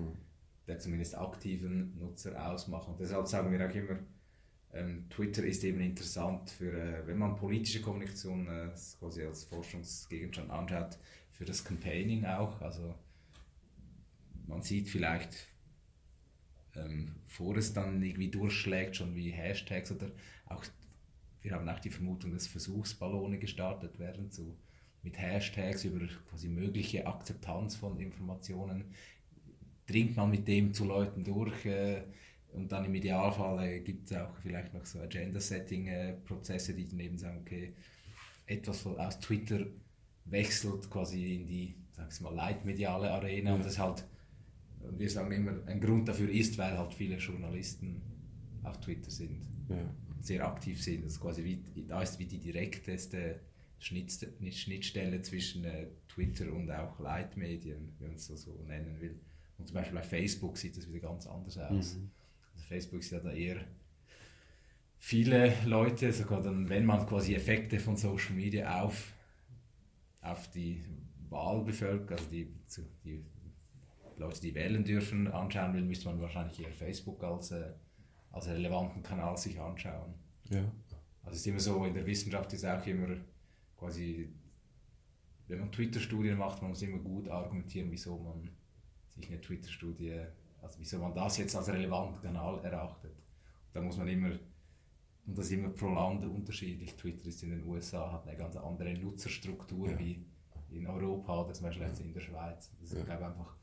der 0.67 0.79
zumindest 0.79 1.17
aktiven 1.17 1.97
Nutzer 1.97 2.51
ausmachen. 2.51 2.95
Deshalb 2.99 3.27
sagen 3.27 3.51
wir 3.51 3.67
auch 3.67 3.73
immer, 3.73 3.97
ähm, 4.73 5.09
Twitter 5.09 5.43
ist 5.43 5.63
eben 5.63 5.79
interessant 5.81 6.51
für, 6.51 6.71
äh, 6.71 7.07
wenn 7.07 7.17
man 7.17 7.35
politische 7.35 7.81
Kommunikation 7.81 8.47
äh, 8.47 8.69
quasi 8.99 9.23
als 9.23 9.45
Forschungsgegenstand 9.45 10.51
anschaut, 10.51 10.97
für 11.31 11.45
das 11.45 11.63
Campaigning 11.63 12.25
auch. 12.25 12.61
Also 12.61 12.93
man 14.45 14.61
sieht 14.61 14.89
vielleicht, 14.89 15.47
ähm, 16.77 17.15
vor 17.27 17.57
es 17.57 17.73
dann 17.73 18.01
irgendwie 18.01 18.29
durchschlägt, 18.29 18.95
schon 18.95 19.15
wie 19.15 19.31
Hashtags 19.31 19.91
oder 19.91 20.11
auch, 20.45 20.63
wir 21.41 21.51
haben 21.51 21.67
auch 21.69 21.79
die 21.79 21.89
Vermutung, 21.89 22.31
dass 22.31 22.47
Versuchsballone 22.47 23.39
gestartet 23.39 23.99
werden 23.99 24.31
zu, 24.31 24.57
mit 25.03 25.17
Hashtags 25.17 25.83
über 25.85 26.05
quasi 26.29 26.47
mögliche 26.47 27.07
Akzeptanz 27.07 27.75
von 27.75 27.99
Informationen. 27.99 28.85
Dringt 29.87 30.17
man 30.17 30.29
mit 30.29 30.47
dem 30.47 30.73
zu 30.73 30.85
Leuten 30.85 31.23
durch 31.23 31.65
äh, 31.65 32.03
und 32.53 32.71
dann 32.71 32.85
im 32.85 32.95
Idealfall 32.95 33.63
äh, 33.63 33.79
gibt 33.79 34.09
es 34.09 34.17
auch 34.17 34.35
vielleicht 34.41 34.73
noch 34.73 34.85
so 34.85 34.99
Agenda-Setting-Prozesse, 34.99 36.73
die 36.73 36.87
dann 36.87 36.99
eben 36.99 37.17
sagen, 37.17 37.39
okay, 37.41 37.73
etwas 38.45 38.81
von, 38.81 38.97
aus 38.97 39.19
Twitter 39.19 39.65
wechselt 40.25 40.89
quasi 40.89 41.35
in 41.35 41.47
die, 41.47 41.75
sag 41.91 42.11
ich 42.11 42.21
mal, 42.21 42.33
leitmediale 42.33 43.11
Arena 43.11 43.53
und 43.53 43.65
das 43.65 43.79
halt, 43.79 44.05
wir 44.97 45.09
sagen 45.09 45.31
immer, 45.31 45.53
ein 45.65 45.79
Grund 45.81 46.07
dafür 46.07 46.29
ist, 46.29 46.57
weil 46.57 46.77
halt 46.77 46.93
viele 46.93 47.17
Journalisten 47.17 48.01
auf 48.63 48.79
Twitter 48.79 49.09
sind, 49.11 49.41
Ja. 49.69 49.75
sehr 50.21 50.45
aktiv 50.47 50.81
sind. 50.83 51.03
Das 51.05 51.13
ist 51.13 51.19
quasi 51.19 51.43
wie, 51.43 51.63
da 51.87 52.01
ist 52.01 52.19
wie 52.19 52.25
die 52.25 52.39
direkteste 52.39 53.39
Schnittste- 53.79 54.29
Schnittstelle 54.51 55.21
zwischen 55.21 55.63
äh, 55.65 55.87
Twitter 56.07 56.51
und 56.51 56.69
auch 56.71 56.99
Leitmedien, 56.99 57.93
wenn 57.99 58.07
man 58.09 58.15
es 58.17 58.25
so, 58.27 58.51
nennen 58.67 58.99
will. 58.99 59.19
Und 59.57 59.67
zum 59.67 59.75
Beispiel 59.75 59.95
bei 59.95 60.03
Facebook 60.03 60.57
sieht 60.57 60.75
das 60.77 60.87
wieder 60.91 61.07
ganz 61.07 61.27
anders 61.27 61.57
aus. 61.57 61.97
Also 62.53 62.65
Facebook 62.67 62.99
ist 63.01 63.11
ja 63.11 63.19
da 63.19 63.31
eher 63.31 63.57
viele 64.97 65.53
Leute, 65.65 66.11
sogar 66.11 66.41
dann, 66.41 66.67
wenn 66.69 66.85
man 66.85 67.05
quasi 67.05 67.35
Effekte 67.35 67.79
von 67.79 67.95
Social 67.97 68.35
Media 68.35 68.81
auf, 68.81 69.13
auf 70.21 70.49
die 70.51 70.81
Wahlbevölkerung, 71.29 72.09
also 72.17 72.25
die, 72.31 72.47
die 73.03 73.23
Leute, 74.17 74.41
die 74.41 74.53
wählen 74.55 74.83
dürfen, 74.83 75.27
anschauen 75.27 75.73
will, 75.73 75.83
müsste 75.83 76.07
man 76.09 76.19
wahrscheinlich 76.19 76.59
eher 76.59 76.73
Facebook 76.73 77.23
als, 77.23 77.51
äh, 77.51 77.73
als 78.31 78.47
relevanten 78.47 79.03
Kanal 79.03 79.37
sich 79.37 79.59
anschauen. 79.59 80.13
Ja. 80.49 80.59
Also 81.23 81.35
es 81.35 81.37
ist 81.37 81.47
immer 81.47 81.59
so, 81.59 81.85
in 81.85 81.93
der 81.93 82.05
Wissenschaft 82.05 82.51
ist 82.53 82.65
auch 82.65 82.85
immer 82.85 83.15
quasi, 83.77 84.33
wenn 85.47 85.59
man 85.59 85.71
Twitter-Studien 85.71 86.37
macht, 86.37 86.61
man 86.61 86.71
muss 86.71 86.81
immer 86.81 86.99
gut 86.99 87.27
argumentieren, 87.29 87.91
wieso 87.91 88.17
man 88.17 88.49
sich 89.09 89.27
eine 89.29 89.39
Twitter-Studie, 89.41 90.19
also 90.61 90.79
wieso 90.79 90.99
man 90.99 91.13
das 91.13 91.37
jetzt 91.37 91.55
als 91.55 91.67
relevanten 91.69 92.21
Kanal 92.21 92.59
erachtet. 92.63 93.15
Da 93.73 93.81
muss 93.81 93.97
man 93.97 94.07
immer, 94.07 94.31
und 95.25 95.37
das 95.37 95.45
ist 95.47 95.51
immer 95.51 95.69
pro 95.69 95.89
Land 95.93 96.23
unterschiedlich. 96.25 96.95
Twitter 96.95 97.27
ist 97.27 97.43
in 97.43 97.51
den 97.51 97.63
USA, 97.65 98.11
hat 98.13 98.27
eine 98.27 98.37
ganz 98.37 98.55
andere 98.55 98.93
Nutzerstruktur 98.93 99.91
Ja. 99.91 99.99
wie 99.99 100.25
in 100.69 100.87
Europa 100.87 101.43
oder 101.43 101.53
zum 101.53 101.67
Beispiel 101.67 101.87
jetzt 101.87 101.99
in 102.01 102.13
der 102.13 102.19
Schweiz. 102.21 102.71
Das 102.79 102.91
ist, 102.91 102.97
Ja. 102.97 103.03
glaube 103.03 103.21
ich, 103.21 103.27
einfach 103.27 103.55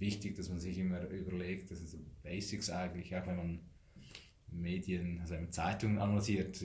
wichtig, 0.00 0.36
dass 0.36 0.48
man 0.48 0.58
sich 0.58 0.78
immer 0.78 1.06
überlegt, 1.08 1.70
das 1.70 1.78
sind 1.78 1.88
so 1.88 1.98
Basics 2.22 2.70
eigentlich, 2.70 3.14
auch 3.14 3.26
wenn 3.26 3.36
man 3.36 3.60
Medien, 4.52 5.20
also 5.20 5.36
Zeitungen 5.50 5.98
analysiert, 5.98 6.64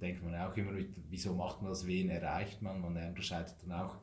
denkt 0.00 0.22
man 0.22 0.34
auch 0.36 0.56
immer 0.56 0.72
mit, 0.72 0.94
wieso 1.10 1.34
macht 1.34 1.60
man 1.60 1.70
das, 1.70 1.86
wen 1.86 2.08
erreicht 2.08 2.62
man? 2.62 2.80
Man 2.80 2.96
unterscheidet 2.96 3.56
dann 3.62 3.72
auch, 3.72 3.98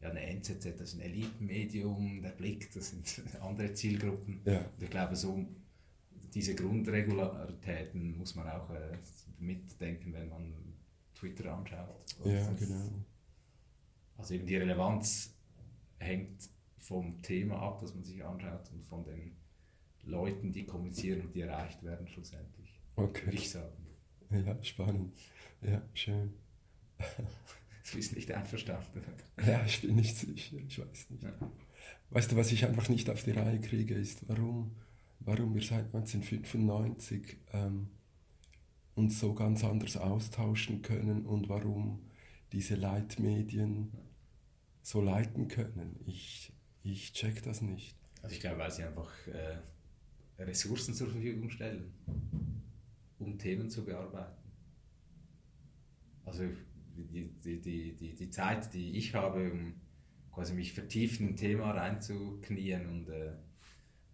ja, 0.00 0.08
eine 0.08 0.20
NZZ, 0.20 0.64
das 0.78 0.80
ist 0.80 0.94
ein 0.94 1.00
Elitenmedium, 1.00 2.22
der 2.22 2.30
Blick, 2.30 2.72
das 2.72 2.90
sind 2.90 3.22
andere 3.42 3.74
Zielgruppen. 3.74 4.40
Ja. 4.44 4.60
Und 4.60 4.82
ich 4.82 4.90
glaube, 4.90 5.14
so 5.14 5.46
diese 6.32 6.54
Grundregularitäten 6.54 8.16
muss 8.16 8.34
man 8.34 8.48
auch 8.48 8.70
äh, 8.70 8.96
mitdenken, 9.38 10.12
wenn 10.12 10.28
man 10.28 10.54
Twitter 11.14 11.52
anschaut. 11.54 12.16
Ja, 12.24 12.50
genau. 12.52 12.88
Also 14.16 14.34
eben 14.34 14.46
die 14.46 14.56
Relevanz 14.56 15.34
hängt 15.98 16.48
vom 16.90 17.22
Thema 17.22 17.62
ab, 17.62 17.80
das 17.80 17.94
man 17.94 18.02
sich 18.02 18.24
anschaut 18.24 18.68
und 18.72 18.84
von 18.84 19.04
den 19.04 19.36
Leuten, 20.02 20.52
die 20.52 20.66
kommunizieren 20.66 21.20
und 21.20 21.32
die 21.32 21.42
erreicht 21.42 21.84
werden 21.84 22.08
schlussendlich. 22.08 22.80
Würde 22.96 23.10
Okay. 23.10 23.30
ich 23.32 23.48
sagen. 23.48 23.86
Ja, 24.30 24.60
spannend. 24.62 25.16
Ja, 25.62 25.80
schön. 25.94 26.34
Du 27.90 27.96
bist 27.96 28.14
nicht 28.14 28.30
einverstanden. 28.30 29.02
Ja, 29.44 29.64
ich 29.64 29.80
bin 29.80 29.96
nicht 29.96 30.16
sicher, 30.16 30.58
ich 30.58 30.78
weiß 30.78 31.10
nicht. 31.10 31.22
Ja. 31.24 31.32
Weißt 32.10 32.30
du, 32.30 32.36
was 32.36 32.52
ich 32.52 32.64
einfach 32.64 32.88
nicht 32.88 33.08
auf 33.10 33.24
die 33.24 33.32
Reihe 33.32 33.60
kriege, 33.60 33.94
ist, 33.94 34.28
warum, 34.28 34.76
warum 35.20 35.54
wir 35.54 35.62
seit 35.62 35.86
1995 35.86 37.36
ähm, 37.52 37.88
uns 38.94 39.18
so 39.18 39.34
ganz 39.34 39.64
anders 39.64 39.96
austauschen 39.96 40.82
können 40.82 41.26
und 41.26 41.48
warum 41.48 42.00
diese 42.52 42.76
Leitmedien 42.76 43.90
so 44.82 45.00
leiten 45.00 45.48
können. 45.48 45.98
Ich, 46.06 46.52
ich 46.82 47.12
check 47.12 47.42
das 47.42 47.60
nicht. 47.60 47.96
Also 48.22 48.34
ich 48.34 48.40
glaube, 48.40 48.58
weil 48.58 48.70
sie 48.70 48.84
einfach 48.84 49.10
äh, 49.28 49.58
Ressourcen 50.42 50.94
zur 50.94 51.08
Verfügung 51.08 51.50
stellen, 51.50 51.92
um 53.18 53.38
Themen 53.38 53.70
zu 53.70 53.84
bearbeiten. 53.84 54.36
Also 56.24 56.44
die, 56.96 57.28
die, 57.28 57.60
die, 57.60 57.94
die, 57.94 58.14
die 58.14 58.30
Zeit, 58.30 58.72
die 58.74 58.96
ich 58.96 59.14
habe, 59.14 59.50
um 59.50 59.74
quasi 60.32 60.54
mich 60.54 60.72
vertieft 60.72 61.20
in 61.20 61.28
ein 61.28 61.36
Thema 61.36 61.72
reinzuknien 61.72 62.86
und, 62.86 63.08
äh, 63.08 63.32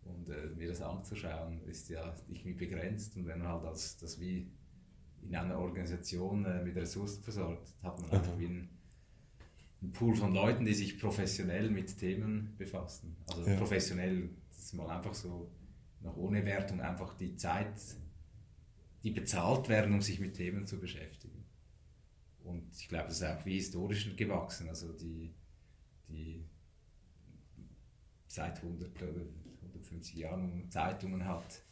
und 0.05 0.29
äh, 0.29 0.47
mir 0.57 0.69
das 0.69 0.83
anzuschauen, 0.83 1.63
ist 1.65 1.89
ja 1.89 2.15
irgendwie 2.29 2.55
begrenzt. 2.55 3.17
Und 3.17 3.27
wenn 3.27 3.41
man 3.41 3.49
halt 3.49 3.65
das, 3.65 3.97
das 3.99 4.21
wie 4.21 4.51
in 5.23 5.35
einer 5.35 5.59
Organisation 5.59 6.45
äh, 6.45 6.63
mit 6.63 6.77
Ressourcen 6.77 7.23
versorgt, 7.23 7.75
hat 7.83 8.01
man 8.01 8.11
einfach 8.11 8.33
Aha. 8.33 8.39
wie 8.39 8.47
ein, 8.47 8.76
ein 9.87 9.93
Pool 9.93 10.15
von 10.17 10.35
Leuten, 10.35 10.65
die 10.65 10.75
sich 10.75 10.99
professionell 10.99 11.71
mit 11.71 11.97
Themen 11.99 12.55
befassen. 12.59 13.17
Also 13.29 13.47
Ja. 13.47 13.57
professionell, 13.57 14.31
das 14.49 14.59
ist 14.65 14.75
mal 14.75 14.89
einfach 14.91 15.15
so, 15.15 15.51
noch 16.01 16.17
ohne 16.17 16.45
Wertung, 16.45 16.81
einfach 16.81 17.15
die 17.17 17.37
Zeit, 17.37 17.73
die 19.03 19.11
bezahlt 19.11 19.69
werden, 19.69 19.95
um 19.95 20.03
sich 20.03 20.21
mit 20.21 20.35
Themen 20.35 20.67
zu 20.67 20.79
beschäftigen. 20.81 21.45
Und 22.45 22.73
ich 22.79 22.89
glaube, 22.89 23.09
das 23.09 23.17
ist 23.21 23.25
auch 23.25 23.45
wie 23.45 23.55
historisch 23.55 24.15
gewachsen. 24.17 24.69
Also 24.69 24.93
die, 24.93 25.35
die 26.09 26.45
seit 28.29 28.59
100 28.63 29.03
oder 29.03 29.23
150 29.63 30.15
Jahren 30.17 30.71
Zeitungen 30.71 31.25
hat, 31.25 31.63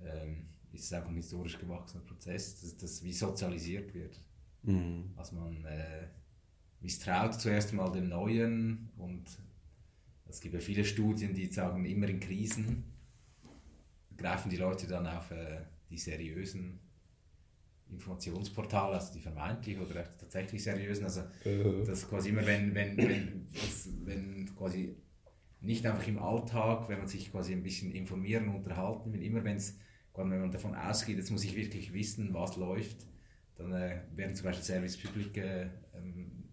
ähm, 0.00 0.48
ist 0.72 0.84
es 0.84 0.92
einfach 0.92 1.10
ein 1.10 1.16
historisch 1.16 1.58
gewachsener 1.58 2.04
Prozess, 2.04 2.60
dass 2.60 2.76
das 2.76 3.02
wie 3.02 3.12
sozialisiert 3.12 3.94
wird. 3.94 4.20
Mhm. 4.62 5.12
Also 5.16 5.36
man 5.36 5.64
äh, 5.64 6.08
misstraut 6.84 7.40
zuerst 7.40 7.72
mal 7.72 7.90
dem 7.90 8.10
Neuen 8.10 8.90
und 8.98 9.24
es 10.26 10.40
gibt 10.40 10.54
ja 10.54 10.60
viele 10.60 10.84
Studien, 10.84 11.34
die 11.34 11.46
sagen, 11.46 11.84
immer 11.86 12.08
in 12.08 12.20
Krisen 12.20 12.84
greifen 14.16 14.50
die 14.50 14.56
Leute 14.56 14.86
dann 14.86 15.06
auf 15.06 15.30
äh, 15.30 15.62
die 15.90 15.96
seriösen 15.96 16.80
Informationsportale, 17.88 18.94
also 18.94 19.14
die 19.14 19.20
vermeintlich 19.20 19.78
oder 19.78 20.04
tatsächlich 20.18 20.62
seriösen. 20.62 21.04
Also 21.04 21.22
Äh, 21.44 21.84
das 21.86 22.08
quasi 22.08 22.28
immer, 22.28 22.44
wenn, 22.46 22.74
wenn, 22.74 22.96
wenn, 22.96 23.48
wenn 24.04 24.54
quasi 24.54 24.94
nicht 25.60 25.86
einfach 25.86 26.06
im 26.06 26.18
Alltag, 26.18 26.88
wenn 26.88 26.98
man 26.98 27.08
sich 27.08 27.32
quasi 27.32 27.52
ein 27.54 27.62
bisschen 27.62 27.92
informieren, 27.92 28.48
unterhalten 28.48 29.12
will, 29.12 29.22
immer 29.22 29.42
wenn 29.44 29.56
es, 29.56 29.78
wenn 30.14 30.28
man 30.28 30.52
davon 30.52 30.74
ausgeht, 30.74 31.16
jetzt 31.16 31.30
muss 31.30 31.44
ich 31.44 31.56
wirklich 31.56 31.94
wissen, 31.94 32.34
was 32.34 32.56
läuft, 32.56 33.06
dann 33.56 33.72
äh, 33.72 34.02
werden 34.14 34.34
zum 34.34 34.44
Beispiel 34.44 34.64
Service 34.64 34.98
Public 34.98 35.36
äh, 35.38 35.70
ähm, 35.94 36.43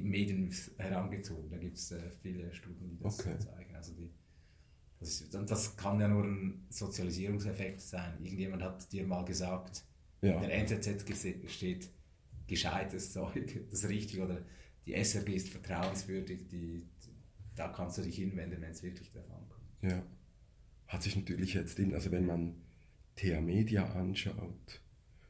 Medien 0.00 0.52
herangezogen. 0.78 1.50
Da 1.50 1.58
gibt 1.58 1.76
es 1.76 1.92
äh, 1.92 2.10
viele 2.22 2.52
Studien, 2.54 2.90
die 2.90 2.98
das 3.02 3.18
Okay. 3.20 3.38
zeigen. 3.38 3.74
Also 3.74 3.92
die, 3.94 4.10
das, 5.00 5.20
ist, 5.20 5.34
das 5.34 5.76
kann 5.76 6.00
ja 6.00 6.08
nur 6.08 6.24
ein 6.24 6.66
Sozialisierungseffekt 6.70 7.80
sein. 7.80 8.14
Irgendjemand 8.22 8.62
hat 8.62 8.90
dir 8.92 9.06
mal 9.06 9.24
gesagt, 9.24 9.84
ja. 10.22 10.34
in 10.40 10.48
der 10.48 10.54
NZZ 10.58 11.50
steht 11.50 11.90
gescheites 12.46 13.12
Zeug, 13.12 13.66
das 13.70 13.84
ist 13.84 13.88
richtig, 13.88 14.20
oder 14.20 14.44
die 14.86 14.94
SRG 14.94 15.34
ist 15.34 15.48
vertrauenswürdig, 15.48 16.48
die, 16.48 16.86
da 17.54 17.68
kannst 17.68 17.98
du 17.98 18.02
dich 18.02 18.16
hinwenden, 18.16 18.60
wenn 18.60 18.70
es 18.70 18.82
wirklich 18.82 19.10
davon 19.12 19.48
kommt. 19.48 19.92
Ja. 19.92 20.02
Hat 20.88 21.02
sich 21.02 21.16
natürlich 21.16 21.54
jetzt 21.54 21.78
in, 21.78 21.94
also 21.94 22.10
wenn 22.10 22.26
man 22.26 22.54
TH 23.16 23.40
Media 23.40 23.84
anschaut, 23.94 24.82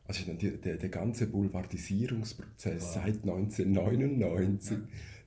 also 0.06 0.32
die, 0.32 0.60
der, 0.60 0.76
der 0.76 0.88
ganze 0.88 1.26
Boulevardisierungsprozess 1.26 2.94
Ja. 2.94 3.02
seit 3.02 3.22
1999, 3.22 4.78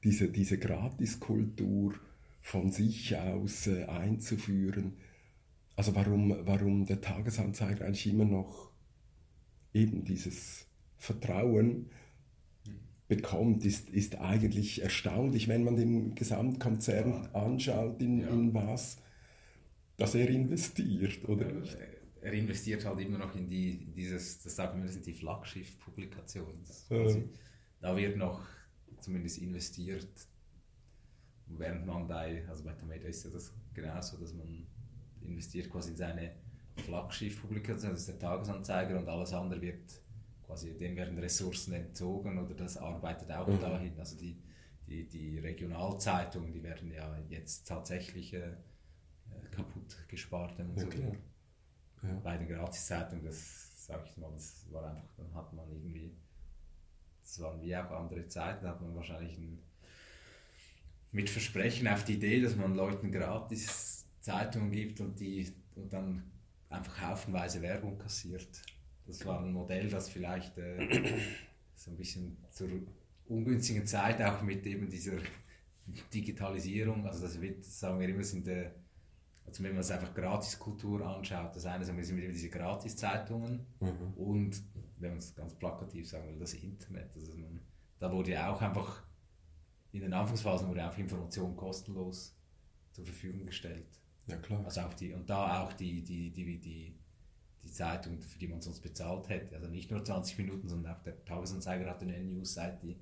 diese, 0.03 0.29
diese 0.29 0.57
Gratiskultur 0.57 1.95
von 2.41 2.71
sich 2.71 3.15
aus 3.17 3.67
äh, 3.67 3.85
einzuführen, 3.85 4.93
also 5.75 5.95
warum, 5.95 6.35
warum 6.45 6.85
der 6.85 7.01
Tagesanzeiger 7.01 7.85
eigentlich 7.85 8.07
immer 8.07 8.25
noch 8.25 8.71
eben 9.73 10.03
dieses 10.05 10.65
Vertrauen 10.97 11.89
bekommt, 13.07 13.63
ist, 13.65 13.89
ist 13.89 14.17
eigentlich 14.19 14.81
erstaunlich, 14.81 15.47
wenn 15.47 15.63
man 15.63 15.75
den 15.75 16.15
Gesamtkonzern 16.15 17.27
anschaut, 17.33 18.01
in, 18.01 18.21
Ja. 18.21 18.29
in 18.29 18.53
was 18.53 18.97
dass 19.97 20.13
er 20.13 20.29
investiert, 20.29 21.27
oder 21.27 21.51
nicht? 21.51 21.75
Er 22.21 22.33
investiert 22.33 22.85
halt 22.85 22.99
immer 22.99 23.17
noch 23.19 23.35
in, 23.35 23.47
die, 23.49 23.83
in 23.83 23.93
dieses, 23.93 24.41
das 24.41 24.55
sagen 24.55 24.79
wir, 24.79 24.85
das 24.85 24.93
sind 24.93 25.05
die 25.05 25.13
Flaggschiff-Publikationen. 25.13 26.63
Quasi- 26.87 27.29
Da 27.79 27.95
wird 27.95 28.17
noch 28.17 28.45
zumindest 28.99 29.37
investiert, 29.37 30.07
während 31.47 31.85
man 31.85 32.07
bei, 32.07 32.43
also 32.47 32.63
bei 32.63 32.73
Tomato 32.73 33.07
ist 33.07 33.23
ja 33.23 33.29
das 33.31 33.53
genauso, 33.73 34.17
dass 34.17 34.33
man 34.33 34.67
investiert 35.21 35.69
quasi 35.69 35.91
in 35.91 35.95
seine 35.97 36.35
Flaggschiff-Publikation, 36.77 37.91
das 37.91 38.01
ist 38.01 38.09
der 38.09 38.19
Tagesanzeiger 38.19 38.97
und 38.99 39.07
alles 39.07 39.33
andere 39.33 39.61
wird 39.61 40.01
quasi, 40.45 40.73
dem 40.77 40.95
werden 40.95 41.17
Ressourcen 41.19 41.73
entzogen 41.73 42.37
oder 42.39 42.53
das 42.55 42.77
arbeitet 42.77 43.31
auch 43.31 43.47
Mhm. 43.47 43.59
dahin. 43.59 43.99
Also 43.99 44.17
die, 44.17 44.41
die, 44.87 45.07
die 45.07 45.39
Regionalzeitungen, 45.39 46.51
die 46.53 46.63
werden 46.63 46.91
ja 46.91 47.17
jetzt 47.29 47.67
tatsächlich 47.67 48.33
äh, 48.33 48.39
äh, 48.49 48.55
kaputt 49.51 49.97
gespart, 50.07 50.57
man 50.57 50.75
Ja, 50.75 50.83
so 50.83 50.87
klar. 50.89 51.11
Ja. 52.03 52.13
Bei 52.23 52.37
den 52.37 52.47
Gratiszeitungen, 52.47 53.25
das 53.25 53.85
sag 53.87 54.05
ich 54.05 54.17
mal, 54.17 54.31
das 54.33 54.65
war 54.71 54.89
einfach, 54.89 55.09
dann 55.15 55.33
hat 55.33 55.53
man 55.53 55.69
irgendwie, 55.71 56.13
das 57.23 57.39
waren 57.39 57.61
wie 57.61 57.75
auch 57.75 57.89
andere 57.91 58.27
Zeiten, 58.27 58.65
da 58.65 58.71
hat 58.71 58.81
man 58.81 58.95
wahrscheinlich 58.95 59.37
ein, 59.37 59.59
mit 61.11 61.29
Versprechen 61.29 61.87
auf 61.87 62.03
die 62.03 62.15
Idee, 62.15 62.41
dass 62.41 62.55
man 62.55 62.75
Leuten 62.75 63.11
gratis 63.11 64.05
Zeitungen 64.19 64.71
gibt 64.71 64.99
und 64.99 65.19
die 65.19 65.49
und 65.75 65.93
dann 65.93 66.29
einfach 66.69 67.01
haufenweise 67.01 67.61
Werbung 67.61 67.97
kassiert. 67.97 68.61
Das 69.05 69.25
war 69.25 69.39
ein 69.39 69.53
Modell, 69.53 69.89
das 69.89 70.09
vielleicht 70.09 70.57
äh, 70.57 70.77
so 71.75 71.91
ein 71.91 71.97
bisschen 71.97 72.37
zur 72.51 72.67
ungünstigen 73.27 73.85
Zeit 73.85 74.21
auch 74.21 74.41
mit 74.41 74.65
eben 74.65 74.89
dieser 74.89 75.17
Digitalisierung, 76.13 77.07
also 77.07 77.25
das 77.25 77.39
wird, 77.39 77.63
sagen 77.63 77.99
wir 77.99 78.09
immer, 78.09 78.23
sind 78.23 78.45
der, 78.45 78.75
also 79.47 79.63
wenn 79.63 79.71
man 79.71 79.79
es 79.79 79.89
einfach 79.91 80.13
Gratiskultur 80.13 81.03
anschaut, 81.07 81.55
das 81.55 81.65
eine 81.65 81.83
sind 81.85 81.97
wieder 81.97 82.27
diese 82.27 82.49
Gratiszeitungen 82.49 83.65
Mhm. 83.79 84.13
und 84.15 84.61
wenn 84.99 85.11
man 85.11 85.19
es 85.19 85.33
ganz 85.35 85.55
plakativ 85.55 86.07
sagen 86.09 86.27
will, 86.29 86.39
das 86.39 86.53
Internet. 86.53 87.11
Also 87.15 87.35
man, 87.37 87.59
da 87.99 88.11
wurde 88.11 88.31
ja 88.31 88.51
auch 88.51 88.61
einfach, 88.61 89.03
in 89.91 90.01
den 90.01 90.13
Anfangsphasen 90.13 90.67
wurde 90.67 90.87
auch 90.87 90.97
Information 90.97 91.55
kostenlos 91.55 92.35
zur 92.91 93.05
Verfügung 93.05 93.45
gestellt. 93.45 93.87
Ja, 94.27 94.35
klar. 94.37 94.63
Also 94.65 94.81
auch 94.81 94.93
die, 94.93 95.13
und 95.13 95.29
da 95.29 95.63
auch 95.63 95.73
die, 95.73 96.03
die, 96.03 96.31
die, 96.31 96.59
die, 96.59 96.95
die 97.63 97.71
Zeitung, 97.71 98.19
für 98.19 98.37
die 98.39 98.47
man 98.47 98.59
sonst 98.61 98.81
bezahlt 98.81 99.29
hätte. 99.29 99.55
Also 99.55 99.67
nicht 99.69 99.89
nur 99.91 100.03
20 100.03 100.37
Minuten, 100.39 100.67
sondern 100.67 100.95
auch 100.95 101.01
der 101.03 101.23
Tagesanzeiger 101.23 101.89
hatte 101.89 102.05
eine 102.05 102.19
News-Seite, 102.19 102.85
die 102.85 102.97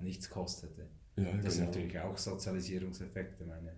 nichts 0.00 0.28
kostete. 0.28 0.88
Ja, 1.16 1.24
Das 1.42 1.54
sind 1.54 1.64
genau. 1.64 1.66
natürlich 1.66 1.98
auch 2.00 2.18
Sozialisierungseffekte. 2.18 3.44
Meine 3.46 3.76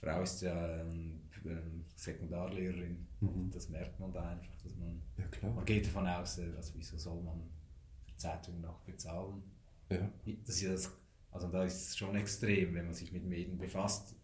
Frau 0.00 0.22
ist 0.22 0.40
ja 0.42 0.80
ähm, 0.80 1.20
ähm, 1.46 1.84
Sekundarlehrerin. 1.94 3.06
Mhm. 3.20 3.50
Das 3.52 3.68
merkt 3.68 3.98
man 4.00 4.12
da 4.12 4.28
einfach, 4.28 4.56
dass 4.62 4.74
man, 4.76 5.02
Ja, 5.16 5.50
man 5.50 5.64
geht 5.64 5.86
davon 5.86 6.06
aus, 6.06 6.38
also 6.38 6.72
wieso 6.76 6.98
soll 6.98 7.22
man 7.22 7.42
für 8.06 8.16
Zeitungen 8.16 8.60
noch 8.60 8.80
bezahlen? 8.80 9.42
Ja. 9.90 10.10
Das 10.46 10.56
ist 10.56 10.62
ja 10.62 10.72
das, 10.72 10.90
also 11.30 11.48
da 11.48 11.64
ist 11.64 11.88
es 11.88 11.96
schon 11.96 12.14
extrem, 12.16 12.74
wenn 12.74 12.86
man 12.86 12.94
sich 12.94 13.12
mit 13.12 13.24
Medien 13.24 13.58
befasst, 13.58 14.14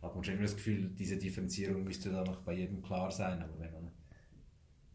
hat 0.00 0.14
man 0.14 0.24
schon 0.24 0.34
immer 0.34 0.44
das 0.44 0.54
Gefühl, 0.54 0.90
diese 0.90 1.16
Differenzierung 1.16 1.84
müsste 1.84 2.10
da 2.10 2.24
noch 2.24 2.42
bei 2.42 2.54
jedem 2.54 2.82
klar 2.82 3.10
sein, 3.10 3.42
aber 3.42 3.58
wenn 3.58 3.72
man 3.72 3.90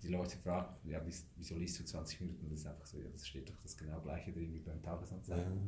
die 0.01 0.09
Leute 0.09 0.37
fragen, 0.37 0.75
ja, 0.89 1.01
wieso 1.35 1.55
liest 1.55 1.79
du 1.79 1.85
20 1.85 2.21
Minuten? 2.21 2.49
Das 2.49 2.59
ist 2.59 2.67
einfach 2.67 2.85
so, 2.85 2.99
ja, 2.99 3.07
das 3.09 3.27
steht 3.27 3.49
doch 3.49 3.57
das 3.61 3.77
genau 3.77 4.01
gleiche 4.01 4.31
drin 4.31 4.53
wie 4.53 4.59
beim 4.59 4.81
Tagesanzeiger. 4.81 5.43
Ja. 5.43 5.61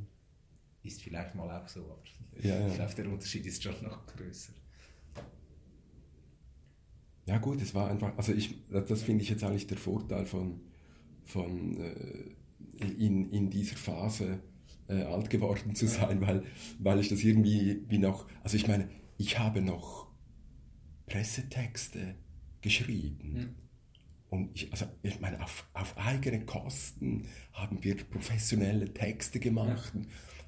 Ist 0.83 1.01
vielleicht 1.01 1.33
mal 1.35 1.49
auch 1.49 1.67
so, 1.67 1.85
aber 1.85 2.03
ja, 2.41 2.59
ja. 2.59 2.67
ich 2.67 2.75
glaube, 2.75 2.93
der 2.95 3.09
Unterschied 3.09 3.45
ist 3.45 3.63
schon 3.63 3.81
noch 3.81 4.05
größer. 4.05 4.53
Ja 7.25 7.39
gut, 7.39 7.61
es 7.61 7.73
war 7.73 7.89
einfach, 7.89 8.15
also 8.17 8.33
ich, 8.33 8.55
das 8.69 9.01
finde 9.01 9.23
ich 9.23 9.29
jetzt 9.29 9.43
eigentlich 9.43 9.67
der 9.67 9.77
Vorteil 9.77 10.25
von, 10.25 10.61
von 11.23 11.77
äh, 11.77 12.83
in, 12.83 13.31
in 13.31 13.49
dieser 13.49 13.75
Phase 13.75 14.39
äh, 14.87 15.01
alt 15.01 15.29
geworden 15.29 15.73
zu 15.75 15.87
sein, 15.87 16.21
weil, 16.21 16.43
weil 16.79 16.99
ich 16.99 17.09
das 17.09 17.23
irgendwie 17.23 17.83
wie 17.87 17.97
noch, 17.97 18.27
also 18.43 18.57
ich 18.57 18.67
meine, 18.67 18.89
ich 19.17 19.39
habe 19.39 19.61
noch 19.61 20.07
Pressetexte 21.07 22.15
geschrieben. 22.61 23.33
Mhm. 23.33 23.49
Und 24.29 24.55
ich, 24.55 24.71
also 24.71 24.85
ich 25.01 25.19
meine, 25.19 25.41
auf, 25.41 25.67
auf 25.73 25.97
eigene 25.97 26.45
Kosten 26.45 27.27
haben 27.53 27.83
wir 27.83 27.95
professionelle 27.95 28.93
Texte 28.93 29.39
gemacht. 29.39 29.93
Ja 29.95 30.01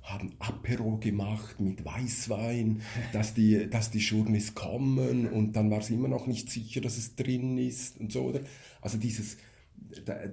haben 0.08 0.32
Apero 0.40 0.98
gemacht 0.98 1.60
mit 1.60 1.84
Weißwein, 1.84 2.82
dass 3.12 3.34
die, 3.34 3.70
dass 3.70 3.92
die 3.92 4.00
Journeys 4.00 4.56
kommen 4.56 5.28
und 5.28 5.54
dann 5.54 5.70
war 5.70 5.80
es 5.80 5.90
immer 5.90 6.08
noch 6.08 6.28
nicht 6.28 6.50
sicher, 6.50 6.80
dass 6.82 6.98
es 6.98 7.16
drin 7.16 7.58
ist 7.58 8.00
und 8.00 8.12
so. 8.12 8.24
Oder? 8.24 8.40
Also 8.82 8.98
dieses, 8.98 9.38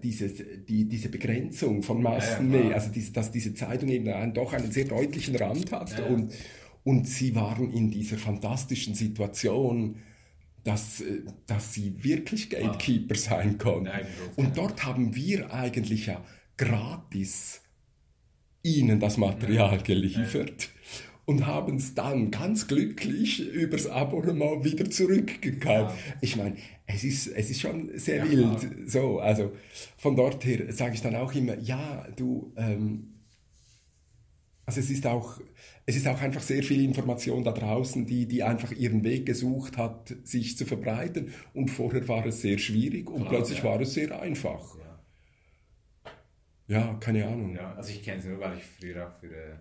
dieses, 0.03 0.43
die, 0.69 0.85
diese 0.89 1.09
Begrenzung 1.09 1.83
von 1.83 2.03
Massenmedien, 2.03 2.71
ja, 2.71 2.77
also 2.77 2.91
diese, 2.91 3.13
dass 3.13 3.33
diese 3.33 3.55
Zeitung 3.55 3.89
eben 3.89 4.09
einen, 4.09 4.33
doch 4.33 4.53
einen 4.53 4.71
sehr 4.71 4.85
deutlichen 4.85 5.35
Rand 5.37 5.73
hat 5.73 5.99
ja. 5.99 6.07
und, 6.07 6.33
und 6.85 7.09
sie 7.09 7.35
waren 7.35 7.73
in 7.73 7.91
dieser 7.91 8.17
fantastischen 8.17 8.95
Situation, 8.95 9.97
dass, 10.63 11.03
dass 11.47 11.75
sie 11.75 12.03
wirklich 12.03 12.49
Gatekeeper 12.49 13.17
sein 13.17 13.59
konnten. 13.59 13.91
Und 14.37 14.57
dort 14.57 14.85
haben 14.85 15.15
wir 15.15 15.53
eigentlich 15.53 16.07
ja 16.07 16.25
gratis 16.57 17.64
ihnen 18.65 18.99
das 18.99 19.17
Material 19.17 19.79
geliefert 19.79 20.71
und 21.27 21.47
haben 21.47 21.77
es 21.77 21.95
dann 21.95 22.31
ganz 22.31 22.67
glücklich 22.67 23.41
übers 23.53 23.87
Abonnement 23.87 24.65
wieder 24.65 24.91
zurückgekauft. 24.91 25.97
Ja. 25.97 26.15
Ich 26.21 26.37
meine, 26.37 26.57
es 26.87 27.05
ist, 27.05 27.29
es 27.29 27.51
ist 27.51 27.61
schon 27.61 27.91
sehr 27.95 28.19
ja, 28.19 28.31
wild. 28.31 28.59
Klar. 28.59 28.73
So, 28.87 29.19
also 29.21 29.53
von 29.97 30.17
dort 30.17 30.45
her 30.45 30.73
sage 30.73 30.95
ich 30.95 31.01
dann 31.01 31.15
auch 31.15 31.33
immer, 31.35 31.59
ja, 31.59 32.07
du, 32.17 32.53
ähm, 32.57 33.15
also 34.67 34.81
es 34.81 34.91
ist 34.91 35.07
auch, 35.07 35.41
es 35.87 35.97
ist 35.97 36.07
auch 36.07 36.21
einfach 36.21 36.43
sehr 36.43 36.63
viel 36.63 36.83
Information 36.85 37.45
da 37.45 37.53
draußen, 37.53 38.07
die, 38.07 38.27
die 38.27 38.43
einfach 38.43 38.73
ihren 38.73 39.05
Weg 39.05 39.27
gesucht 39.27 39.77
hat, 39.77 40.15
sich 40.25 40.57
zu 40.57 40.65
verbreiten. 40.65 41.33
Und 41.53 41.69
vorher 41.71 42.07
war 42.09 42.25
es 42.27 42.41
sehr 42.41 42.59
schwierig 42.59 43.11
und 43.11 43.23
Klar, 43.23 43.31
plötzlich 43.31 43.59
ja. 43.59 43.65
war 43.65 43.81
es 43.81 43.95
sehr 43.95 44.21
einfach. 44.21 44.77
Ja, 46.67 46.95
keine 46.95 47.27
Ahnung. 47.27 47.55
Ja, 47.55 47.75
also 47.75 47.91
ich 47.91 48.03
kenne 48.03 48.19
es 48.19 48.25
nur, 48.25 48.41
weil 48.41 48.59
ich 48.59 48.65
früher 48.65 49.09
auch 49.09 49.13
für, 49.13 49.61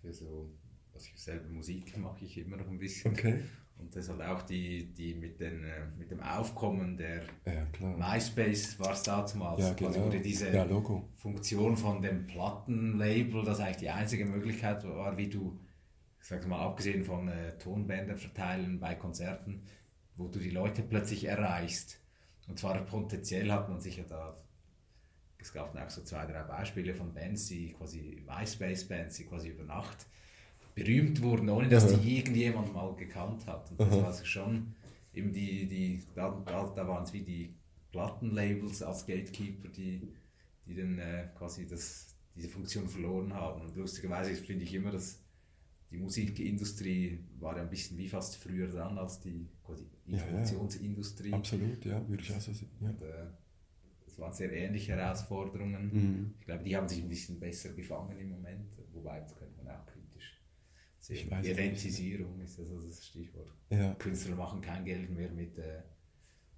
für 0.00 0.12
so, 0.12 0.50
was 0.92 1.06
ich 1.06 1.20
selber 1.20 1.48
Musik 1.48 1.96
mache 1.98 2.24
ich 2.24 2.38
immer 2.38 2.56
noch 2.56 2.68
ein 2.68 2.78
bisschen. 2.78 3.12
Okay. 3.12 3.42
Und 3.78 3.96
das 3.96 4.08
hat 4.08 4.20
auch 4.20 4.42
die, 4.42 4.92
die 4.92 5.14
mit, 5.14 5.40
den, 5.40 5.64
äh, 5.64 5.86
mit 5.98 6.10
dem 6.10 6.20
Aufkommen 6.20 6.96
der 6.96 7.24
ja, 7.44 7.66
MySpace 7.80 8.78
war 8.78 8.92
es 8.92 9.02
damals. 9.02 9.60
Ja, 9.60 9.72
genau. 9.72 9.88
Also 9.88 10.04
wurde 10.04 10.20
diese 10.20 10.52
ja, 10.54 10.66
Funktion 11.16 11.76
von 11.76 12.00
dem 12.00 12.26
Plattenlabel, 12.26 13.44
das 13.44 13.58
eigentlich 13.58 13.78
die 13.78 13.90
einzige 13.90 14.24
Möglichkeit 14.24 14.84
war, 14.84 15.16
wie 15.16 15.28
du, 15.28 15.58
ich 16.20 16.28
sag 16.28 16.46
mal, 16.46 16.60
abgesehen 16.60 17.04
von 17.04 17.26
äh, 17.26 17.58
Tonbänder 17.58 18.16
verteilen 18.16 18.78
bei 18.78 18.94
Konzerten, 18.94 19.64
wo 20.14 20.28
du 20.28 20.38
die 20.38 20.50
Leute 20.50 20.82
plötzlich 20.82 21.24
erreichst. 21.24 22.00
Und 22.46 22.60
zwar 22.60 22.80
potenziell 22.82 23.50
hat 23.50 23.68
man 23.68 23.80
sich 23.80 23.96
ja 23.96 24.04
da 24.04 24.36
es 25.42 25.52
gab 25.52 25.72
dann 25.72 25.84
auch 25.84 25.90
so 25.90 26.02
zwei, 26.02 26.26
drei 26.26 26.42
Beispiele 26.42 26.94
von 26.94 27.12
Bands, 27.12 27.48
die 27.48 27.72
quasi 27.72 28.22
MySpace-Bands, 28.26 29.16
die 29.16 29.24
quasi 29.24 29.48
über 29.48 29.64
Nacht 29.64 30.06
berühmt 30.74 31.22
wurden, 31.22 31.48
ohne 31.48 31.68
dass 31.68 31.92
Aha. 31.92 31.96
die 31.98 32.18
irgendjemand 32.18 32.72
mal 32.72 32.94
gekannt 32.94 33.46
hat. 33.46 33.70
Und 33.70 33.80
das 33.80 33.88
Aha. 33.88 33.96
war 33.98 34.06
also 34.06 34.24
schon 34.24 34.74
eben 35.12 35.32
die, 35.32 35.68
die 35.68 36.02
da, 36.14 36.30
da, 36.44 36.72
da 36.74 36.88
waren 36.88 37.04
es 37.04 37.12
wie 37.12 37.22
die 37.22 37.54
Plattenlabels 37.90 38.82
als 38.82 39.06
Gatekeeper, 39.06 39.68
die, 39.68 40.08
die 40.66 40.74
dann 40.74 40.98
äh, 40.98 41.28
quasi 41.36 41.66
das, 41.66 42.16
diese 42.34 42.48
Funktion 42.48 42.88
verloren 42.88 43.34
haben. 43.34 43.60
Und 43.62 43.76
lustigerweise 43.76 44.34
finde 44.34 44.64
ich 44.64 44.74
immer, 44.74 44.90
dass 44.90 45.20
die 45.90 45.98
Musikindustrie 45.98 47.18
war 47.38 47.56
ja 47.56 47.62
ein 47.62 47.68
bisschen 47.68 47.98
wie 47.98 48.08
fast 48.08 48.36
früher 48.36 48.66
dran 48.66 48.96
als 48.96 49.20
die 49.20 49.46
quasi 49.62 49.86
Informationsindustrie. 50.06 51.28
Ja, 51.28 51.32
ja. 51.32 51.38
Absolut, 51.38 51.84
ja, 51.84 52.08
würde 52.08 52.22
ich 52.22 52.34
auch 52.34 52.40
so 52.40 52.52
sehen. 52.52 52.70
Ja. 52.80 52.88
Und, 52.88 53.02
äh, 53.02 53.26
das 54.12 54.18
waren 54.18 54.32
sehr 54.34 54.52
ähnliche 54.52 54.94
Herausforderungen. 54.94 55.90
Mhm. 55.92 56.34
Ich 56.38 56.44
glaube, 56.44 56.62
die 56.64 56.76
haben 56.76 56.86
sich 56.86 57.02
ein 57.02 57.08
bisschen 57.08 57.40
besser 57.40 57.72
gefangen 57.72 58.18
im 58.18 58.28
Moment, 58.28 58.70
wobei 58.92 59.20
das 59.20 59.34
könnte 59.34 59.56
man 59.56 59.74
auch 59.74 59.86
kritisch 59.86 60.38
sehen. 60.98 61.32
Eventisierung 61.32 62.38
ist 62.42 62.58
also 62.58 62.78
das 62.78 63.06
Stichwort. 63.06 63.50
Ja. 63.70 63.94
Künstler 63.94 64.36
machen 64.36 64.60
kein 64.60 64.84
Geld 64.84 65.08
mehr 65.10 65.30
mit, 65.30 65.58
äh, 65.58 65.80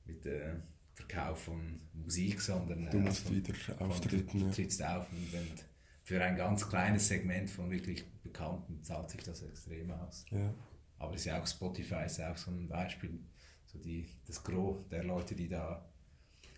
mit 0.04 0.26
äh, 0.26 0.56
Verkauf 0.94 1.44
von 1.44 1.80
Musik, 1.92 2.40
sondern 2.40 2.90
du 2.90 2.98
musst 2.98 3.30
äh, 3.30 3.36
wieder 3.36 3.54
auftreten. 3.80 4.40
Du 4.40 4.50
trittst 4.50 4.82
auf 4.82 5.06
und, 5.12 5.38
und 5.38 5.64
für 6.02 6.20
ein 6.20 6.36
ganz 6.36 6.68
kleines 6.68 7.06
Segment 7.06 7.48
von 7.48 7.70
wirklich 7.70 8.04
Bekannten 8.24 8.82
zahlt 8.82 9.10
sich 9.10 9.22
das 9.22 9.42
extrem 9.42 9.92
aus. 9.92 10.26
Ja. 10.32 10.52
Aber 10.98 11.14
ist 11.14 11.24
ja 11.24 11.40
auch 11.40 11.46
Spotify 11.46 12.06
ist 12.06 12.20
auch 12.20 12.36
so 12.36 12.50
ein 12.50 12.66
Beispiel, 12.66 13.20
so 13.66 13.78
die, 13.78 14.08
das 14.26 14.42
Gros 14.42 14.88
der 14.88 15.04
Leute, 15.04 15.36
die 15.36 15.48
da 15.48 15.88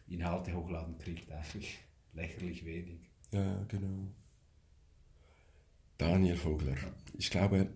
Inhalte 0.09 0.55
hochladen, 0.55 0.99
kriegt 0.99 1.31
eigentlich 1.31 1.79
lächerlich 2.13 2.65
wenig. 2.65 3.11
Ja, 3.33 3.65
genau. 3.69 4.09
Daniel 5.99 6.37
Vogler, 6.37 6.77
ich 7.17 7.31
glaube, 7.31 7.69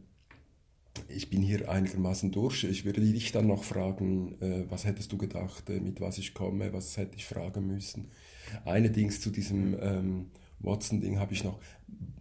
ich 1.09 1.31
bin 1.31 1.43
hier 1.43 1.69
einigermaßen 1.71 2.31
durch. 2.33 2.65
Ich 2.65 2.85
würde 2.85 3.01
dich 3.01 3.33
dann 3.33 3.47
noch 3.47 3.65
fragen, 3.65 4.41
äh, 4.41 4.65
was 4.69 4.85
hättest 4.85 5.13
du 5.13 5.17
gedacht, 5.17 5.71
äh, 5.71 5.81
mit 5.81 6.01
was 6.01 6.19
ich 6.19 6.35
komme, 6.35 6.73
was 6.73 6.97
hätte 6.97 7.17
ich 7.17 7.25
fragen 7.25 7.67
müssen. 7.67 8.11
Allerdings 8.65 9.21
zu 9.21 9.31
diesem 9.31 9.77
ähm, 9.81 10.31
Watson-Ding 10.61 11.19
habe 11.19 11.33
ich 11.33 11.45
noch, 11.45 11.61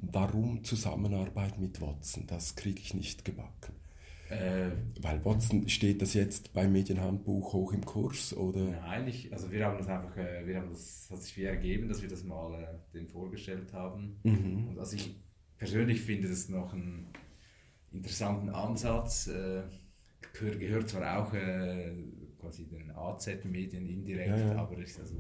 warum 0.02 0.64
Zusammenarbeit 0.64 1.60
mit 1.60 1.82
Watson? 1.82 2.26
Das 2.28 2.56
kriege 2.56 2.80
ich 2.80 2.94
nicht 2.94 3.26
gebacken. 3.26 3.74
Äh, 4.30 4.72
Weil 5.02 5.24
Watson 5.26 5.68
steht 5.70 6.02
das 6.02 6.14
jetzt 6.14 6.54
beim 6.54 6.72
Medienhandbuch 6.72 7.54
hoch 7.54 7.74
im 7.74 7.84
Kurs 7.84 8.36
oder? 8.36 8.60
Nein, 8.60 9.08
ich, 9.08 9.34
also 9.34 9.52
wir 9.52 9.66
haben 9.66 9.78
das 9.78 9.88
einfach, 9.88 10.16
äh, 10.18 10.46
wir 10.46 10.58
haben 10.58 10.70
das, 10.70 11.10
hat 11.12 11.22
sich 11.22 11.36
wie 11.38 11.44
ergeben, 11.44 11.88
dass 11.88 12.02
wir 12.02 12.10
das 12.10 12.24
mal 12.24 12.62
äh, 12.62 12.94
den 12.94 13.08
vorgestellt 13.08 13.74
haben. 13.74 14.20
Mhm. 14.24 14.68
Und 14.70 14.80
also 14.80 14.96
ich 14.96 15.16
persönlich 15.58 16.02
finde 16.02 16.30
das 16.30 16.48
noch 16.50 16.74
einen 16.74 17.08
interessanten 17.92 18.50
Ansatz. 18.50 19.28
Äh, 19.28 19.64
gehört, 20.34 20.60
gehört 20.60 20.90
zwar 20.90 21.20
auch 21.20 21.34
äh, 21.34 21.92
quasi 22.40 22.68
den 22.68 22.92
AZ-Medien 22.92 23.88
indirekt, 23.88 24.38
ja, 24.38 24.54
ja. 24.54 24.56
aber 24.56 24.78
ist 24.78 25.00
also 25.00 25.16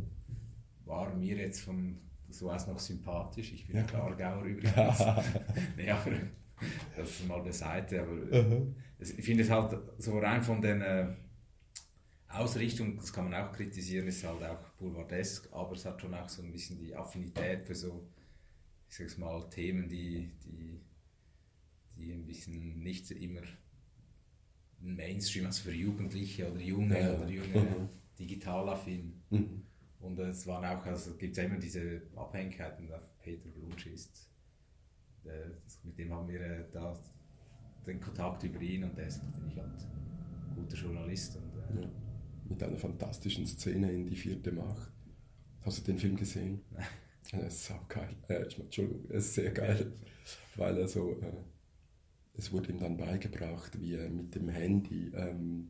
war 0.85 1.13
mir 1.15 1.37
jetzt 1.37 1.61
von 1.61 1.97
so 2.29 2.51
aus 2.51 2.67
noch 2.67 2.79
sympathisch. 2.79 3.53
Ich 3.53 3.67
bin 3.67 3.77
ja, 3.77 3.83
Klargauer 3.83 4.43
übrigens. 4.43 5.03
nee, 5.77 5.89
aber 5.89 6.11
das 6.95 7.23
mal 7.27 7.41
beiseite. 7.41 8.01
Aber 8.01 8.11
uh 8.11 8.45
-huh. 8.45 8.73
Ich 8.99 9.25
finde 9.25 9.43
es 9.43 9.49
halt 9.49 9.77
so 9.97 10.19
rein 10.19 10.43
von 10.43 10.61
den 10.61 10.81
äh, 10.81 11.07
Ausrichtung, 12.27 12.97
das 12.97 13.11
kann 13.11 13.29
man 13.29 13.33
auch 13.33 13.51
kritisieren, 13.51 14.07
ist 14.07 14.23
halt 14.23 14.43
auch 14.43 14.69
boulevardesk, 14.77 15.49
aber 15.51 15.73
es 15.73 15.85
hat 15.85 16.01
schon 16.01 16.13
auch 16.13 16.29
so 16.29 16.43
ein 16.43 16.51
bisschen 16.51 16.77
die 16.77 16.95
Affinität 16.95 17.65
für 17.65 17.75
so, 17.75 18.07
ich 18.87 18.95
sag's 18.95 19.17
mal, 19.17 19.49
Themen, 19.49 19.87
die, 19.87 20.31
die, 20.45 20.79
die 21.95 22.11
ein 22.11 22.25
bisschen 22.25 22.79
nicht 22.79 23.09
immer 23.11 23.41
Mainstream, 24.79 25.47
also 25.47 25.63
für 25.63 25.73
Jugendliche 25.73 26.51
oder 26.51 26.61
Junge 26.61 26.99
ja. 26.99 27.13
oder 27.13 27.29
Junge 27.29 27.61
mhm. 27.61 27.89
digital 28.19 28.69
affin. 28.69 29.21
Mhm. 29.29 29.63
Und 29.99 30.17
es 30.19 30.47
waren 30.47 30.63
auch, 30.63 30.85
also 30.85 31.15
gibt 31.15 31.37
es 31.37 31.43
immer 31.43 31.57
diese 31.57 32.01
Abhängigkeiten, 32.15 32.89
Peter 33.21 33.49
Blutsch 33.49 33.87
ist 33.87 34.29
äh, 35.25 35.49
mit 35.83 35.97
dem 35.97 36.13
haben 36.13 36.27
wir 36.27 36.41
äh, 36.41 36.65
da 36.71 36.97
den 37.89 37.99
Kontakt 37.99 38.43
über 38.43 38.61
ihn 38.61 38.83
und 38.83 38.97
der 38.97 39.07
ist 39.07 39.23
natürlich 39.23 39.57
halt 39.57 39.69
ein 39.69 40.55
guter 40.55 40.77
Journalist. 40.77 41.37
Und, 41.37 41.77
äh, 41.77 41.81
ja. 41.81 41.89
Mit 42.47 42.63
einer 42.63 42.77
fantastischen 42.77 43.45
Szene 43.45 43.91
in 43.91 44.05
Die 44.05 44.15
vierte 44.15 44.51
Macht. 44.51 44.91
Hast 45.61 45.79
du 45.79 45.91
den 45.91 45.99
Film 45.99 46.15
gesehen? 46.15 46.61
Nein. 46.71 46.85
Er 47.31 47.47
ist 47.47 47.65
sau 47.65 47.79
geil. 47.87 48.15
Äh, 48.27 48.43
Entschuldigung, 48.59 49.05
er 49.09 49.17
ist 49.17 49.33
sehr 49.35 49.51
geil, 49.51 49.91
weil 50.55 50.77
er 50.77 50.87
so, 50.87 51.11
äh, 51.21 51.31
es 52.33 52.51
wurde 52.51 52.71
ihm 52.71 52.79
dann 52.79 52.97
beigebracht, 52.97 53.79
wie 53.79 53.95
er 53.95 54.09
mit 54.09 54.33
dem 54.33 54.49
Handy 54.49 55.11
ähm, 55.13 55.69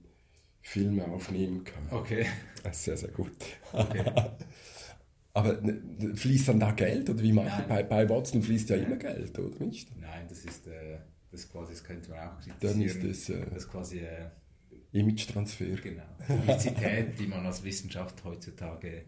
Filme 0.62 1.06
aufnehmen 1.08 1.64
kann. 1.64 1.84
Okay. 1.92 2.28
Das 2.64 2.78
ist 2.78 2.84
sehr, 2.86 2.98
sehr 2.98 3.10
gut. 3.10 3.32
Okay. 3.74 4.06
Aber 5.34 5.62
ne, 5.62 6.16
fließt 6.16 6.50
dann 6.50 6.60
da 6.60 6.72
Geld 6.72 7.10
oder 7.10 7.22
wie 7.22 7.32
macht 7.34 7.68
bei, 7.68 7.84
bei 7.84 8.10
Watson 8.10 8.42
fließt 8.42 8.70
ja 8.70 8.78
immer 8.78 8.98
Geld, 8.98 9.38
oder 9.38 9.64
nicht? 9.64 9.96
Nein, 9.98 10.26
das 10.28 10.44
ist 10.44 10.68
äh, 10.68 10.98
das 11.32 11.50
quasi, 11.50 11.74
das 11.74 11.84
könnte 11.84 12.10
man 12.12 12.20
auch 12.20 12.40
kritisieren. 12.40 12.58
Dann 12.60 12.82
ist 12.82 13.04
das, 13.04 13.30
äh, 13.30 13.46
das 13.54 13.68
quasi 13.68 14.00
äh, 14.00 14.30
Image-Transfer. 14.92 15.76
Genau. 15.82 16.04
Publizität, 16.26 17.20
die 17.20 17.28
man 17.28 17.46
als 17.46 17.64
Wissenschaft 17.64 18.24
heutzutage 18.24 19.06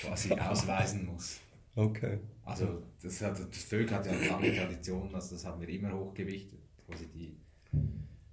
quasi 0.00 0.32
ausweisen 0.32 1.06
muss. 1.06 1.40
Okay. 1.76 2.18
Also 2.44 2.82
das, 3.02 3.20
hat, 3.20 3.38
das 3.38 3.64
Völk 3.64 3.90
hat 3.90 4.06
ja 4.06 4.12
eine 4.12 4.26
lange 4.26 4.54
Tradition, 4.54 5.14
also 5.14 5.34
das 5.34 5.44
haben 5.44 5.60
wir 5.60 5.68
immer 5.68 5.92
hochgewichtet. 5.92 6.60
Quasi 6.86 7.06
die 7.08 7.36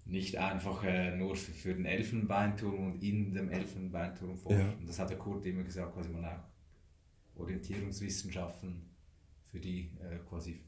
nicht 0.06 0.38
einfach 0.38 0.84
äh, 0.84 1.16
nur 1.16 1.36
für, 1.36 1.52
für, 1.52 1.74
den 1.74 1.86
Elfenbeinturm 1.86 2.92
und 2.92 3.04
in 3.04 3.34
dem 3.34 3.50
Elfenbeinturm 3.50 4.38
forschen. 4.38 4.60
Ja. 4.60 4.74
Und 4.74 4.88
das 4.88 5.00
hat 5.00 5.10
der 5.10 5.18
Kurt 5.18 5.46
immer 5.46 5.64
gesagt, 5.64 5.94
quasi 5.94 6.10
man 6.10 6.26
auch 6.26 6.40
Orientierungswissenschaften 7.36 8.90
für 9.46 9.60
die 9.60 9.92
äh, 10.02 10.18
quasi 10.28 10.62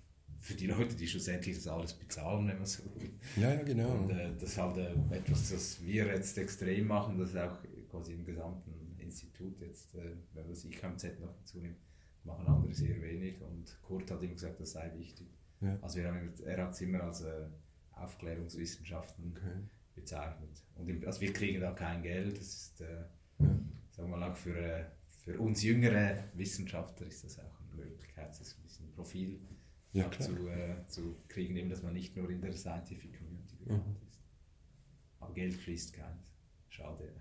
für 0.44 0.56
die 0.56 0.68
Leute, 0.68 0.94
die 0.94 1.08
schlussendlich 1.08 1.56
das 1.56 1.68
alles 1.68 1.94
bezahlen, 1.94 2.50
wenn 2.50 2.58
man 2.58 2.66
so 2.66 2.84
will. 2.96 3.12
Ja, 3.38 3.54
ja, 3.54 3.64
genau. 3.64 3.92
Und 3.92 4.10
äh, 4.10 4.30
das 4.38 4.50
ist 4.50 4.58
halt 4.58 4.78
äh, 4.78 5.16
etwas, 5.16 5.50
das 5.50 5.82
wir 5.82 6.06
jetzt 6.08 6.38
extrem 6.38 6.86
machen, 6.86 7.18
das 7.18 7.30
ist 7.30 7.38
auch 7.38 7.58
quasi 7.90 8.14
im 8.14 8.26
gesamten 8.26 8.98
Institut 9.00 9.62
jetzt, 9.62 9.96
äh, 9.96 10.02
wenn 10.34 10.44
man 10.44 10.50
das 10.50 10.66
IKMZ 10.66 11.22
noch 11.22 11.34
dazu 11.40 11.60
nimmt, 11.60 11.78
machen 12.26 12.46
andere 12.46 12.74
sehr 12.74 13.02
wenig 13.02 13.42
und 13.42 13.82
Kurt 13.84 14.12
hat 14.12 14.22
immer 14.22 14.34
gesagt, 14.34 14.60
das 14.60 14.74
sei 14.74 14.92
wichtig. 14.98 15.28
Ja. 15.62 15.78
Also 15.82 16.00
wir 16.00 16.10
haben, 16.10 16.34
er 16.44 16.66
hat 16.66 16.74
es 16.74 16.82
immer 16.82 17.04
als 17.04 17.22
äh, 17.22 17.46
Aufklärungswissenschaften 17.94 19.38
okay. 19.38 19.62
bezeichnet. 19.96 20.62
Und 20.76 20.90
im, 20.90 21.08
also 21.08 21.22
wir 21.22 21.32
kriegen 21.32 21.62
da 21.62 21.72
kein 21.72 22.04
Geld, 22.04 22.38
das 22.38 22.48
ist, 22.48 22.82
äh, 22.82 23.06
ja. 23.40 23.60
sagen 23.92 24.10
wir 24.10 24.18
mal, 24.18 24.36
für, 24.36 24.58
äh, 24.58 24.84
für 25.24 25.40
uns 25.40 25.64
jüngere 25.64 26.22
Wissenschaftler 26.34 27.08
ist 27.08 27.24
das 27.24 27.40
auch 27.40 27.62
eine 27.62 27.86
Möglichkeit, 27.86 28.30
das 28.30 28.42
ist 28.42 28.58
ein 28.60 28.64
bisschen 28.64 28.92
Profil 28.92 29.40
ja, 29.94 30.10
zu, 30.12 30.48
äh, 30.48 30.88
zu 30.88 31.16
kriegen, 31.28 31.56
eben, 31.56 31.70
dass 31.70 31.84
man 31.84 31.94
nicht 31.94 32.18
nur 32.18 32.30
in 32.30 32.42
der 32.42 32.54
Scientific 32.54 33.18
Community 33.18 33.56
bekannt 33.56 33.88
mhm. 33.88 34.08
ist. 34.10 34.20
Aber 35.20 35.34
Geld 35.34 35.54
fließt 35.54 35.94
keins. 35.94 36.34
Schade. 36.70 37.14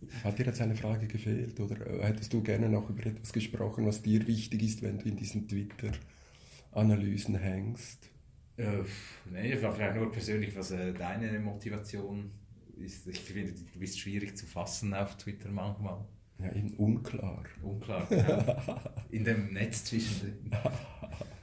Hat 0.24 0.38
dir 0.38 0.46
jetzt 0.46 0.60
eine 0.60 0.76
Frage 0.76 1.06
gefehlt 1.06 1.58
oder 1.60 1.86
äh, 1.86 2.04
hättest 2.04 2.32
du 2.32 2.42
gerne 2.42 2.68
noch 2.68 2.88
über 2.88 3.04
etwas 3.04 3.32
gesprochen, 3.32 3.84
was 3.84 4.00
dir 4.00 4.26
wichtig 4.26 4.62
ist, 4.62 4.82
wenn 4.82 4.98
du 4.98 5.08
in 5.08 5.16
diesen 5.16 5.48
Twitter-Analysen 5.48 7.36
hängst? 7.36 8.08
Äh, 8.56 8.84
nee, 9.30 9.56
vielleicht 9.56 9.96
nur 9.96 10.10
persönlich, 10.12 10.56
was 10.56 10.70
äh, 10.70 10.92
deine 10.94 11.38
Motivation 11.40 12.30
ist. 12.76 13.06
Ich 13.08 13.20
finde, 13.20 13.52
du 13.52 13.78
bist 13.78 13.98
schwierig 13.98 14.36
zu 14.36 14.46
fassen 14.46 14.94
auf 14.94 15.16
Twitter 15.16 15.50
manchmal. 15.50 16.06
Ja, 16.38 16.52
eben 16.52 16.74
unklar. 16.74 17.44
Unklar, 17.62 18.06
genau. 18.08 18.80
In 19.10 19.24
dem 19.24 19.52
Netz 19.52 19.84
zwischendrin. 19.84 20.50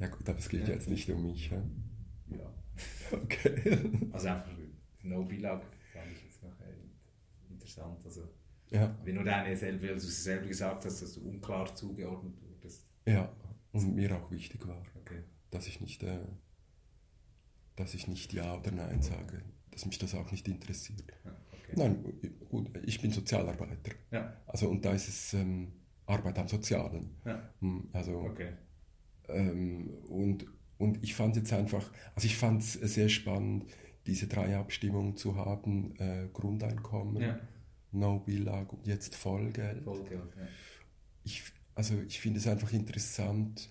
Ja 0.00 0.08
gut, 0.08 0.28
aber 0.28 0.38
es 0.38 0.48
geht 0.48 0.66
ja. 0.66 0.74
jetzt 0.74 0.88
nicht 0.88 1.08
um 1.10 1.22
mich. 1.22 1.50
Ja. 1.50 1.62
ja. 2.30 2.54
Okay. 3.12 4.08
Also 4.12 4.28
einfach 4.28 4.50
No 5.02 5.24
Bilag 5.24 5.62
fand 5.92 6.12
ich 6.12 6.24
jetzt 6.24 6.42
noch 6.42 6.52
interessant. 7.50 7.98
Also, 8.04 8.28
ja. 8.70 8.96
Wie 9.04 9.12
nur 9.12 9.24
deine 9.24 9.56
selber, 9.56 9.82
weil 9.82 9.88
du 9.88 9.96
es 9.96 10.24
selber 10.24 10.46
gesagt 10.46 10.84
hast, 10.84 11.02
dass 11.02 11.14
du 11.14 11.28
unklar 11.28 11.74
zugeordnet 11.74 12.34
wurdest. 12.42 12.86
Ja, 13.06 13.32
und 13.72 13.94
mir 13.94 14.16
auch 14.16 14.30
wichtig 14.30 14.66
war, 14.66 14.82
okay. 15.00 15.22
dass 15.50 15.66
ich 15.66 15.80
nicht, 15.80 16.02
äh, 16.02 16.18
dass 17.76 17.94
ich 17.94 18.06
nicht 18.06 18.32
Ja 18.32 18.56
oder 18.56 18.70
Nein 18.70 19.02
sage, 19.02 19.42
dass 19.70 19.86
mich 19.86 19.98
das 19.98 20.14
auch 20.14 20.30
nicht 20.30 20.46
interessiert. 20.48 21.12
Ja, 21.24 21.36
okay. 21.52 21.72
Nein, 21.76 22.04
gut, 22.48 22.70
ich 22.84 23.00
bin 23.00 23.10
Sozialarbeiter. 23.12 23.92
Ja. 24.10 24.36
Also 24.46 24.68
und 24.68 24.84
da 24.84 24.92
ist 24.92 25.08
es 25.08 25.34
ähm, 25.34 25.72
Arbeit 26.06 26.38
am 26.38 26.48
Sozialen. 26.48 27.16
Ja. 27.24 27.52
Hm, 27.60 27.88
also 27.92 28.20
okay. 28.20 28.52
Ähm, 29.34 29.90
und, 30.08 30.46
und 30.78 31.02
ich 31.02 31.14
fand 31.14 31.36
jetzt 31.36 31.52
einfach, 31.52 31.90
also 32.14 32.26
ich 32.26 32.36
fand 32.36 32.62
es 32.62 32.72
sehr 32.72 33.08
spannend, 33.08 33.66
diese 34.06 34.26
drei 34.26 34.56
Abstimmungen 34.56 35.16
zu 35.16 35.36
haben, 35.36 35.94
äh, 35.98 36.28
Grundeinkommen, 36.32 37.22
ja. 37.22 37.38
No-Billag 37.92 38.72
und 38.72 38.86
jetzt 38.86 39.14
Vollgeld. 39.14 39.84
Vollgeld 39.84 40.22
ja. 40.36 40.46
ich, 41.24 41.42
also 41.74 41.94
ich 42.06 42.20
finde 42.20 42.38
es 42.38 42.46
einfach 42.46 42.72
interessant, 42.72 43.70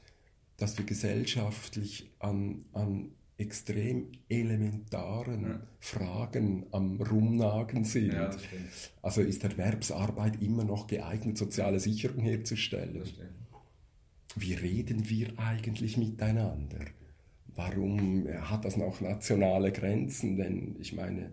dass 0.57 0.77
wir 0.77 0.85
gesellschaftlich 0.85 2.11
an, 2.19 2.65
an 2.73 3.11
extrem 3.37 4.11
elementaren 4.27 5.43
ja. 5.43 5.61
Fragen 5.79 6.65
am 6.71 7.01
Rumnagen 7.01 7.85
sind. 7.85 8.13
Ja, 8.13 8.31
also 9.01 9.21
ist 9.21 9.43
Erwerbsarbeit 9.45 10.41
immer 10.41 10.65
noch 10.65 10.87
geeignet, 10.87 11.37
soziale 11.37 11.79
Sicherung 11.79 12.21
herzustellen? 12.21 13.01
Wie 14.35 14.53
reden 14.53 15.09
wir 15.09 15.27
eigentlich 15.37 15.97
miteinander? 15.97 16.85
Warum 17.55 18.27
hat 18.41 18.65
das 18.65 18.77
noch 18.77 19.01
nationale 19.01 19.71
Grenzen? 19.71 20.37
Denn 20.37 20.75
ich 20.79 20.93
meine, 20.93 21.31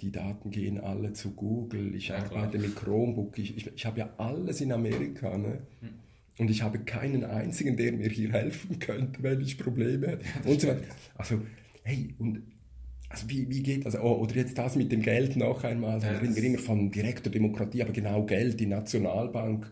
die 0.00 0.12
Daten 0.12 0.50
gehen 0.50 0.78
alle 0.78 1.12
zu 1.12 1.30
Google, 1.32 1.94
ich 1.94 2.08
ja, 2.08 2.16
arbeite 2.18 2.58
mit 2.58 2.76
Chromebook, 2.76 3.38
ich, 3.38 3.56
ich, 3.56 3.74
ich 3.74 3.86
habe 3.86 4.00
ja 4.00 4.10
alles 4.18 4.60
in 4.60 4.72
Amerika. 4.72 5.36
Ne? 5.38 5.60
Hm. 5.80 5.88
Und 6.38 6.50
ich 6.50 6.62
habe 6.62 6.80
keinen 6.80 7.24
einzigen, 7.24 7.76
der 7.76 7.92
mir 7.92 8.10
hier 8.10 8.32
helfen 8.32 8.78
könnte, 8.78 9.22
wenn 9.22 9.40
ich 9.40 9.56
Probleme 9.56 10.08
hätte. 10.08 10.24
Ja, 10.24 10.50
und 10.50 10.60
so 10.60 10.68
weiter. 10.68 10.82
Also, 11.16 11.40
hey, 11.82 12.14
und 12.18 12.42
also 13.08 13.30
wie, 13.30 13.48
wie 13.48 13.62
geht 13.62 13.86
das? 13.86 13.96
Oh, 13.98 14.16
oder 14.16 14.34
jetzt 14.34 14.58
das 14.58 14.76
mit 14.76 14.92
dem 14.92 15.00
Geld 15.00 15.36
noch 15.36 15.64
einmal. 15.64 16.00
Da 16.00 16.10
reden 16.10 16.36
wir 16.36 16.42
immer 16.42 16.58
von 16.58 16.90
direkter 16.90 17.30
Demokratie, 17.30 17.82
aber 17.82 17.92
genau 17.92 18.26
Geld, 18.26 18.60
die 18.60 18.66
Nationalbank 18.66 19.70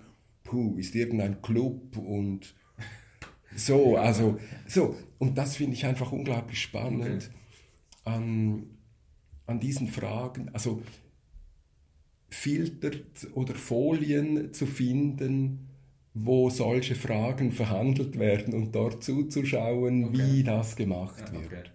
puh, 0.54 0.76
ist 0.76 0.94
irgendein 0.94 1.42
Club 1.42 1.96
und 1.96 2.54
so, 3.56 3.96
also, 3.96 4.38
so. 4.68 4.96
Und 5.18 5.36
das 5.36 5.56
finde 5.56 5.74
ich 5.74 5.84
einfach 5.84 6.12
unglaublich 6.12 6.60
spannend 6.60 7.24
okay. 7.24 8.14
an, 8.16 8.66
an 9.46 9.58
diesen 9.58 9.88
Fragen, 9.88 10.50
also 10.52 10.82
Filter 12.30 12.90
oder 13.34 13.54
Folien 13.54 14.52
zu 14.52 14.66
finden, 14.66 15.70
wo 16.14 16.50
solche 16.50 16.94
Fragen 16.94 17.50
verhandelt 17.50 18.18
werden 18.18 18.54
und 18.54 18.72
dort 18.72 19.02
zuzuschauen, 19.02 20.04
okay. 20.04 20.18
wie 20.18 20.42
das 20.44 20.76
gemacht 20.76 21.32
ja, 21.32 21.32
wird. 21.32 21.46
Okay. 21.46 21.70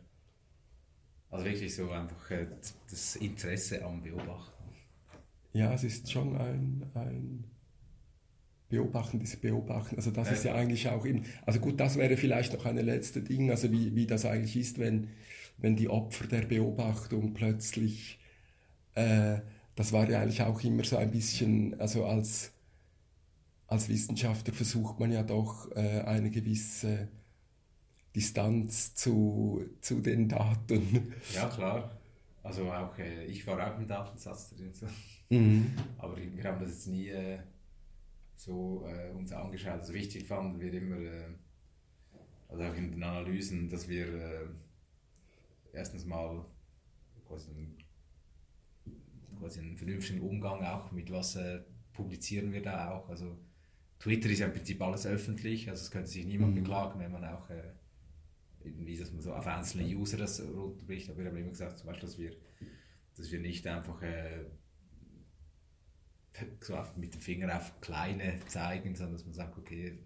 Also 1.31 1.45
wirklich 1.45 1.75
so 1.75 1.91
einfach 1.91 2.31
äh, 2.31 2.47
das 2.89 3.17
Interesse 3.17 3.83
am 3.83 4.01
Beobachten. 4.01 4.53
Ja, 5.51 5.73
es 5.73 5.83
ist 5.83 6.09
schon 6.11 6.37
ein, 6.37 6.85
ein 6.93 7.43
Beobachten, 8.69 9.19
diese 9.19 9.37
Beobachten. 9.37 9.95
Also 9.95 10.11
das 10.11 10.27
ja. 10.27 10.33
ist 10.33 10.43
ja 10.45 10.53
eigentlich 10.53 10.87
auch 10.87 11.05
eben, 11.05 11.25
also 11.45 11.59
gut, 11.59 11.79
das 11.79 11.97
wäre 11.97 12.15
vielleicht 12.17 12.53
noch 12.53 12.65
eine 12.65 12.83
letzte 12.83 13.21
Ding, 13.21 13.49
also 13.49 13.71
wie, 13.71 13.95
wie 13.95 14.05
das 14.05 14.25
eigentlich 14.25 14.55
ist, 14.55 14.77
wenn, 14.77 15.09
wenn 15.57 15.75
die 15.75 15.89
Opfer 15.89 16.27
der 16.27 16.43
Beobachtung 16.43 17.33
plötzlich, 17.33 18.19
äh, 18.93 19.39
das 19.75 19.91
war 19.91 20.07
ja 20.09 20.21
eigentlich 20.21 20.43
auch 20.43 20.63
immer 20.63 20.83
so 20.83 20.97
ein 20.97 21.09
bisschen, 21.09 21.79
also 21.79 22.05
als, 22.05 22.51
als 23.67 23.89
Wissenschaftler 23.89 24.53
versucht 24.53 24.99
man 24.99 25.11
ja 25.11 25.23
doch 25.23 25.71
äh, 25.75 26.01
eine 26.01 26.29
gewisse 26.29 27.07
Distanz 28.15 28.93
zu, 28.93 29.65
zu 29.81 29.99
den 30.01 30.29
Daten. 30.29 31.13
Ja, 31.33 31.47
klar. 31.47 31.97
Also 32.43 32.71
auch, 32.71 32.97
äh, 32.99 33.25
ich 33.25 33.45
war 33.47 33.73
auch 33.73 33.79
im 33.79 33.87
Datensatz 33.87 34.51
drin, 34.51 34.71
so. 34.73 34.85
mhm. 35.29 35.73
aber 35.97 36.17
wir 36.17 36.43
haben 36.43 36.59
das 36.59 36.69
jetzt 36.69 36.87
nie... 36.87 37.11
So 38.39 38.87
äh, 38.87 39.09
uns 39.11 39.33
angeschaut. 39.33 39.81
Also 39.81 39.93
wichtig 39.93 40.25
fanden 40.25 40.61
wir 40.61 40.73
immer, 40.73 40.95
äh, 40.95 41.25
also 42.47 42.63
auch 42.63 42.73
in 42.73 42.89
den 42.89 43.03
Analysen, 43.03 43.67
dass 43.67 43.89
wir 43.89 44.07
äh, 44.07 44.47
erstens 45.73 46.05
mal 46.05 46.45
quasi 47.27 47.49
einen, 47.49 47.77
quasi 49.37 49.59
einen 49.59 49.75
vernünftigen 49.75 50.21
Umgang 50.21 50.63
auch 50.63 50.89
mit 50.93 51.11
was 51.11 51.35
äh, 51.35 51.59
publizieren 51.91 52.53
wir 52.53 52.61
da 52.61 52.91
auch. 52.91 53.09
Also 53.09 53.37
Twitter 53.99 54.29
ist 54.29 54.39
ja 54.39 54.47
im 54.47 54.53
Prinzip 54.53 54.81
alles 54.81 55.05
öffentlich, 55.05 55.69
also 55.69 55.81
es 55.81 55.91
könnte 55.91 56.09
sich 56.09 56.25
niemand 56.25 56.55
mhm. 56.55 56.61
beklagen, 56.63 56.97
wenn 56.97 57.11
man 57.11 57.25
auch 57.25 57.49
äh, 57.49 57.73
irgendwie, 58.63 58.97
dass 58.97 59.11
man 59.11 59.21
so 59.21 59.33
auf 59.33 59.47
einzelne 59.47 59.83
User 59.83 60.15
das 60.15 60.41
runterbricht. 60.41 61.09
Aber 61.09 61.19
wir 61.19 61.25
haben 61.25 61.35
immer 61.35 61.49
gesagt, 61.49 61.79
zum 61.79 61.87
Beispiel, 61.87 62.07
dass 62.07 62.17
wir, 62.17 62.31
dass 63.17 63.29
wir 63.33 63.39
nicht 63.41 63.67
einfach 63.67 64.01
äh, 64.01 64.45
so 66.61 66.77
mit 66.95 67.13
dem 67.13 67.21
Finger 67.21 67.55
auf 67.55 67.79
Kleine 67.81 68.39
zeigen, 68.47 68.95
sondern 68.95 69.13
dass 69.13 69.25
man 69.25 69.33
sagt, 69.33 69.57
okay, 69.57 69.97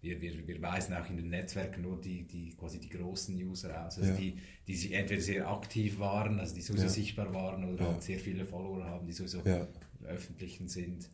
wir, 0.00 0.20
wir, 0.20 0.46
wir 0.46 0.62
weisen 0.62 0.94
auch 0.94 1.08
in 1.10 1.16
den 1.16 1.28
Netzwerken 1.28 1.82
nur 1.82 2.00
die, 2.00 2.26
die, 2.26 2.54
quasi 2.56 2.80
die 2.80 2.88
großen 2.88 3.34
User 3.36 3.86
aus, 3.86 3.98
also 3.98 4.10
ja. 4.10 4.16
die, 4.16 4.38
die 4.66 4.74
sich 4.74 4.92
entweder 4.92 5.20
sehr 5.20 5.48
aktiv 5.48 5.98
waren, 5.98 6.40
also 6.40 6.54
die 6.54 6.62
sowieso 6.62 6.84
ja. 6.84 6.90
sichtbar 6.90 7.34
waren 7.34 7.64
oder 7.64 7.84
ja. 7.84 7.92
halt 7.92 8.02
sehr 8.02 8.18
viele 8.18 8.46
Follower 8.46 8.84
haben, 8.84 9.06
die 9.06 9.12
sowieso 9.12 9.42
ja. 9.44 9.66
öffentlichen 10.04 10.68
sind. 10.68 11.10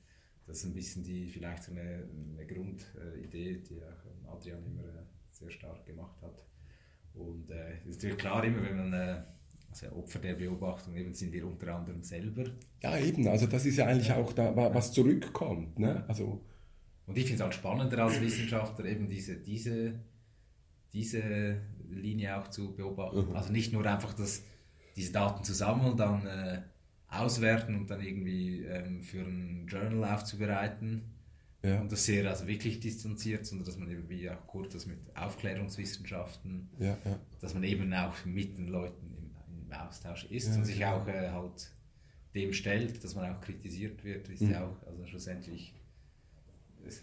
Das 0.47 0.59
ist 0.59 0.67
ein 0.67 0.75
bisschen 0.75 1.03
die, 1.03 1.27
vielleicht 1.27 1.65
so 1.65 1.73
eine, 1.73 2.09
eine 2.35 2.47
Grundidee, 2.47 3.59
die 3.59 3.83
auch 3.83 4.33
Adrian 4.37 4.65
immer 4.65 4.85
äh, 4.85 5.03
sehr 5.33 5.51
stark 5.51 5.85
gemacht 5.85 6.23
hat. 6.23 6.45
Und 7.15 7.51
äh, 7.51 7.79
ist 7.85 7.97
natürlich 7.97 8.19
klar, 8.19 8.45
immer 8.45 8.63
wenn 8.63 8.77
man 8.77 8.93
äh, 8.93 9.23
also 9.83 9.97
Opfer 9.97 10.19
der 10.19 10.35
Beobachtung 10.35 10.97
eben 10.97 11.13
sind 11.15 11.33
wir 11.33 11.47
unter 11.47 11.75
anderem 11.75 12.03
selber. 12.03 12.45
Ja, 12.83 12.97
eben, 12.99 13.27
also 13.29 13.47
das 13.47 13.67
ist 13.67 13.77
ja 13.77 13.87
eigentlich 13.87 14.13
auch 14.13 14.33
da, 14.33 14.55
was 14.57 14.93
zurückkommt. 14.93 15.79
Ne? 15.79 16.05
Also, 16.09 16.45
und 17.07 17.17
ich 17.17 17.27
finde 17.27 17.43
es 17.43 17.49
auch 17.49 17.53
spannender 17.53 17.99
als 18.05 18.21
Wissenschaftler, 18.21 18.87
eben 18.87 19.09
diese, 19.09 19.37
diese, 19.37 20.01
diese 20.93 21.61
Linie 21.89 22.39
auch 22.39 22.49
zu 22.49 22.75
beobachten. 22.75 23.31
Mhm. 23.31 23.37
Also 23.37 23.53
nicht 23.53 23.73
nur 23.73 23.85
einfach 23.87 24.15
das, 24.15 24.43
diese 24.97 25.13
Daten 25.13 25.45
zu 25.45 25.53
sammeln, 25.53 25.97
dann 25.97 26.27
äh, 26.27 26.63
auswerten 27.09 27.77
und 27.77 27.91
dann 27.91 28.01
irgendwie 28.01 28.63
ähm, 28.65 29.03
für 29.03 29.21
ein 29.21 29.67
Journal 29.69 30.15
aufzubereiten. 30.15 31.13
Ja. 31.63 31.81
Und 31.81 31.91
das 31.91 32.05
sehr 32.05 32.29
also 32.29 32.47
wirklich 32.47 32.81
distanziert, 32.81 33.45
sondern 33.45 33.67
dass 33.67 33.77
man 33.77 33.91
irgendwie 33.91 34.31
auch 34.31 34.47
kurz 34.47 34.75
das 34.75 34.87
mit 34.87 34.99
Aufklärungswissenschaften, 35.17 36.69
Ja, 36.79 36.97
ja. 37.05 37.19
dass 37.41 37.55
man 37.55 37.65
eben 37.65 37.93
auch 37.93 38.25
mit 38.25 38.57
den 38.57 38.69
Leuten 38.69 39.16
Austausch 39.77 40.25
ist 40.31 40.49
Ja, 40.49 40.55
und 40.57 40.65
sich 40.65 40.79
genau. 40.79 40.97
auch 40.97 41.07
äh, 41.09 41.31
halt 41.31 41.71
dem 42.35 42.53
stellt, 42.53 43.03
dass 43.03 43.15
man 43.15 43.35
auch 43.35 43.41
kritisiert 43.41 44.05
wird, 44.05 44.29
ist 44.29 44.43
Mhm. 44.43 44.51
ja 44.51 44.65
auch, 44.67 44.87
also 44.87 45.07
schlussendlich, 45.07 45.75
es 46.87 47.03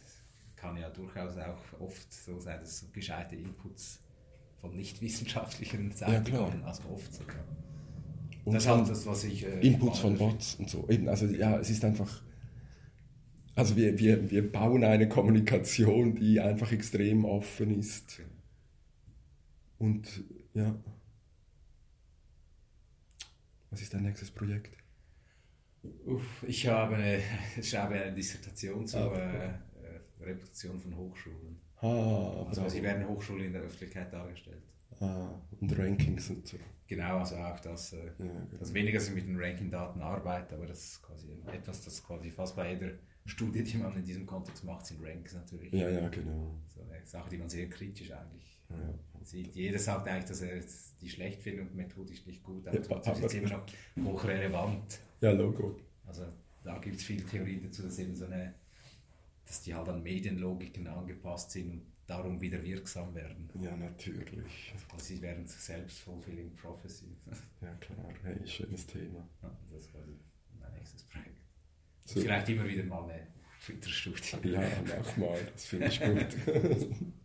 kann 0.55 0.78
ja 0.78 0.89
durchaus 0.89 1.38
auch 1.38 1.80
oft 1.80 2.13
so 2.13 2.39
sein, 2.39 2.59
dass 2.59 2.80
so 2.80 2.88
gescheite 2.93 3.36
Inputs 3.36 3.99
von 4.61 4.76
nicht 4.76 5.01
wissenschaftlichen 5.01 5.91
Seite 5.91 6.32
klar. 6.32 6.49
kommen, 6.49 6.63
also 6.63 6.84
oft 6.89 7.13
sogar. 7.13 7.43
Und 8.45 8.53
das 8.53 8.63
ist 8.63 8.69
halt 8.69 8.89
das, 8.89 9.05
was 9.05 9.24
ich... 9.24 9.45
äh, 9.45 9.59
Inputs 9.61 9.99
von 9.99 10.17
Bots 10.17 10.55
und 10.55 10.69
so. 10.69 10.88
Eben, 10.89 11.07
also 11.09 11.26
ja, 11.28 11.57
es 11.59 11.69
ist 11.69 11.84
einfach. 11.86 12.21
Also 13.55 13.76
wir, 13.76 13.97
wir, 13.99 14.30
wir 14.32 14.51
bauen 14.51 14.84
eine 14.84 15.07
Kommunikation, 15.07 16.15
die 16.15 16.39
einfach 16.41 16.71
extrem 16.71 17.24
offen 17.26 17.78
ist. 17.80 18.11
finde. 18.13 18.32
Und 19.78 20.24
ja. 20.53 20.76
Was 23.74 23.82
ist 23.82 23.91
dein 23.95 24.03
nächstes 24.03 24.30
Projekt? 24.30 24.78
Uff, 26.05 26.43
ich 26.47 26.67
habe 26.67 26.95
eine, 26.95 27.19
ich 27.57 27.76
habe 27.76 27.95
eine 27.95 28.13
Dissertation 28.13 28.86
zur 28.86 29.11
Ah, 29.11 29.17
äh, 29.17 29.47
äh, 29.47 29.55
Reputation 30.21 30.80
von 30.80 30.95
Hochschulen. 30.95 31.59
Ah, 31.78 32.45
Also 32.47 32.61
bravo. 32.61 32.76
wie 32.76 32.84
werden 32.84 33.07
Hochschulen 33.07 33.45
in 33.47 33.53
der 33.53 33.63
Öffentlichkeit 33.63 34.13
dargestellt? 34.13 34.61
ah, 34.99 35.41
und 35.59 35.76
Rankings 35.80 36.30
und 36.30 36.47
so. 36.47 36.57
Genau, 36.86 37.17
also 37.17 37.36
auch 37.38 37.59
das, 37.61 37.93
äh, 37.93 38.05
Ja, 38.05 38.11
genau. 38.19 38.47
also 38.59 38.74
weniger 38.76 38.99
dass 38.99 39.07
ich 39.09 39.15
mit 39.15 39.26
den 39.28 39.39
Ranking-Daten 39.39 40.01
arbeite, 40.01 40.53
aber 40.55 40.67
das 40.67 40.84
ist 40.86 41.01
quasi 41.01 41.30
etwas, 41.51 41.84
das 41.84 42.03
quasi 42.03 42.30
fast 42.30 42.55
bei 42.55 42.74
jeder 42.74 42.91
Studie, 43.26 43.63
die 43.63 43.78
man 43.78 43.95
in 43.97 44.03
diesem 44.05 44.28
Kontext 44.28 44.63
macht, 44.65 44.86
sind 44.86 45.03
Ranks 45.03 45.34
natürlich. 45.34 45.74
Ja, 45.74 45.89
ja, 45.89 46.07
genau. 46.09 46.61
So 46.67 46.82
eine 46.84 47.03
Sache, 47.07 47.28
die 47.32 47.38
man 47.38 47.49
sehr 47.49 47.67
kritisch 47.69 48.11
eigentlich. 48.11 48.52
Sieht. 49.24 49.55
Jeder 49.55 49.80
sagt 49.80 50.07
eigentlich, 50.07 50.26
dass 50.26 50.41
er 50.41 50.61
die 51.01 51.09
schlecht 51.09 51.41
findet 51.41 51.69
und 51.69 51.76
methodisch 51.76 52.26
nicht 52.26 52.43
gut, 52.43 52.67
aber 52.67 52.78
Ja, 52.78 52.84
trotzdem 52.84 53.13
ist 53.13 53.24
es 53.24 53.34
immer 53.34 53.49
noch 53.49 53.65
hochrelevant. 54.03 54.99
Ja, 55.21 55.32
Logo. 55.32 55.80
Also 56.05 56.26
da 56.63 56.78
gibt 56.80 56.97
es 56.97 57.03
viele 57.03 57.26
Theorien 57.26 57.63
dazu, 57.63 57.84
dass 57.84 57.99
eben 57.99 58.15
so 58.15 58.26
eine, 58.26 58.53
dass 59.45 59.61
die 59.61 59.74
halt 59.74 59.89
an 59.89 60.03
Medienlogiken 60.03 60.88
angepasst 60.88 61.51
sind 61.51 61.69
und 61.69 61.82
darum 62.07 62.39
wieder 62.41 62.61
wirksam 62.61 63.13
werden. 63.15 63.49
Ja, 63.61 63.76
natürlich. 63.76 64.74
Also 64.91 65.05
sie 65.05 65.21
werden 65.21 65.47
zu 65.47 65.57
self-fulfilling 65.59 66.55
prophecy. 66.55 67.15
Ja, 67.61 67.74
klar. 67.76 68.13
Hey, 68.24 68.45
schönes 68.45 68.86
Thema. 68.86 69.28
Ja, 69.41 69.57
das 69.71 69.84
ist 69.86 69.91
quasi 69.91 70.19
mein 70.59 70.74
nächstes 70.74 71.03
Projekt. 71.03 71.39
So. 72.05 72.19
Vielleicht 72.19 72.49
immer 72.49 72.67
wieder 72.67 72.84
mal 72.84 73.09
eine 73.09 73.28
Twitter-Studie. 73.65 74.49
Ja, 74.49 74.61
mach 74.86 75.17
mal. 75.17 75.39
Das 75.53 75.65
finde 75.65 75.88
ich 75.88 76.01
gut. 76.01 76.28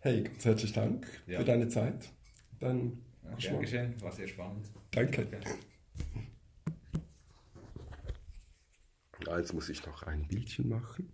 hey, 0.00 0.22
ganz 0.24 0.44
herzlichen 0.44 0.74
Dank 0.74 1.06
Ja. 1.26 1.38
für 1.38 1.44
deine 1.44 1.68
Zeit. 1.68 2.08
Dann 2.58 2.98
Ja, 3.24 3.36
gern 3.36 3.60
geschehen, 3.60 4.02
war 4.02 4.12
sehr 4.12 4.28
spannend. 4.28 4.66
Danke. 4.90 5.26
Ja, 9.26 9.38
Jetzt 9.38 9.52
muss 9.52 9.68
ich 9.68 9.84
noch 9.86 10.02
ein 10.04 10.26
Bildchen 10.26 10.68
machen. 10.68 11.12